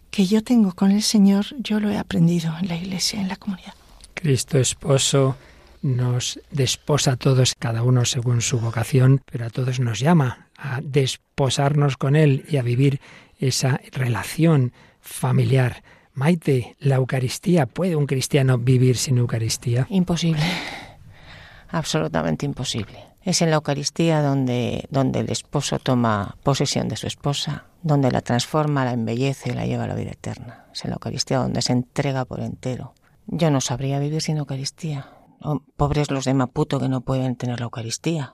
que 0.09 0.25
yo 0.25 0.41
tengo 0.41 0.71
con 0.71 0.91
el 0.91 1.03
Señor, 1.03 1.47
yo 1.59 1.81
lo 1.81 1.89
he 1.89 1.97
aprendido 1.97 2.57
en 2.61 2.69
la 2.69 2.77
iglesia, 2.77 3.19
en 3.19 3.27
la 3.27 3.35
comunidad. 3.35 3.73
Cristo 4.13 4.57
esposo 4.57 5.35
nos 5.81 6.39
desposa 6.51 7.13
a 7.13 7.15
todos, 7.17 7.55
cada 7.55 7.83
uno 7.83 8.05
según 8.05 8.41
su 8.41 8.59
vocación, 8.59 9.21
pero 9.29 9.45
a 9.45 9.49
todos 9.49 9.79
nos 9.79 9.99
llama 9.99 10.47
a 10.57 10.81
desposarnos 10.81 11.97
con 11.97 12.15
Él 12.15 12.45
y 12.49 12.57
a 12.57 12.63
vivir 12.63 12.99
esa 13.39 13.79
relación 13.91 14.73
familiar. 15.01 15.83
Maite, 16.13 16.75
la 16.79 16.95
Eucaristía, 16.95 17.67
¿puede 17.67 17.95
un 17.95 18.07
cristiano 18.07 18.57
vivir 18.57 18.97
sin 18.97 19.19
Eucaristía? 19.19 19.85
Imposible, 19.89 20.41
absolutamente 21.69 22.45
imposible. 22.45 23.05
Es 23.21 23.41
en 23.41 23.49
la 23.49 23.57
Eucaristía 23.57 24.21
donde, 24.21 24.87
donde 24.89 25.19
el 25.19 25.29
esposo 25.29 25.79
toma 25.79 26.37
posesión 26.43 26.87
de 26.87 26.95
su 26.95 27.07
esposa, 27.07 27.65
donde 27.83 28.09
la 28.09 28.21
transforma, 28.21 28.85
la 28.85 28.93
embellece 28.93 29.53
la 29.53 29.65
lleva 29.65 29.83
a 29.83 29.87
la 29.87 29.95
vida 29.95 30.11
eterna. 30.11 30.65
Es 30.73 30.85
en 30.85 30.91
la 30.91 30.95
Eucaristía 30.95 31.39
donde 31.39 31.61
se 31.61 31.73
entrega 31.73 32.25
por 32.25 32.39
entero. 32.39 32.93
Yo 33.27 33.51
no 33.51 33.59
sabría 33.59 33.99
vivir 33.99 34.21
sin 34.21 34.37
Eucaristía 34.37 35.16
pobres 35.75 36.11
los 36.11 36.25
de 36.25 36.33
Maputo 36.33 36.79
que 36.79 36.89
no 36.89 37.01
pueden 37.01 37.35
tener 37.35 37.59
la 37.59 37.65
Eucaristía. 37.65 38.33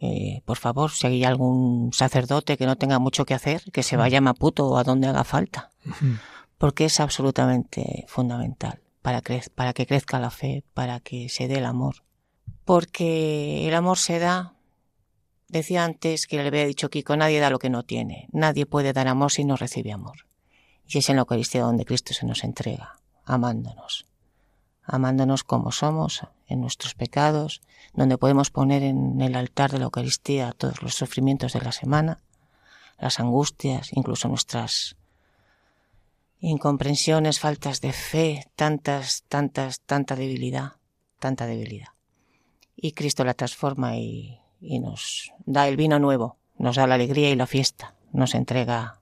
Eh, 0.00 0.42
por 0.44 0.58
favor, 0.58 0.90
si 0.90 1.06
hay 1.06 1.24
algún 1.24 1.92
sacerdote 1.92 2.56
que 2.56 2.66
no 2.66 2.76
tenga 2.76 2.98
mucho 2.98 3.24
que 3.24 3.34
hacer, 3.34 3.62
que 3.72 3.82
se 3.82 3.96
vaya 3.96 4.18
a 4.18 4.20
Maputo 4.20 4.66
o 4.66 4.76
a 4.76 4.84
donde 4.84 5.06
haga 5.06 5.24
falta, 5.24 5.70
porque 6.58 6.86
es 6.86 7.00
absolutamente 7.00 8.04
fundamental 8.08 8.82
para, 9.02 9.22
para 9.54 9.72
que 9.72 9.86
crezca 9.86 10.18
la 10.18 10.30
fe, 10.30 10.64
para 10.74 11.00
que 11.00 11.28
se 11.28 11.48
dé 11.48 11.58
el 11.58 11.64
amor. 11.64 12.04
Porque 12.64 13.68
el 13.68 13.74
amor 13.74 13.98
se 13.98 14.18
da, 14.18 14.54
decía 15.48 15.84
antes 15.84 16.26
que 16.26 16.36
le 16.36 16.48
había 16.48 16.66
dicho 16.66 16.90
Kiko, 16.90 17.16
nadie 17.16 17.40
da 17.40 17.50
lo 17.50 17.58
que 17.58 17.70
no 17.70 17.84
tiene, 17.84 18.28
nadie 18.32 18.66
puede 18.66 18.92
dar 18.92 19.06
amor 19.06 19.30
si 19.30 19.44
no 19.44 19.56
recibe 19.56 19.92
amor. 19.92 20.26
Y 20.86 20.98
es 20.98 21.08
en 21.08 21.16
la 21.16 21.20
Eucaristía 21.20 21.62
donde 21.62 21.84
Cristo 21.84 22.14
se 22.14 22.26
nos 22.26 22.42
entrega, 22.44 22.98
amándonos 23.24 24.06
amándonos 24.84 25.44
como 25.44 25.72
somos, 25.72 26.22
en 26.46 26.60
nuestros 26.60 26.94
pecados, 26.94 27.62
donde 27.94 28.18
podemos 28.18 28.50
poner 28.50 28.82
en 28.82 29.20
el 29.20 29.34
altar 29.34 29.70
de 29.70 29.78
la 29.78 29.84
Eucaristía 29.84 30.52
todos 30.52 30.82
los 30.82 30.94
sufrimientos 30.94 31.52
de 31.52 31.60
la 31.60 31.72
semana, 31.72 32.18
las 32.98 33.20
angustias, 33.20 33.90
incluso 33.92 34.28
nuestras 34.28 34.96
incomprensiones, 36.40 37.40
faltas 37.40 37.80
de 37.80 37.92
fe, 37.92 38.44
tantas, 38.54 39.24
tantas, 39.28 39.80
tanta 39.80 40.14
debilidad, 40.14 40.72
tanta 41.18 41.46
debilidad. 41.46 41.88
Y 42.76 42.92
Cristo 42.92 43.24
la 43.24 43.34
transforma 43.34 43.96
y, 43.96 44.40
nos 44.60 45.32
da 45.46 45.68
el 45.68 45.76
vino 45.76 45.98
nuevo, 45.98 46.38
nos 46.58 46.76
da 46.76 46.86
la 46.86 46.94
alegría 46.94 47.30
y 47.30 47.36
la 47.36 47.46
fiesta, 47.46 47.94
nos 48.12 48.34
entrega 48.34 49.00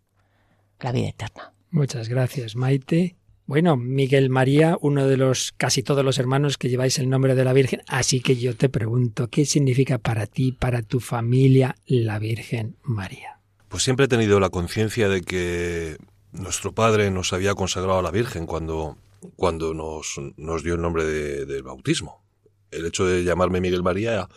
la 0.81 0.93
vida 0.93 1.09
eterna. 1.09 1.53
Muchas 1.71 2.09
gracias, 2.09 2.55
Maite. 2.55 3.17
Bueno, 3.47 3.77
Miguel 3.77 4.31
María, 4.31 4.79
uno 4.81 5.07
de 5.07 5.17
los 5.17 5.53
casi 5.57 5.83
todos 5.83 6.05
los 6.05 6.19
hermanos 6.19 6.59
que 6.59 6.69
lleváis 6.69 6.99
el 6.99 7.11
nombre 7.11 7.35
de 7.35 7.45
la 7.45 7.53
Virgen, 7.53 7.83
así 7.89 8.21
que 8.21 8.37
yo 8.37 8.57
te 8.57 8.69
pregunto, 8.69 9.29
¿qué 9.29 9.45
significa 9.45 9.99
para 9.99 10.27
ti, 10.27 10.53
para 10.53 10.83
tu 10.83 11.01
familia, 11.01 11.77
la 11.87 12.19
Virgen 12.19 12.77
María? 12.83 13.41
Pues 13.69 13.83
siempre 13.83 14.05
he 14.05 14.09
tenido 14.09 14.39
la 14.39 14.51
conciencia 14.51 15.09
de 15.09 15.23
que 15.23 15.97
nuestro 16.31 16.73
Padre 16.73 17.11
nos 17.11 17.33
había 17.33 17.55
consagrado 17.55 17.99
a 17.99 18.03
la 18.03 18.11
Virgen 18.13 18.47
cuando, 18.47 18.97
cuando 19.35 19.75
nos, 19.75 20.21
nos 20.37 20.63
dio 20.63 20.75
el 20.75 20.83
nombre 20.83 21.05
de, 21.05 21.45
del 21.45 21.63
bautismo. 21.63 22.23
El 22.71 22.87
hecho 22.87 23.07
de 23.07 23.25
llamarme 23.25 23.61
Miguel 23.61 23.83
María, 23.83 24.29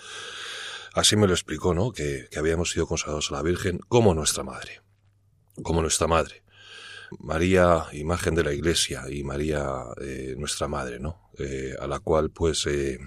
así 0.94 1.16
me 1.16 1.28
lo 1.28 1.34
explicó, 1.34 1.74
¿no? 1.74 1.92
Que, 1.92 2.28
que 2.32 2.40
habíamos 2.40 2.72
sido 2.72 2.88
consagrados 2.88 3.32
a 3.32 3.36
la 3.36 3.44
Virgen 3.44 3.80
como 3.88 4.14
nuestra 4.14 4.44
madre. 4.44 4.82
Como 5.62 5.82
nuestra 5.82 6.08
madre. 6.08 6.45
María, 7.20 7.86
imagen 7.94 8.36
de 8.36 8.44
la 8.44 8.54
Iglesia, 8.54 9.04
y 9.10 9.24
María, 9.24 9.66
eh, 10.02 10.36
nuestra 10.38 10.68
madre, 10.68 11.00
¿no? 11.00 11.30
Eh, 11.38 11.76
a 11.80 11.88
la 11.88 12.00
cual, 12.00 12.30
pues, 12.30 12.66
eh, 12.68 13.00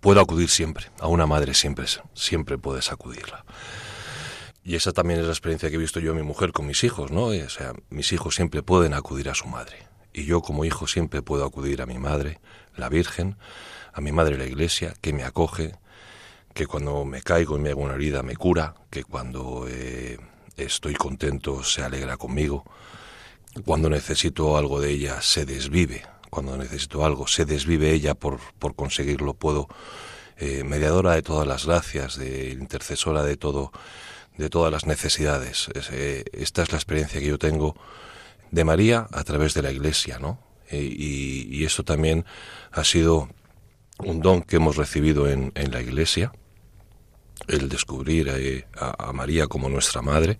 puedo 0.00 0.20
acudir 0.20 0.48
siempre. 0.48 0.86
A 1.00 1.08
una 1.08 1.26
madre 1.26 1.54
siempre, 1.54 1.86
siempre 2.14 2.58
puedes 2.58 2.92
acudirla. 2.92 3.44
Y 4.64 4.74
esa 4.74 4.92
también 4.92 5.20
es 5.20 5.26
la 5.26 5.32
experiencia 5.32 5.70
que 5.70 5.76
he 5.76 5.78
visto 5.78 6.00
yo 6.00 6.10
en 6.10 6.16
mi 6.16 6.22
mujer 6.24 6.52
con 6.52 6.66
mis 6.66 6.82
hijos, 6.82 7.10
¿no? 7.10 7.26
O 7.26 7.48
sea, 7.48 7.72
mis 7.88 8.12
hijos 8.12 8.34
siempre 8.34 8.62
pueden 8.62 8.94
acudir 8.94 9.28
a 9.28 9.34
su 9.34 9.46
madre. 9.46 9.86
Y 10.12 10.24
yo 10.24 10.40
como 10.40 10.64
hijo 10.64 10.86
siempre 10.86 11.22
puedo 11.22 11.44
acudir 11.44 11.82
a 11.82 11.86
mi 11.86 11.98
madre, 11.98 12.40
la 12.74 12.88
Virgen, 12.88 13.36
a 13.92 14.00
mi 14.00 14.12
madre 14.12 14.36
la 14.36 14.46
Iglesia, 14.46 14.94
que 15.00 15.12
me 15.12 15.22
acoge, 15.22 15.76
que 16.52 16.66
cuando 16.66 17.04
me 17.04 17.22
caigo 17.22 17.56
y 17.56 17.60
me 17.60 17.70
hago 17.70 17.82
una 17.82 17.94
herida 17.94 18.22
me 18.22 18.34
cura, 18.34 18.74
que 18.90 19.04
cuando 19.04 19.68
estoy 20.56 20.94
contento 20.94 21.62
se 21.62 21.82
alegra 21.82 22.16
conmigo, 22.16 22.64
cuando 23.64 23.88
necesito 23.88 24.56
algo 24.56 24.80
de 24.80 24.90
ella, 24.90 25.20
se 25.22 25.44
desvive. 25.44 26.02
Cuando 26.30 26.56
necesito 26.56 27.04
algo, 27.04 27.26
se 27.26 27.44
desvive 27.44 27.92
ella 27.92 28.14
por, 28.14 28.40
por 28.58 28.74
conseguirlo. 28.74 29.34
Puedo, 29.34 29.68
eh, 30.38 30.64
mediadora 30.64 31.14
de 31.14 31.22
todas 31.22 31.46
las 31.46 31.64
gracias, 31.64 32.18
de 32.18 32.50
intercesora 32.50 33.22
de 33.22 33.36
todo, 33.36 33.72
de 34.36 34.50
todas 34.50 34.70
las 34.70 34.86
necesidades. 34.86 35.68
Eh, 35.92 36.24
esta 36.32 36.62
es 36.62 36.72
la 36.72 36.78
experiencia 36.78 37.20
que 37.20 37.26
yo 37.26 37.38
tengo 37.38 37.74
de 38.50 38.64
María 38.64 39.06
a 39.12 39.24
través 39.24 39.54
de 39.54 39.62
la 39.62 39.72
Iglesia, 39.72 40.18
¿no? 40.18 40.38
Eh, 40.68 40.82
y, 40.82 41.48
y, 41.56 41.64
esto 41.64 41.84
también 41.84 42.24
ha 42.72 42.84
sido 42.84 43.30
un 43.98 44.20
don 44.20 44.42
que 44.42 44.56
hemos 44.56 44.76
recibido 44.76 45.28
en, 45.28 45.52
en 45.54 45.70
la 45.70 45.80
Iglesia, 45.80 46.32
el 47.46 47.68
descubrir 47.68 48.64
a, 48.74 49.08
a 49.08 49.12
María 49.12 49.46
como 49.46 49.68
nuestra 49.68 50.02
madre 50.02 50.38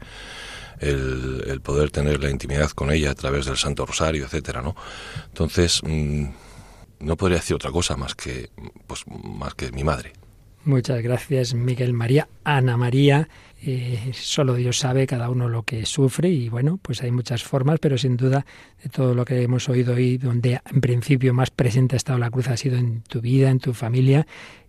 el, 0.81 1.61
poder 1.63 1.91
tener 1.91 2.23
la 2.23 2.31
intimidad 2.31 2.71
con 2.71 2.91
ella 2.91 3.11
a 3.11 3.15
través 3.15 3.47
del 3.47 3.57
Santo 3.57 3.87
Rosario, 3.87 4.25
etcétera, 4.25 4.63
¿no? 4.63 4.77
Entonces, 5.29 5.83
mm, 5.83 6.25
no 7.01 7.17
podría 7.17 7.39
decir 7.39 7.57
otra 7.57 7.71
cosa 7.71 7.97
más 7.97 8.15
que, 8.15 8.51
pues, 8.87 9.05
más 9.07 9.55
que 9.55 9.73
mi 9.73 9.85
madre. 9.85 10.13
Muchas 10.65 11.01
gracias, 11.03 11.55
Miguel 11.55 11.93
María. 11.93 12.29
Ana 12.43 12.77
María, 12.77 13.29
eh, 13.67 14.13
solo 14.13 14.55
Dios 14.55 14.79
sabe 14.79 15.07
cada 15.07 15.29
uno 15.29 15.49
lo 15.49 15.63
que 15.63 15.85
sufre 15.87 16.29
y 16.29 16.49
bueno, 16.49 16.79
pues 16.81 17.03
hay 17.03 17.11
muchas 17.11 17.43
formas, 17.43 17.79
pero 17.81 17.99
sin 17.99 18.17
duda 18.17 18.47
de 18.83 18.89
todo 18.89 19.15
lo 19.15 19.25
que 19.25 19.43
hemos 19.43 19.69
oído 19.69 19.95
hoy, 19.95 20.19
donde 20.19 20.61
en 20.73 20.81
principio 20.81 21.35
más 21.35 21.51
presente 21.51 21.97
ha 21.97 21.99
estado 21.99 22.19
la 22.19 22.31
cruz 22.31 22.49
ha 22.49 22.57
sido 22.57 22.79
en 22.79 23.03
tu 23.03 23.21
vida, 23.21 23.51
en 23.51 23.59
tu 23.59 23.75
familia 23.75 24.27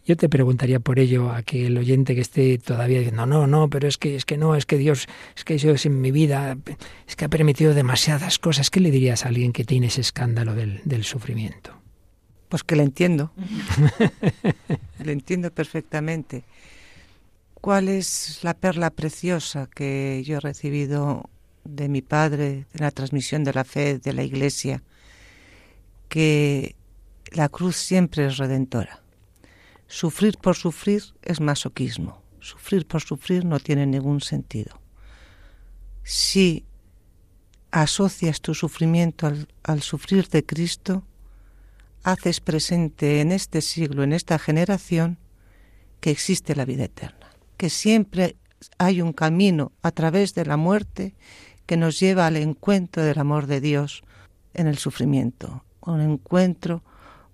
yo 0.08 0.16
te 0.16 0.30
preguntaría 0.30 0.80
por 0.80 1.00
ello 1.00 1.32
a 1.32 1.44
que 1.44 1.68
el 1.68 1.78
oyente 1.78 2.16
que 2.16 2.22
esté 2.22 2.58
todavía 2.60 3.00
diciendo, 3.00 3.26
no, 3.26 3.46
no, 3.46 3.70
pero 3.70 3.90
es 3.90 3.98
que, 3.98 4.16
es 4.16 4.24
que 4.24 4.38
no, 4.38 4.56
es 4.56 4.66
que 4.66 4.78
Dios, 4.78 5.06
es 5.36 5.44
que 5.44 5.58
Dios 5.58 5.86
en 5.86 6.00
mi 6.00 6.12
vida, 6.12 6.58
es 7.06 7.18
que 7.18 7.26
ha 7.26 7.28
permitido 7.28 7.74
demasiadas 7.74 8.40
cosas. 8.40 8.70
¿Qué 8.70 8.80
le 8.80 8.90
dirías 8.90 9.26
a 9.26 9.28
alguien 9.28 9.52
que 9.52 9.66
tiene 9.66 9.88
ese 9.88 10.00
escándalo 10.00 10.56
del, 10.56 10.80
del 10.86 11.04
sufrimiento? 11.04 11.74
Pues 12.48 12.64
que 12.64 12.78
le 12.78 12.84
entiendo. 12.84 13.34
le 15.04 15.12
entiendo 15.12 15.52
perfectamente. 15.52 16.46
¿Cuál 17.68 17.90
es 17.90 18.46
la 18.46 18.54
perla 18.54 18.92
preciosa 18.92 19.68
que 19.68 20.24
yo 20.26 20.38
he 20.38 20.40
recibido 20.40 21.30
de 21.66 21.90
mi 21.90 22.02
padre, 22.02 22.66
de 22.72 22.80
la 22.80 22.92
transmisión 22.92 23.44
de 23.44 23.54
la 23.54 23.66
fe, 23.66 24.00
de 24.00 24.14
la 24.14 24.24
iglesia? 24.24 24.84
Que 26.08 26.78
la 27.34 27.50
cruz 27.50 27.76
siempre 27.76 28.26
es 28.26 28.38
redentora 28.38 29.02
Sufrir 29.86 30.38
por 30.38 30.56
sufrir 30.56 31.04
es 31.22 31.42
masoquismo. 31.42 32.22
Sufrir 32.40 32.88
por 32.88 33.02
sufrir 33.02 33.44
no 33.44 33.60
tiene 33.60 33.86
ningún 33.86 34.22
sentido. 34.22 34.80
Si 36.04 36.64
asocias 37.72 38.40
tu 38.40 38.56
sufrimiento 38.56 39.30
al, 39.64 39.82
sufrir 39.82 40.30
de 40.30 40.46
Cristo, 40.46 41.04
haces 42.04 42.40
presente 42.40 43.20
en 43.20 43.34
este 43.34 43.60
siglo, 43.60 44.04
en 44.04 44.14
esta 44.14 44.40
generación, 44.40 45.18
que 46.00 46.12
existe 46.12 46.56
la 46.56 46.64
vida 46.64 46.86
eterna, 46.86 47.27
que 47.58 47.70
siempre 47.70 48.38
hay 48.78 49.02
un 49.02 49.14
camino 49.14 49.72
a 49.82 49.92
través 49.92 50.34
de 50.34 50.46
la 50.46 50.58
muerte 50.58 51.16
que 51.66 51.78
nos 51.78 52.00
lleva 52.00 52.28
al 52.28 52.38
encuentro 52.38 53.04
del 53.04 53.20
amor 53.20 53.48
de 53.48 53.62
Dios 53.62 54.04
en 54.54 54.68
el 54.68 54.78
sufrimiento, 54.78 55.64
un 55.82 56.02
encuentro 56.02 56.84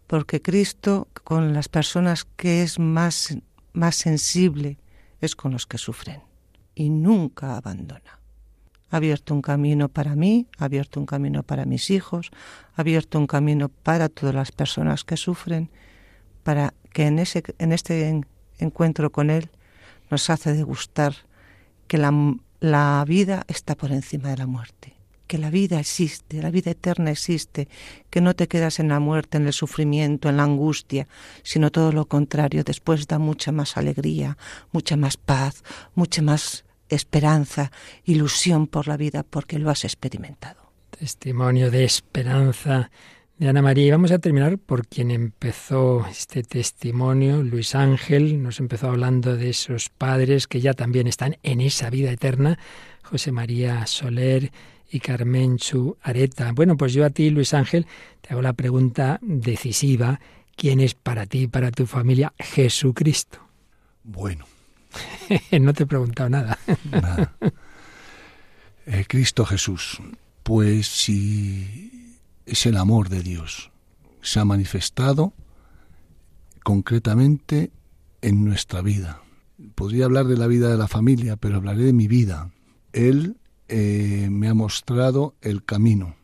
porque 0.07 0.41
Cristo 0.41 1.07
con 1.23 1.53
las 1.53 1.69
personas 1.69 2.25
que 2.25 2.63
es 2.63 2.79
más, 2.79 3.37
más 3.73 3.95
sensible 3.95 4.77
es 5.21 5.35
con 5.35 5.51
los 5.51 5.65
que 5.65 5.77
sufren 5.77 6.21
y 6.75 6.89
nunca 6.89 7.55
abandona. 7.55 8.19
Ha 8.89 8.97
abierto 8.97 9.33
un 9.33 9.41
camino 9.41 9.89
para 9.89 10.15
mí, 10.15 10.47
ha 10.59 10.65
abierto 10.65 10.99
un 10.99 11.05
camino 11.05 11.41
para 11.41 11.65
mis 11.65 11.89
hijos, 11.89 12.31
ha 12.75 12.81
abierto 12.81 13.17
un 13.17 13.27
camino 13.27 13.69
para 13.69 14.09
todas 14.09 14.35
las 14.35 14.51
personas 14.51 15.03
que 15.03 15.17
sufren, 15.17 15.71
para 16.43 16.73
que 16.91 17.07
en, 17.07 17.17
ese, 17.17 17.43
en 17.57 17.71
este 17.71 18.21
encuentro 18.59 19.11
con 19.11 19.29
Él 19.29 19.49
nos 20.13 20.29
hace 20.29 20.53
degustar 20.53 21.15
que 21.87 21.97
la, 21.97 22.11
la 22.59 23.03
vida 23.07 23.45
está 23.47 23.73
por 23.73 23.91
encima 23.91 24.29
de 24.29 24.37
la 24.37 24.45
muerte 24.45 24.93
que 25.25 25.39
la 25.39 25.49
vida 25.49 25.79
existe, 25.79 26.43
la 26.43 26.51
vida 26.51 26.69
eterna 26.69 27.09
existe, 27.09 27.67
que 28.11 28.21
no 28.21 28.35
te 28.35 28.47
quedas 28.47 28.79
en 28.79 28.89
la 28.89 28.99
muerte, 28.99 29.37
en 29.37 29.47
el 29.47 29.53
sufrimiento, 29.53 30.29
en 30.29 30.37
la 30.37 30.43
angustia, 30.43 31.07
sino 31.41 31.71
todo 31.71 31.91
lo 31.91 32.05
contrario, 32.05 32.63
después 32.63 33.07
da 33.07 33.17
mucha 33.17 33.51
más 33.51 33.75
alegría, 33.75 34.37
mucha 34.71 34.95
más 34.95 35.17
paz, 35.17 35.63
mucha 35.95 36.21
más 36.21 36.65
esperanza, 36.87 37.71
ilusión 38.03 38.67
por 38.67 38.87
la 38.87 38.95
vida, 38.95 39.23
porque 39.23 39.57
lo 39.57 39.71
has 39.71 39.85
experimentado. 39.85 40.61
Testimonio 40.91 41.71
de 41.71 41.85
esperanza 41.85 42.91
de 43.37 43.49
Ana 43.49 43.61
María. 43.61 43.85
Y 43.87 43.91
vamos 43.91 44.11
a 44.11 44.19
terminar 44.19 44.57
por 44.57 44.87
quien 44.87 45.11
empezó 45.11 46.05
este 46.07 46.43
testimonio, 46.43 47.43
Luis 47.43 47.75
Ángel, 47.75 48.41
nos 48.41 48.59
empezó 48.59 48.89
hablando 48.89 49.35
de 49.35 49.49
esos 49.49 49.89
padres 49.89 50.47
que 50.47 50.61
ya 50.61 50.73
también 50.73 51.07
están 51.07 51.37
en 51.43 51.61
esa 51.61 51.89
vida 51.89 52.11
eterna, 52.11 52.59
José 53.03 53.31
María 53.31 53.85
Soler 53.87 54.51
y 54.91 54.99
Carmenchu 54.99 55.97
Areta. 56.01 56.51
Bueno, 56.51 56.77
pues 56.77 56.93
yo 56.93 57.05
a 57.05 57.09
ti, 57.09 57.29
Luis 57.29 57.53
Ángel, 57.53 57.87
te 58.21 58.33
hago 58.33 58.41
la 58.41 58.53
pregunta 58.53 59.19
decisiva. 59.21 60.19
¿Quién 60.55 60.79
es 60.79 60.93
para 60.93 61.25
ti, 61.25 61.47
para 61.47 61.71
tu 61.71 61.87
familia, 61.87 62.33
Jesucristo? 62.37 63.39
Bueno. 64.03 64.45
no 65.59 65.73
te 65.73 65.83
he 65.83 65.87
preguntado 65.87 66.29
nada. 66.29 66.57
nada. 66.89 67.35
Eh, 68.85 69.05
Cristo 69.07 69.45
Jesús, 69.45 70.01
pues 70.43 70.87
si 70.87 71.92
es 72.45 72.65
el 72.65 72.77
amor 72.77 73.09
de 73.09 73.21
Dios, 73.21 73.71
se 74.21 74.39
ha 74.39 74.45
manifestado 74.45 75.33
concretamente 76.63 77.71
en 78.21 78.45
nuestra 78.45 78.81
vida. 78.81 79.21
podría 79.75 80.05
hablar 80.05 80.25
de 80.27 80.37
la 80.37 80.47
vida 80.47 80.69
de 80.69 80.77
la 80.77 80.87
familia, 80.87 81.35
pero 81.37 81.57
hablaré 81.57 81.83
de 81.83 81.93
mi 81.93 82.07
vida. 82.07 82.51
Él 82.91 83.37
eh, 83.67 84.27
me 84.31 84.47
ha 84.47 84.53
mostrado 84.53 85.35
el 85.41 85.63
camino, 85.63 86.15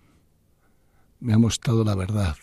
me 1.20 1.34
ha 1.34 1.38
mostrado 1.38 1.84
la 1.84 1.96
verdad 1.96 2.36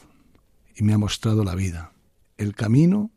y 0.74 0.84
me 0.84 0.92
ha 0.92 0.98
mostrado 0.98 1.44
la 1.44 1.54
vida. 1.54 1.92
El 2.38 2.54
camino 2.54 3.10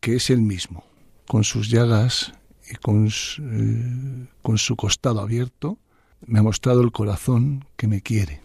que 0.00 0.16
es 0.16 0.30
el 0.30 0.42
mismo, 0.42 0.84
con 1.26 1.44
sus 1.44 1.70
llagas 1.70 2.32
y 2.70 2.74
con 2.76 3.08
eh, 3.08 4.26
con 4.42 4.58
su 4.58 4.76
costado 4.76 5.20
abierto, 5.20 5.78
me 6.26 6.38
ha 6.38 6.42
mostrado 6.42 6.82
el 6.82 6.92
corazón 6.92 7.64
que 7.76 7.88
me 7.88 8.00
quiere, 8.00 8.40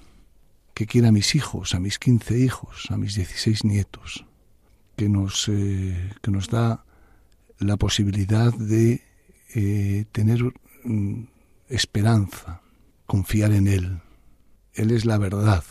que 0.79 0.87
quiere 0.87 1.09
a 1.09 1.11
mis 1.11 1.35
hijos, 1.35 1.75
a 1.75 1.79
mis 1.81 1.99
15 1.99 2.39
hijos, 2.39 2.85
a 2.89 2.95
mis 2.95 3.15
16 3.15 3.65
nietos, 3.65 4.23
que 4.95 5.09
nos, 5.09 5.49
eh, 5.49 6.13
que 6.21 6.31
nos 6.31 6.47
da 6.47 6.85
la 7.57 7.75
posibilidad 7.75 8.53
de 8.53 9.03
eh, 9.55 10.05
tener 10.13 10.41
mm, 10.85 11.23
esperanza, 11.67 12.61
confiar 13.07 13.51
en 13.51 13.67
Él. 13.67 13.99
Él 14.73 14.91
es 14.91 15.03
la 15.03 15.17
verdad, 15.17 15.65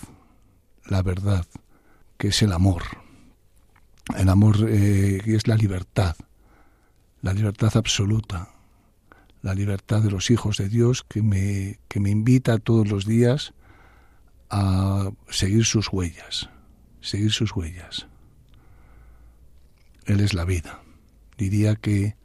la 0.85 1.01
verdad, 1.01 1.47
que 2.19 2.29
es 2.29 2.43
el 2.43 2.53
amor. 2.53 2.83
El 4.15 4.29
amor 4.29 4.57
eh, 4.69 5.23
es 5.25 5.49
la 5.49 5.57
libertad, 5.57 6.17
la 7.23 7.33
libertad 7.33 7.75
absoluta, 7.79 8.51
la 9.41 9.55
libertad 9.55 10.03
de 10.03 10.11
los 10.11 10.31
hijos 10.31 10.59
de 10.59 10.69
Dios 10.69 11.03
que 11.03 11.23
me, 11.23 11.79
que 11.89 11.99
me 11.99 12.11
invita 12.11 12.59
todos 12.59 12.89
los 12.89 13.07
días 13.07 13.55
a 14.51 15.11
seguir 15.29 15.65
sus 15.65 15.93
huellas, 15.93 16.49
seguir 17.01 17.33
sus 17.33 17.55
huellas. 17.55 18.07
Él 20.07 20.21
es 20.21 20.35
la 20.35 20.45
vida. 20.45 20.83
Diría 21.37 21.77
que 21.77 22.17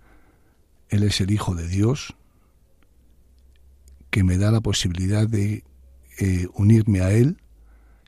Él 0.89 1.03
es 1.03 1.19
el 1.21 1.32
Hijo 1.32 1.55
de 1.55 1.67
Dios 1.67 2.15
que 4.09 4.24
me 4.24 4.38
da 4.38 4.51
la 4.51 4.61
posibilidad 4.61 5.28
de 5.28 5.63
eh, 6.19 6.47
unirme 6.53 7.01
a 7.01 7.11
Él 7.11 7.41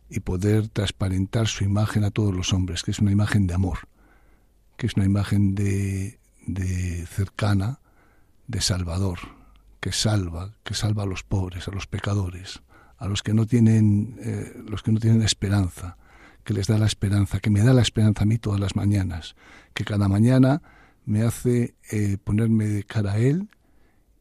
y 0.09 0.20
poder 0.20 0.68
transparentar 0.70 1.47
su 1.47 1.63
imagen 1.63 2.03
a 2.03 2.11
todos 2.11 2.34
los 2.34 2.53
hombres, 2.53 2.84
que 2.84 2.91
es 2.91 2.99
una 2.99 3.11
imagen 3.11 3.47
de 3.47 3.55
amor, 3.55 3.80
que 4.78 4.86
es 4.88 4.95
una 4.95 5.05
imagen 5.05 5.55
de, 5.55 6.20
de 6.45 7.05
cercana, 7.07 7.80
de 8.47 8.61
Salvador, 8.61 9.18
que 9.80 9.91
salva, 9.91 10.53
que 10.63 10.76
salva 10.76 11.03
a 11.03 11.07
los 11.07 11.24
pobres, 11.24 11.68
a 11.68 11.72
los 11.72 11.88
pecadores, 11.88 12.61
a 12.98 13.08
los 13.08 13.24
que 13.24 13.34
no 13.34 13.46
tienen, 13.46 14.18
eh, 14.22 14.54
los 14.68 14.84
que 14.84 14.91
no 14.91 15.00
tienen 15.00 15.22
esperanza, 15.22 15.98
que 16.43 16.54
les 16.54 16.68
da 16.68 16.78
la 16.78 16.86
esperanza, 16.86 17.39
que 17.39 17.50
me 17.50 17.62
da 17.62 17.74
la 17.74 17.82
esperanza 17.82 18.24
a 18.24 18.26
mí 18.26 18.38
todas 18.38 18.60
las 18.60 18.76
mañanas, 18.76 19.36
que 19.74 19.84
cada 19.84 20.08
mañana 20.08 20.62
me 21.06 21.24
hace 21.24 21.76
eh, 21.91 22.18
ponerme 22.24 22.66
de 22.66 22.84
cara 22.84 23.14
a 23.14 23.18
Él 23.18 23.50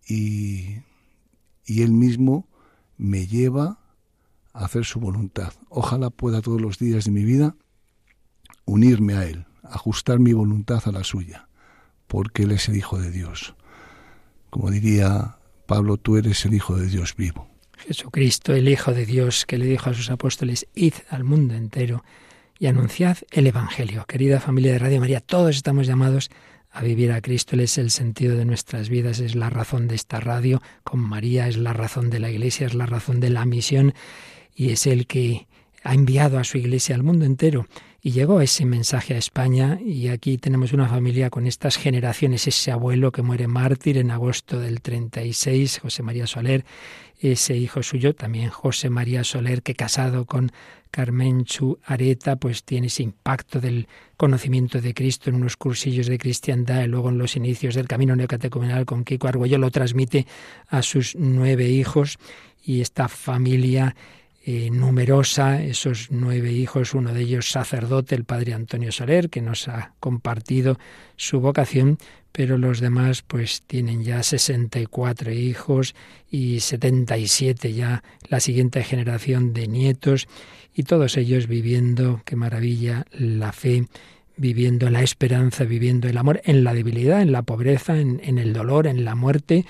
y, 0.07 0.81
y 1.67 1.83
Él 1.83 1.93
mismo 1.93 2.49
me 2.97 3.27
lleva 3.27 3.79
a 4.53 4.65
hacer 4.65 4.85
su 4.85 5.01
voluntad. 5.01 5.53
Ojalá 5.69 6.11
pueda 6.11 6.41
todos 6.41 6.61
los 6.61 6.79
días 6.79 7.05
de 7.05 7.11
mi 7.11 7.25
vida 7.25 7.57
unirme 8.65 9.15
a 9.15 9.25
Él, 9.27 9.47
ajustar 9.63 10.19
mi 10.19 10.33
voluntad 10.33 10.83
a 10.87 10.93
la 10.93 11.05
suya, 11.05 11.49
porque 12.07 12.45
Él 12.45 12.53
es 12.53 12.69
el 12.69 12.77
Hijo 12.77 12.99
de 12.99 13.11
Dios. 13.11 13.55
Como 14.51 14.71
diría 14.71 15.39
Pablo, 15.67 15.97
tú 15.97 16.17
eres 16.17 16.45
el 16.45 16.55
Hijo 16.55 16.77
de 16.77 16.87
Dios 16.87 17.17
vivo. 17.17 17.54
Jesucristo, 17.87 18.55
el 18.55 18.69
Hijo 18.69 18.93
de 18.93 19.05
Dios, 19.05 19.45
que 19.45 19.59
le 19.59 19.67
dijo 19.67 19.91
a 19.91 19.95
sus 19.95 20.11
apóstoles, 20.11 20.67
id 20.75 20.95
al 21.11 21.23
mundo 21.23 21.55
entero 21.55 22.03
y 22.59 22.67
anunciad 22.67 23.19
el 23.31 23.47
Evangelio. 23.47 24.07
Querida 24.07 24.41
familia 24.41 24.73
de 24.73 24.79
Radio 24.79 25.01
María, 25.01 25.21
todos 25.21 25.57
estamos 25.57 25.87
llamados 25.87 26.31
a 26.71 26.83
vivir 26.83 27.13
a 27.13 27.21
Cristo. 27.21 27.57
Él 27.57 27.61
es 27.61 27.77
el 27.77 27.91
sentido 27.91 28.37
de 28.37 28.47
nuestras 28.47 28.89
vidas, 28.89 29.21
es 29.21 29.35
la 29.35 29.51
razón 29.51 29.87
de 29.87 29.97
esta 29.97 30.19
radio. 30.19 30.63
Con 30.83 31.01
María 31.01 31.47
es 31.47 31.59
la 31.59 31.75
razón 31.75 32.09
de 32.09 32.21
la 32.21 32.31
Iglesia, 32.31 32.67
es 32.67 32.75
la 32.75 32.87
razón 32.87 33.21
de 33.21 33.31
la 33.31 33.45
misión 33.45 33.93
y 34.55 34.71
es 34.71 34.87
el 34.87 35.07
que 35.07 35.47
ha 35.83 35.93
enviado 35.93 36.39
a 36.39 36.45
su 36.45 36.57
Iglesia 36.57 36.95
al 36.95 37.03
mundo 37.03 37.27
entero. 37.27 37.67
Y 38.07 38.11
llegó 38.11 38.43
ese 38.43 38.67
mensaje 38.67 39.15
a 39.15 39.17
España 39.17 39.79
y 39.83 40.09
aquí 40.09 40.37
tenemos 40.37 40.75
una 40.75 40.87
familia 40.87 41.31
con 41.31 41.47
estas 41.47 41.79
generaciones, 41.79 42.47
ese 42.47 42.71
abuelo 42.71 43.13
que 43.13 43.23
muere 43.23 43.49
mártir 43.49 43.97
en 43.97 44.11
agosto 44.11 44.61
del 44.61 44.83
36, 44.83 45.79
José 45.79 46.03
María 46.03 46.27
Soler, 46.27 46.67
ese 47.19 47.57
hijo 47.57 47.83
suyo, 47.83 48.15
también 48.15 48.51
José 48.51 48.91
María 48.91 49.25
Soler, 49.25 49.63
que 49.63 49.75
casado 49.75 50.27
con 50.27 50.53
Carmen 50.91 51.47
Chu 51.47 51.79
Areta, 51.83 52.37
pues 52.37 52.63
tiene 52.63 52.89
ese 52.89 53.05
impacto 53.05 53.59
del 53.59 53.89
conocimiento 54.19 54.83
de 54.83 54.93
Cristo 54.93 55.31
en 55.31 55.37
unos 55.37 55.57
cursillos 55.57 56.07
de 56.07 56.19
cristiandad 56.19 56.85
y 56.85 56.89
luego 56.89 57.09
en 57.09 57.17
los 57.17 57.37
inicios 57.37 57.75
del 57.75 57.89
camino 57.89 58.15
neocatecumenal 58.15 58.85
con 58.85 59.05
Kiko 59.05 59.29
Argüello 59.29 59.57
lo 59.57 59.71
transmite 59.71 60.27
a 60.69 60.83
sus 60.83 61.17
nueve 61.17 61.71
hijos. 61.71 62.19
Y 62.67 62.83
esta 62.83 63.09
familia 63.09 63.97
eh, 64.47 64.69
numerosa, 64.71 65.63
esos 65.63 66.09
nueve 66.11 66.53
hijos, 66.53 66.93
uno 66.93 67.15
de 67.15 67.23
ellos 67.23 67.49
sacerdote, 67.51 68.15
el 68.15 68.25
padre 68.25 68.53
Antonio 68.53 68.93
Soler, 68.93 69.31
que 69.31 69.41
nos 69.41 69.69
ha 69.69 69.95
compartido 70.01 70.79
su 71.17 71.41
vocación, 71.41 71.97
pero 72.31 72.59
los 72.59 72.81
demás 72.81 73.23
pues 73.23 73.63
tienen 73.67 74.05
ya 74.05 74.23
64 74.23 75.33
hijos 75.33 75.95
y 76.31 76.61
77 76.61 77.73
ya 77.73 78.03
la 78.29 78.39
siguiente 78.39 78.85
generación 78.85 79.55
de 79.55 79.67
nietos 79.67 80.29
y 80.75 80.83
todos 80.83 81.17
ellos 81.17 81.47
viviendo, 81.47 82.21
qué 82.27 82.37
maravilla, 82.37 83.07
la 83.13 83.53
fe, 83.53 83.87
viviendo 84.37 84.91
la 84.91 85.03
esperanza, 85.03 85.65
viviendo 85.65 86.07
el 86.07 86.19
amor 86.19 86.43
en 86.45 86.65
la 86.65 86.75
debilidad, 86.75 87.23
en 87.23 87.33
la 87.33 87.43
pobreza, 87.43 87.99
en, 87.99 88.21
en 88.23 88.39
el 88.39 88.53
dolor, 88.53 88.89
en 88.89 89.07
la 89.07 89.15
muerte, 89.15 89.65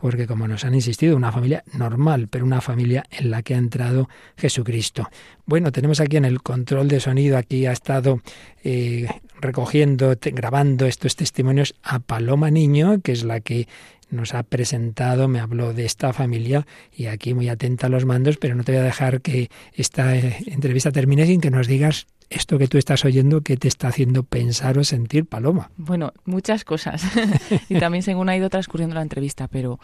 porque 0.00 0.26
como 0.26 0.48
nos 0.48 0.64
han 0.64 0.74
insistido, 0.74 1.16
una 1.16 1.32
familia 1.32 1.64
normal, 1.72 2.28
pero 2.28 2.44
una 2.44 2.60
familia 2.60 3.04
en 3.10 3.30
la 3.30 3.42
que 3.42 3.54
ha 3.54 3.58
entrado 3.58 4.08
Jesucristo. 4.36 5.08
Bueno, 5.46 5.72
tenemos 5.72 6.00
aquí 6.00 6.16
en 6.16 6.24
el 6.24 6.42
control 6.42 6.88
de 6.88 7.00
sonido, 7.00 7.36
aquí 7.36 7.66
ha 7.66 7.72
estado 7.72 8.20
eh, 8.64 9.08
recogiendo, 9.40 10.14
grabando 10.20 10.86
estos 10.86 11.16
testimonios 11.16 11.74
a 11.82 11.98
Paloma 11.98 12.50
Niño, 12.50 13.00
que 13.00 13.12
es 13.12 13.24
la 13.24 13.40
que 13.40 13.68
nos 14.10 14.34
ha 14.34 14.42
presentado, 14.42 15.28
me 15.28 15.40
habló 15.40 15.74
de 15.74 15.84
esta 15.84 16.12
familia 16.12 16.66
y 16.94 17.06
aquí 17.06 17.34
muy 17.34 17.48
atenta 17.48 17.88
a 17.88 17.90
los 17.90 18.04
mandos, 18.04 18.38
pero 18.38 18.54
no 18.54 18.64
te 18.64 18.72
voy 18.72 18.80
a 18.80 18.84
dejar 18.84 19.20
que 19.20 19.50
esta 19.74 20.16
eh, 20.16 20.38
entrevista 20.46 20.92
termine 20.92 21.26
sin 21.26 21.40
que 21.40 21.50
nos 21.50 21.66
digas 21.66 22.06
esto 22.30 22.58
que 22.58 22.68
tú 22.68 22.78
estás 22.78 23.04
oyendo, 23.04 23.40
¿qué 23.40 23.56
te 23.56 23.68
está 23.68 23.88
haciendo 23.88 24.22
pensar 24.22 24.78
o 24.78 24.84
sentir, 24.84 25.26
Paloma? 25.26 25.70
Bueno, 25.76 26.12
muchas 26.24 26.64
cosas. 26.64 27.02
y 27.68 27.78
también 27.78 28.02
según 28.02 28.28
ha 28.28 28.36
ido 28.36 28.50
transcurriendo 28.50 28.94
la 28.94 29.02
entrevista, 29.02 29.48
pero 29.48 29.78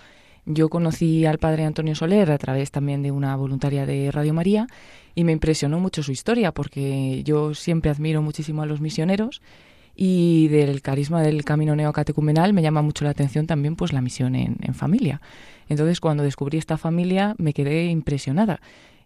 yo 0.47 0.69
conocí 0.69 1.25
al 1.25 1.39
padre 1.39 1.65
Antonio 1.65 1.95
Soler 1.95 2.31
a 2.31 2.39
través 2.39 2.71
también 2.71 3.03
de 3.03 3.11
una 3.11 3.35
voluntaria 3.37 3.87
de 3.87 4.11
Radio 4.11 4.35
María 4.35 4.67
y 5.15 5.25
me 5.25 5.33
impresionó 5.33 5.81
mucho 5.81 6.03
su 6.03 6.13
historia 6.13 6.53
porque 6.53 7.23
yo 7.25 7.55
siempre 7.55 7.91
admiro 7.91 8.21
muchísimo 8.21 8.63
a 8.63 8.67
los 8.67 8.81
misioneros 8.81 9.41
y 9.97 10.49
del 10.49 10.83
carisma 10.83 11.23
del 11.23 11.45
camino 11.45 11.75
neocatecumenal 11.77 12.53
me 12.53 12.63
llama 12.63 12.83
mucho 12.83 13.05
la 13.05 13.13
atención 13.13 13.47
también 13.47 13.77
pues 13.77 13.93
la 13.93 14.03
misión 14.03 14.35
en, 14.35 14.57
en 14.61 14.75
familia. 14.75 15.23
Entonces 15.69 16.01
cuando 16.01 16.23
descubrí 16.23 16.59
esta 16.59 16.77
familia 16.77 17.35
me 17.39 17.55
quedé 17.55 17.87
impresionada 17.87 18.61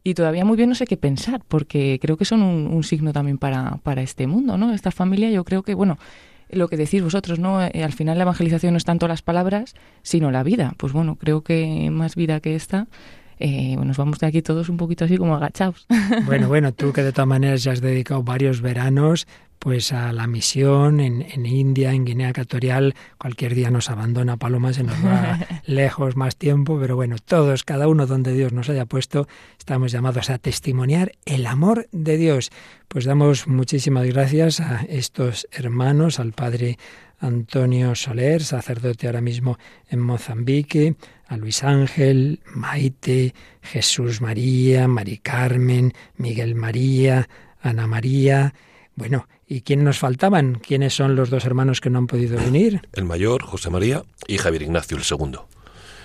y 0.08 0.14
todavía 0.14 0.44
muy 0.44 0.56
bien 0.56 0.68
no 0.68 0.74
sé 0.74 0.86
qué 0.86 0.96
pensar, 0.96 1.42
porque 1.46 1.98
creo 2.00 2.16
que 2.16 2.24
son 2.24 2.42
un, 2.42 2.82
signo 2.82 3.12
también 3.12 3.38
para, 3.38 3.78
para 3.82 4.02
este 4.02 4.26
mundo, 4.26 4.56
¿no? 4.56 4.72
Esta 4.72 4.90
familia 4.90 5.30
yo 5.30 5.44
creo 5.44 5.62
que, 5.62 5.74
bueno, 5.74 5.98
lo 6.50 6.68
que 6.68 6.76
decís 6.76 7.02
vosotros, 7.02 7.38
¿no? 7.38 7.62
Eh, 7.62 7.84
al 7.84 7.92
final 7.92 8.16
la 8.18 8.22
evangelización 8.22 8.72
no 8.72 8.78
es 8.78 8.84
tanto 8.84 9.06
las 9.08 9.22
palabras, 9.22 9.74
sino 10.02 10.30
la 10.30 10.42
vida. 10.42 10.74
Pues 10.78 10.92
bueno, 10.92 11.16
creo 11.16 11.42
que 11.42 11.90
más 11.90 12.16
vida 12.16 12.40
que 12.40 12.54
esta 12.54 12.86
eh, 13.38 13.76
nos 13.76 13.96
vamos 13.96 14.18
de 14.18 14.26
aquí 14.26 14.42
todos 14.42 14.68
un 14.68 14.76
poquito 14.76 15.04
así 15.04 15.16
como 15.16 15.36
agachados. 15.36 15.86
Bueno, 16.24 16.48
bueno, 16.48 16.72
tú 16.72 16.92
que 16.92 17.02
de 17.02 17.12
todas 17.12 17.28
maneras 17.28 17.62
ya 17.62 17.72
has 17.72 17.80
dedicado 17.80 18.22
varios 18.22 18.60
veranos 18.60 19.26
pues 19.58 19.92
a 19.92 20.12
la 20.12 20.26
misión 20.26 21.00
en, 21.00 21.22
en, 21.22 21.46
India, 21.46 21.92
en 21.92 22.04
Guinea 22.04 22.30
Ecuatorial. 22.30 22.94
Cualquier 23.18 23.54
día 23.54 23.70
nos 23.70 23.90
abandona 23.90 24.36
Paloma, 24.36 24.72
se 24.72 24.82
nos 24.82 24.96
va 25.04 25.38
lejos 25.66 26.16
más 26.16 26.36
tiempo, 26.36 26.78
pero 26.80 26.96
bueno, 26.96 27.16
todos, 27.24 27.64
cada 27.64 27.88
uno 27.88 28.06
donde 28.06 28.32
Dios 28.32 28.52
nos 28.52 28.68
haya 28.68 28.86
puesto, 28.86 29.28
estamos 29.58 29.92
llamados 29.92 30.30
a 30.30 30.38
testimoniar 30.38 31.12
el 31.24 31.46
amor 31.46 31.88
de 31.92 32.16
Dios. 32.16 32.50
Pues 32.88 33.04
damos 33.04 33.46
muchísimas 33.46 34.06
gracias 34.06 34.60
a 34.60 34.82
estos 34.88 35.46
hermanos, 35.52 36.18
al 36.18 36.32
Padre 36.32 36.78
Antonio 37.20 37.94
Soler, 37.94 38.42
sacerdote 38.42 39.06
ahora 39.06 39.20
mismo 39.20 39.58
en 39.88 40.00
Mozambique, 40.00 40.94
a 41.26 41.36
Luis 41.36 41.64
Ángel, 41.64 42.40
Maite, 42.54 43.34
Jesús 43.60 44.20
María, 44.20 44.88
Mari 44.88 45.18
Carmen, 45.18 45.92
Miguel 46.16 46.54
María, 46.54 47.28
Ana 47.60 47.86
María. 47.86 48.54
Bueno, 48.94 49.26
¿y 49.48 49.62
quién 49.62 49.82
nos 49.84 49.98
faltaban? 49.98 50.56
¿Quiénes 50.56 50.94
son 50.94 51.16
los 51.16 51.30
dos 51.30 51.44
hermanos 51.44 51.80
que 51.80 51.90
no 51.90 51.98
han 51.98 52.06
podido 52.06 52.36
venir? 52.44 52.82
El 52.92 53.04
mayor, 53.04 53.42
José 53.42 53.70
María, 53.70 54.02
y 54.26 54.38
Javier 54.38 54.62
Ignacio, 54.62 54.96
el 54.96 55.04
segundo. 55.04 55.48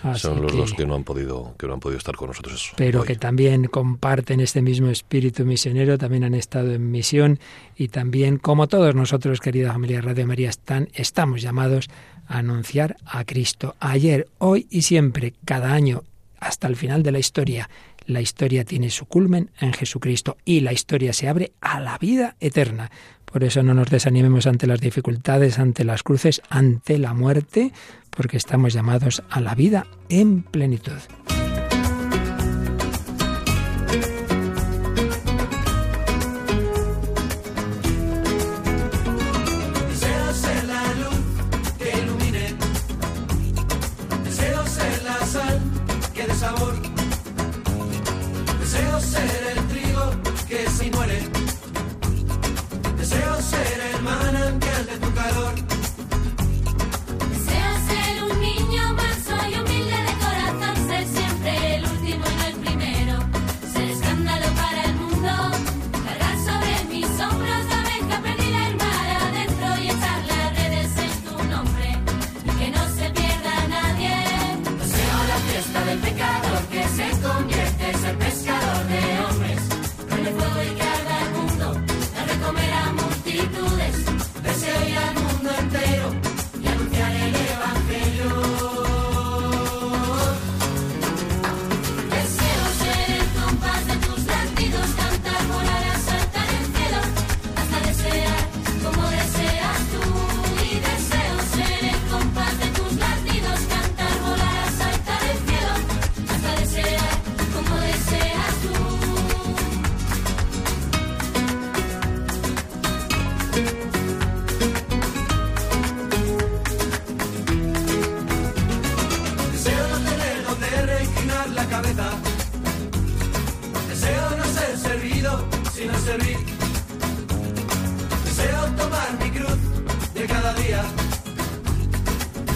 Así 0.03 0.19
son 0.21 0.41
los 0.41 0.51
que- 0.51 0.57
dos 0.57 0.73
que 0.73 0.85
no 0.85 0.95
han 0.95 1.05
podido 1.05 1.55
que 1.57 1.65
no 1.65 1.75
han 1.75 1.79
podido 1.79 1.97
estar 1.97 2.15
con 2.17 2.27
nosotros. 2.27 2.73
pero 2.75 3.01
hoy. 3.01 3.07
que 3.07 3.15
también 3.15 3.65
comparten 3.65 4.41
este 4.41 4.61
mismo 4.61 4.89
espíritu 4.89 5.45
misionero, 5.45 5.97
también 5.97 6.25
han 6.25 6.33
estado 6.33 6.73
en 6.73 6.91
misión 6.91 7.39
y 7.77 7.87
también, 7.87 8.37
como 8.37 8.67
todos 8.67 8.95
nosotros, 8.95 9.39
querida 9.39 9.71
familia 9.71 10.01
Radio 10.01 10.27
María, 10.27 10.49
están, 10.49 10.89
estamos 10.93 11.41
llamados 11.41 11.87
a 12.27 12.39
anunciar 12.39 12.97
a 13.05 13.23
Cristo 13.23 13.75
ayer, 13.79 14.27
hoy 14.39 14.67
y 14.69 14.81
siempre, 14.81 15.33
cada 15.45 15.71
año, 15.73 16.03
hasta 16.37 16.67
el 16.67 16.75
final 16.75 17.01
de 17.01 17.11
la 17.13 17.19
historia. 17.19 17.69
La 18.05 18.19
historia 18.19 18.65
tiene 18.65 18.89
su 18.89 19.05
culmen 19.05 19.51
en 19.61 19.71
Jesucristo 19.71 20.35
y 20.43 20.59
la 20.59 20.73
historia 20.73 21.13
se 21.13 21.29
abre 21.29 21.53
a 21.61 21.79
la 21.79 21.97
vida 21.97 22.35
eterna. 22.41 22.91
Por 23.33 23.43
eso 23.43 23.63
no 23.63 23.73
nos 23.73 23.89
desanimemos 23.89 24.45
ante 24.45 24.67
las 24.67 24.79
dificultades, 24.79 25.57
ante 25.57 25.83
las 25.83 26.03
cruces, 26.03 26.43
ante 26.51 26.99
la 26.99 27.15
muerte, 27.15 27.73
porque 28.15 28.37
estamos 28.37 28.73
llamados 28.73 29.23
a 29.27 29.41
la 29.41 29.55
vida 29.55 29.87
en 30.07 30.43
plenitud. 30.43 30.99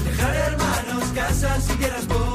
Dejar 0.06 0.36
hermanos, 0.36 1.04
casas 1.14 1.70
y 1.70 1.78
tierras 1.78 2.06
por 2.06 2.27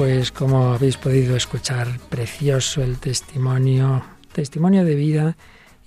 pues 0.00 0.32
como 0.32 0.72
habéis 0.72 0.96
podido 0.96 1.36
escuchar, 1.36 2.00
precioso 2.08 2.82
el 2.82 2.98
testimonio, 2.98 4.02
testimonio 4.32 4.82
de 4.82 4.94
vida 4.94 5.36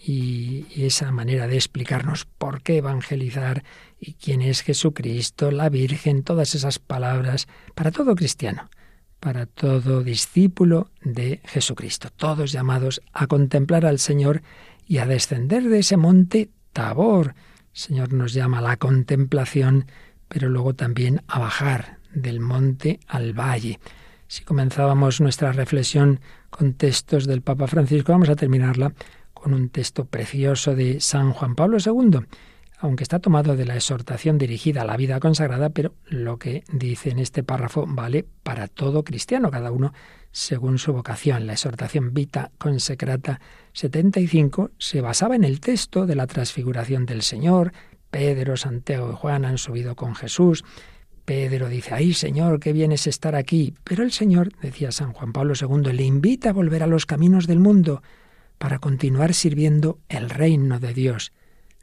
y, 0.05 0.67
esa 0.75 1.11
manera 1.11 1.47
de 1.47 1.55
explicarnos 1.55 2.25
por 2.25 2.61
qué 2.61 2.77
evangelizar 2.77 3.63
y 3.99 4.13
quién 4.13 4.43
es 4.43 4.61
Jesucristo, 4.61 5.49
la 5.49 5.67
Virgen, 5.69 6.21
todas 6.21 6.53
esas 6.53 6.77
palabras 6.77 7.47
para 7.73 7.89
todo 7.89 8.13
cristiano, 8.13 8.69
para 9.19 9.47
todo 9.47 10.03
discípulo 10.03 10.91
de 11.01 11.41
Jesucristo, 11.45 12.09
todos 12.15 12.51
llamados 12.51 13.01
a 13.13 13.25
contemplar 13.25 13.83
al 13.83 13.97
Señor 13.97 14.43
y 14.85 14.99
a 14.99 15.07
descender 15.07 15.63
de 15.63 15.79
ese 15.79 15.97
monte 15.97 16.51
Tabor. 16.71 17.33
El 17.73 17.79
Señor 17.79 18.13
nos 18.13 18.33
llama 18.33 18.59
a 18.59 18.61
la 18.61 18.77
contemplación, 18.77 19.87
pero 20.27 20.49
luego 20.49 20.75
también 20.75 21.23
a 21.25 21.39
bajar 21.39 21.97
del 22.13 22.41
monte 22.41 22.99
al 23.07 23.33
valle. 23.33 23.79
Si 24.27 24.43
comenzábamos 24.43 25.21
nuestra 25.21 25.51
reflexión 25.51 26.19
con 26.49 26.73
textos 26.73 27.25
del 27.25 27.41
Papa 27.41 27.67
Francisco, 27.67 28.11
vamos 28.11 28.29
a 28.29 28.35
terminarla 28.35 28.93
con 29.33 29.53
un 29.53 29.69
texto 29.69 30.05
precioso 30.05 30.75
de 30.75 30.99
San 30.99 31.33
Juan 31.33 31.55
Pablo 31.55 31.77
II, 31.83 32.21
aunque 32.79 33.03
está 33.03 33.19
tomado 33.19 33.55
de 33.55 33.65
la 33.65 33.75
exhortación 33.75 34.37
dirigida 34.37 34.81
a 34.81 34.85
la 34.85 34.97
vida 34.97 35.19
consagrada, 35.19 35.69
pero 35.69 35.95
lo 36.05 36.37
que 36.37 36.63
dice 36.71 37.09
en 37.09 37.19
este 37.19 37.43
párrafo 37.43 37.85
vale 37.87 38.25
para 38.43 38.67
todo 38.67 39.03
cristiano, 39.03 39.51
cada 39.51 39.71
uno 39.71 39.93
según 40.31 40.79
su 40.79 40.91
vocación. 40.93 41.45
La 41.45 41.53
exhortación 41.53 42.13
Vita 42.13 42.51
Consecrata 42.57 43.39
75 43.73 44.71
se 44.77 45.01
basaba 45.01 45.35
en 45.35 45.43
el 45.43 45.59
texto 45.59 46.05
de 46.05 46.15
la 46.15 46.27
transfiguración 46.27 47.05
del 47.05 47.21
Señor. 47.21 47.71
Pedro, 48.09 48.57
Santiago 48.57 49.11
y 49.11 49.15
Juan 49.15 49.45
han 49.45 49.57
subido 49.57 49.95
con 49.95 50.15
Jesús. 50.15 50.63
Pedro 51.25 51.69
dice, 51.69 51.93
ay 51.93 52.13
Señor, 52.13 52.59
qué 52.59 52.73
bien 52.73 52.91
es 52.91 53.07
estar 53.07 53.35
aquí. 53.35 53.73
Pero 53.83 54.03
el 54.03 54.11
Señor, 54.11 54.51
decía 54.61 54.91
San 54.91 55.13
Juan 55.13 55.31
Pablo 55.31 55.53
II, 55.59 55.93
le 55.93 56.03
invita 56.03 56.49
a 56.49 56.53
volver 56.53 56.83
a 56.83 56.87
los 56.87 57.05
caminos 57.05 57.47
del 57.47 57.59
mundo 57.59 58.01
para 58.57 58.79
continuar 58.79 59.33
sirviendo 59.33 59.99
el 60.09 60.29
reino 60.29 60.79
de 60.79 60.93
Dios. 60.93 61.31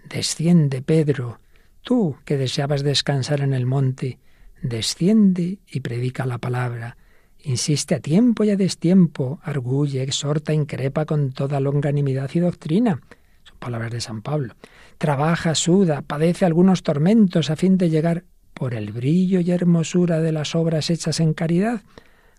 Desciende, 0.09 0.83
Pedro, 0.83 1.41
tú 1.83 2.17
que 2.25 2.37
deseabas 2.37 2.83
descansar 2.83 3.41
en 3.41 3.55
el 3.55 3.67
monte, 3.67 4.19
desciende 4.63 5.59
y 5.67 5.81
predica 5.81 6.27
la 6.27 6.39
palabra. 6.39 6.97
Insiste 7.43 7.95
a 7.95 8.01
tiempo 8.01 8.45
y 8.45 8.51
a 8.51 8.57
destiempo, 8.57 9.41
arguye, 9.43 10.03
exhorta, 10.03 10.53
increpa 10.53 11.07
con 11.07 11.33
toda 11.33 11.61
longanimidad 11.61 12.31
y 12.35 12.41
doctrina. 12.41 13.01
Son 13.45 13.59
palabras 13.59 13.91
de 13.91 14.03
San 14.03 14.21
Pablo. 14.21 14.55
Trabaja, 14.99 15.55
suda, 15.55 16.03
padece 16.03 16.45
algunos 16.45 16.83
tormentos 16.83 17.49
a 17.49 17.57
fin 17.57 17.79
de 17.79 17.89
llegar 17.89 18.25
por 18.61 18.75
el 18.75 18.93
brillo 18.93 19.41
y 19.41 19.51
hermosura 19.53 20.21
de 20.21 20.33
las 20.33 20.55
obras 20.55 20.91
hechas 20.91 21.19
en 21.21 21.33
caridad 21.33 21.81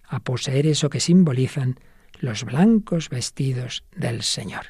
a 0.07 0.19
poseer 0.19 0.67
eso 0.67 0.87
que 0.87 0.99
simbolizan 0.99 1.79
los 2.19 2.43
blancos 2.43 3.09
vestidos 3.09 3.83
del 3.95 4.21
Señor. 4.21 4.67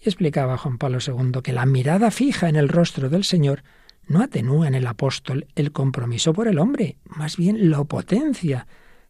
Y 0.00 0.08
explicaba 0.08 0.56
Juan 0.56 0.78
Pablo 0.78 0.96
II 1.06 1.42
que 1.42 1.52
la 1.52 1.66
mirada 1.66 2.10
fija 2.10 2.48
en 2.48 2.56
el 2.56 2.70
rostro 2.70 3.10
del 3.10 3.24
Señor 3.24 3.62
no 4.08 4.22
atenúa 4.22 4.68
en 4.68 4.74
el 4.74 4.86
apóstol 4.86 5.46
el 5.54 5.70
compromiso 5.70 6.32
por 6.32 6.48
el 6.48 6.58
hombre, 6.58 6.96
más 7.04 7.36
bien 7.36 7.68
lo 7.68 7.84
potencia, 7.84 8.66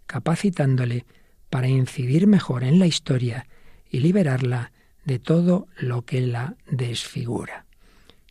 capacitándole 0.09 1.07
para 1.51 1.69
incidir 1.69 2.27
mejor 2.27 2.65
en 2.65 2.81
la 2.81 2.89
historia 2.89 3.47
y 3.89 4.01
liberarla 4.01 4.73
de 5.05 5.21
todo 5.21 5.69
lo 5.79 6.05
que 6.05 6.21
la 6.21 6.57
desfigura. 6.69 7.65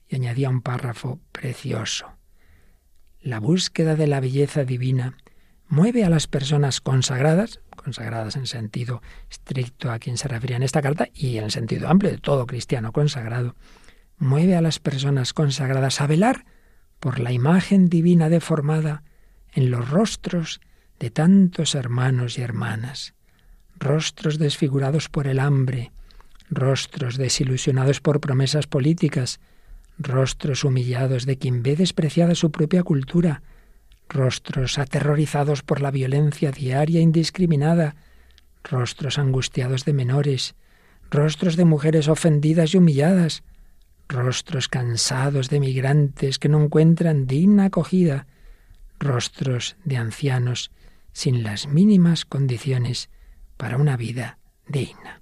Y 0.10 0.16
añadía 0.18 0.50
un 0.50 0.60
párrafo 0.60 1.22
precioso. 1.32 2.15
La 3.26 3.40
búsqueda 3.40 3.96
de 3.96 4.06
la 4.06 4.20
belleza 4.20 4.66
divina 4.66 5.18
mueve 5.68 6.04
a 6.04 6.12
las 6.12 6.28
personas 6.28 6.80
consagradas, 6.80 7.60
consagradas 7.76 8.36
en 8.36 8.46
sentido 8.46 9.02
estricto 9.32 9.90
a 9.90 9.98
quien 9.98 10.20
se 10.20 10.28
refería 10.28 10.58
en 10.58 10.62
esta 10.62 10.84
carta 10.84 11.08
y 11.12 11.40
en 11.40 11.46
el 11.46 11.50
sentido 11.50 11.90
amplio 11.90 12.12
de 12.12 12.20
todo 12.20 12.46
cristiano 12.46 12.92
consagrado, 12.92 13.56
mueve 14.20 14.56
a 14.56 14.62
las 14.62 14.78
personas 14.78 15.34
consagradas 15.34 16.02
a 16.02 16.06
velar 16.06 16.46
por 17.00 17.20
la 17.20 17.32
imagen 17.32 17.90
divina 17.90 18.30
deformada 18.30 19.02
en 19.54 19.72
los 19.72 19.90
rostros 19.90 20.62
de 21.00 21.10
tantos 21.10 21.74
hermanos 21.74 22.38
y 22.38 22.44
hermanas, 22.44 23.16
rostros 23.80 24.38
desfigurados 24.38 25.10
por 25.10 25.26
el 25.26 25.40
hambre, 25.40 25.92
rostros 26.52 27.18
desilusionados 27.18 28.02
por 28.02 28.22
promesas 28.22 28.68
políticas, 28.68 29.40
rostros 29.98 30.64
humillados 30.64 31.26
de 31.26 31.38
quien 31.38 31.64
ve 31.64 31.76
despreciada 31.76 32.36
su 32.36 32.52
propia 32.52 32.84
cultura, 32.84 33.42
rostros 34.10 34.78
aterrorizados 34.78 35.64
por 35.64 35.82
la 35.82 35.92
violencia 35.92 36.52
diaria 36.52 37.02
indiscriminada, 37.02 37.96
rostros 38.64 39.18
angustiados 39.18 39.86
de 39.86 39.94
menores, 39.94 40.56
rostros 41.10 41.56
de 41.56 41.66
mujeres 41.66 42.08
ofendidas 42.08 42.74
y 42.74 42.78
humilladas, 42.78 43.44
rostros 44.08 44.68
cansados 44.68 45.50
de 45.50 45.60
migrantes 45.60 46.40
que 46.40 46.50
no 46.50 46.64
encuentran 46.64 47.26
digna 47.26 47.66
acogida, 47.66 48.28
rostros 49.00 49.78
de 49.84 49.98
ancianos 49.98 50.72
sin 51.12 51.44
las 51.44 51.68
mínimas 51.68 52.26
condiciones 52.26 53.10
para 53.58 53.78
una 53.78 53.98
vida 53.98 54.38
digna. 54.68 55.22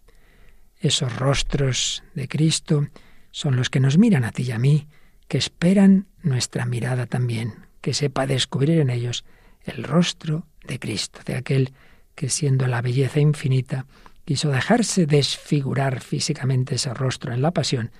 Esos 0.80 1.15
rostros 1.15 2.03
de 2.13 2.28
Cristo 2.28 2.88
son 3.34 3.55
los 3.55 3.71
que 3.71 3.79
nos 3.79 3.97
miran 3.97 4.23
a 4.23 4.31
ti 4.31 4.43
y 4.43 4.51
a 4.51 4.59
mí, 4.59 4.88
que 5.27 5.39
esperan 5.39 6.05
nuestra 6.21 6.67
mirada 6.67 7.07
también, 7.07 7.65
que 7.81 7.95
sepa 7.95 8.27
descubrir 8.27 8.79
en 8.79 8.91
ellos 8.91 9.25
el 9.63 9.84
rostro 9.84 10.45
de 10.65 10.77
Cristo, 10.79 11.19
de 11.25 11.36
aquel 11.36 11.73
que 12.13 12.29
siendo 12.29 12.67
la 12.67 12.84
belleza 12.84 13.19
infinita, 13.19 13.88
quiso 14.23 14.49
dejarse 14.49 15.07
desfigurar 15.07 15.99
físicamente 15.99 16.75
ese 16.75 16.93
rostro 16.93 17.34
en 17.34 17.41
la 17.41 17.49
pasión 17.49 17.91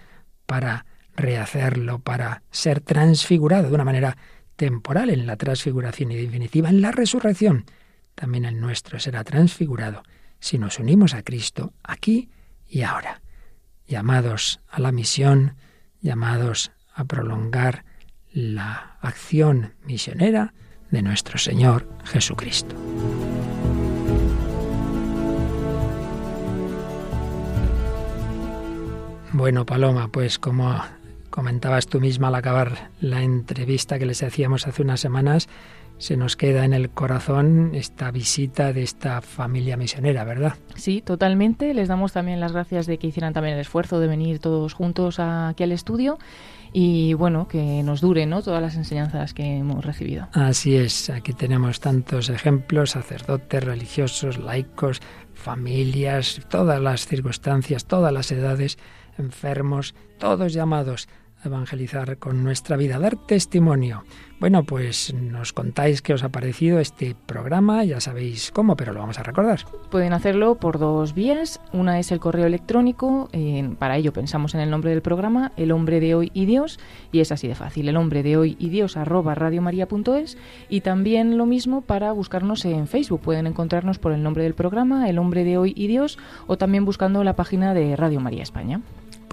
para 0.46 0.86
rehacerlo, 1.16 1.98
para 1.98 2.44
ser 2.52 2.80
transfigurado 2.82 3.70
de 3.70 3.76
una 3.76 3.86
manera 3.86 4.18
temporal 4.56 5.10
en 5.10 5.26
la 5.26 5.36
transfiguración 5.36 6.12
y 6.12 6.16
definitiva 6.16 6.70
en 6.70 6.82
la 6.82 6.92
resurrección. 6.92 7.66
También 8.14 8.46
el 8.46 8.62
nuestro 8.62 9.00
será 9.00 9.24
transfigurado 9.24 10.04
si 10.40 10.60
nos 10.60 10.78
unimos 10.78 11.16
a 11.16 11.24
Cristo 11.24 11.74
aquí 11.82 12.30
y 12.68 12.84
ahora. 12.84 13.23
Llamados 13.88 14.60
a 14.70 14.80
la 14.80 14.92
misión, 14.92 15.56
llamados 16.02 16.72
a 16.94 17.06
prolongar 17.06 17.86
la 18.32 18.98
acción 19.02 19.74
misionera 19.86 20.54
de 20.92 21.02
nuestro 21.02 21.38
Señor 21.38 21.88
Jesucristo. 22.06 22.76
Bueno, 29.32 29.66
Paloma, 29.66 30.10
pues 30.10 30.38
como 30.38 30.80
comentabas 31.32 31.88
tú 31.88 32.00
misma 32.00 32.28
al 32.28 32.36
acabar 32.36 32.92
la 33.02 33.24
entrevista 33.24 33.98
que 33.98 34.06
les 34.06 34.22
hacíamos 34.22 34.68
hace 34.68 34.84
unas 34.84 35.00
semanas, 35.00 35.50
se 36.04 36.18
nos 36.18 36.36
queda 36.36 36.66
en 36.66 36.74
el 36.74 36.90
corazón 36.90 37.72
esta 37.74 38.12
visita 38.12 38.74
de 38.74 38.84
esta 38.84 39.22
familia 39.22 39.78
misionera, 39.78 40.26
¿verdad? 40.26 40.56
Sí, 40.76 41.02
totalmente. 41.02 41.74
Les 41.74 41.88
damos 41.88 42.12
también 42.12 42.42
las 42.42 42.52
gracias 42.52 42.88
de 42.88 42.98
que 42.98 43.08
hicieran 43.08 43.32
también 43.32 43.56
el 43.56 43.62
esfuerzo 43.62 44.02
de 44.02 44.08
venir 44.08 44.40
todos 44.40 44.74
juntos 44.74 45.22
aquí 45.22 45.64
al 45.64 45.72
estudio 45.72 46.18
y 46.74 47.14
bueno, 47.14 47.48
que 47.48 47.84
nos 47.84 48.02
dure 48.02 48.26
¿no? 48.26 48.42
todas 48.42 48.62
las 48.62 48.76
enseñanzas 48.76 49.34
que 49.34 49.60
hemos 49.60 49.86
recibido. 49.86 50.28
Así 50.34 50.76
es, 50.76 51.10
aquí 51.10 51.32
tenemos 51.32 51.80
tantos 51.80 52.30
ejemplos, 52.30 52.92
sacerdotes, 52.92 53.64
religiosos, 53.64 54.40
laicos, 54.40 55.00
familias, 55.34 56.42
todas 56.50 56.82
las 56.82 57.08
circunstancias, 57.08 57.86
todas 57.86 58.12
las 58.12 58.30
edades, 58.34 58.78
enfermos, 59.18 59.96
todos 60.18 60.52
llamados 60.52 61.08
evangelizar 61.46 62.18
con 62.18 62.44
nuestra 62.44 62.78
vida, 62.78 63.00
dar 63.00 63.16
testimonio. 63.16 64.04
Bueno, 64.40 64.66
pues 64.66 65.14
nos 65.14 65.54
contáis 65.54 66.02
qué 66.02 66.14
os 66.14 66.24
ha 66.24 66.28
parecido 66.28 66.80
este 66.80 67.16
programa, 67.26 67.86
ya 67.86 68.02
sabéis 68.02 68.52
cómo, 68.52 68.76
pero 68.76 68.92
lo 68.92 69.00
vamos 69.00 69.18
a 69.18 69.24
recordar. 69.24 69.62
Pueden 69.90 70.12
hacerlo 70.12 70.56
por 70.56 70.80
dos 70.80 71.14
vías. 71.14 71.62
Una 71.72 71.98
es 71.98 72.12
el 72.12 72.20
correo 72.20 72.46
electrónico, 72.46 73.30
para 73.80 73.96
ello 73.96 74.12
pensamos 74.12 74.54
en 74.54 74.60
el 74.60 74.70
nombre 74.70 74.90
del 74.90 75.02
programa, 75.02 75.54
el 75.56 75.72
hombre 75.72 76.02
de 76.02 76.14
hoy 76.16 76.30
y 76.34 76.46
Dios, 76.46 76.78
y 77.14 77.22
es 77.22 77.32
así 77.32 77.48
de 77.48 77.56
fácil, 77.56 77.88
el 77.88 77.96
hombre 77.96 78.22
de 78.22 78.36
hoy 78.36 78.58
y 78.60 78.68
Dios 78.68 78.98
arroba 78.98 79.34
radiomaria.es, 79.34 80.38
y 80.68 80.82
también 80.82 81.38
lo 81.38 81.46
mismo 81.46 81.80
para 81.80 82.12
buscarnos 82.12 82.66
en 82.66 82.88
Facebook. 82.88 83.22
Pueden 83.22 83.48
encontrarnos 83.48 83.98
por 83.98 84.12
el 84.12 84.24
nombre 84.24 84.44
del 84.44 84.56
programa, 84.56 85.10
el 85.10 85.20
hombre 85.20 85.46
de 85.46 85.58
hoy 85.58 85.74
y 85.74 85.88
Dios, 85.88 86.18
o 86.48 86.58
también 86.58 86.84
buscando 86.84 87.24
la 87.24 87.38
página 87.38 87.74
de 87.74 87.96
Radio 87.96 88.20
María 88.20 88.44
España. 88.44 88.82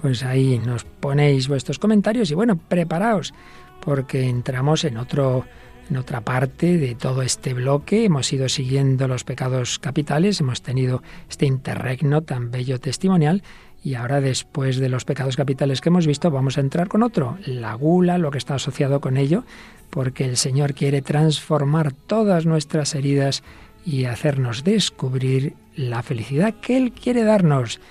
Pues 0.01 0.23
ahí 0.23 0.59
nos 0.59 0.83
ponéis 0.83 1.47
vuestros 1.47 1.79
comentarios 1.79 2.31
y 2.31 2.35
bueno, 2.35 2.57
preparaos 2.57 3.33
porque 3.81 4.27
entramos 4.27 4.83
en 4.83 4.97
otro 4.97 5.45
en 5.89 5.97
otra 5.97 6.21
parte 6.21 6.77
de 6.77 6.95
todo 6.95 7.21
este 7.21 7.53
bloque. 7.53 8.05
Hemos 8.05 8.31
ido 8.31 8.47
siguiendo 8.47 9.09
los 9.09 9.25
pecados 9.25 9.77
capitales, 9.77 10.39
hemos 10.39 10.61
tenido 10.61 11.03
este 11.29 11.45
interregno 11.45 12.21
tan 12.21 12.49
bello 12.49 12.79
testimonial 12.79 13.43
y 13.83 13.95
ahora 13.95 14.21
después 14.21 14.77
de 14.77 14.87
los 14.89 15.05
pecados 15.05 15.35
capitales 15.35 15.81
que 15.81 15.89
hemos 15.89 16.07
visto 16.07 16.31
vamos 16.31 16.57
a 16.57 16.61
entrar 16.61 16.87
con 16.87 17.03
otro, 17.03 17.37
la 17.45 17.73
gula, 17.73 18.17
lo 18.17 18.31
que 18.31 18.37
está 18.37 18.55
asociado 18.55 19.01
con 19.01 19.17
ello, 19.17 19.43
porque 19.89 20.23
el 20.23 20.37
Señor 20.37 20.73
quiere 20.73 21.01
transformar 21.01 21.91
todas 21.91 22.45
nuestras 22.45 22.95
heridas 22.95 23.43
y 23.85 24.05
hacernos 24.05 24.63
descubrir 24.63 25.55
la 25.75 26.03
felicidad 26.03 26.53
que 26.61 26.77
Él 26.77 26.93
quiere 26.93 27.23
darnos. 27.23 27.81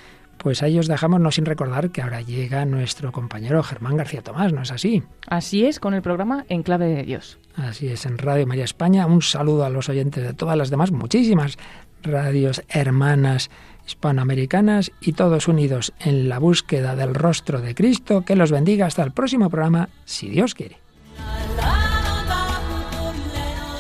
Pues 0.42 0.62
ahí 0.62 0.78
os 0.78 0.88
dejamos 0.88 1.20
no 1.20 1.30
sin 1.30 1.44
recordar 1.44 1.90
que 1.90 2.00
ahora 2.00 2.22
llega 2.22 2.64
nuestro 2.64 3.12
compañero 3.12 3.62
Germán 3.62 3.98
García 3.98 4.22
Tomás, 4.22 4.54
¿no 4.54 4.62
es 4.62 4.72
así? 4.72 5.02
Así 5.26 5.66
es, 5.66 5.78
con 5.78 5.92
el 5.92 6.00
programa 6.00 6.46
En 6.48 6.62
Clave 6.62 6.86
de 6.86 7.02
Dios. 7.02 7.38
Así 7.56 7.88
es, 7.88 8.06
en 8.06 8.16
Radio 8.16 8.46
María 8.46 8.64
España. 8.64 9.04
Un 9.04 9.20
saludo 9.20 9.66
a 9.66 9.70
los 9.70 9.90
oyentes 9.90 10.24
de 10.24 10.32
todas 10.32 10.56
las 10.56 10.70
demás, 10.70 10.92
muchísimas 10.92 11.58
radios 12.02 12.62
hermanas 12.70 13.50
hispanoamericanas 13.86 14.92
y 15.02 15.12
todos 15.12 15.46
unidos 15.46 15.92
en 16.00 16.30
la 16.30 16.38
búsqueda 16.38 16.96
del 16.96 17.14
rostro 17.14 17.60
de 17.60 17.74
Cristo. 17.74 18.22
Que 18.22 18.34
los 18.34 18.50
bendiga 18.50 18.86
hasta 18.86 19.02
el 19.02 19.12
próximo 19.12 19.50
programa, 19.50 19.90
si 20.06 20.30
Dios 20.30 20.54
quiere. 20.54 20.78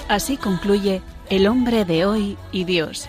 Así 0.08 0.36
concluye 0.36 1.00
El 1.30 1.46
hombre 1.46 1.86
de 1.86 2.04
hoy 2.04 2.36
y 2.52 2.64
Dios, 2.64 3.08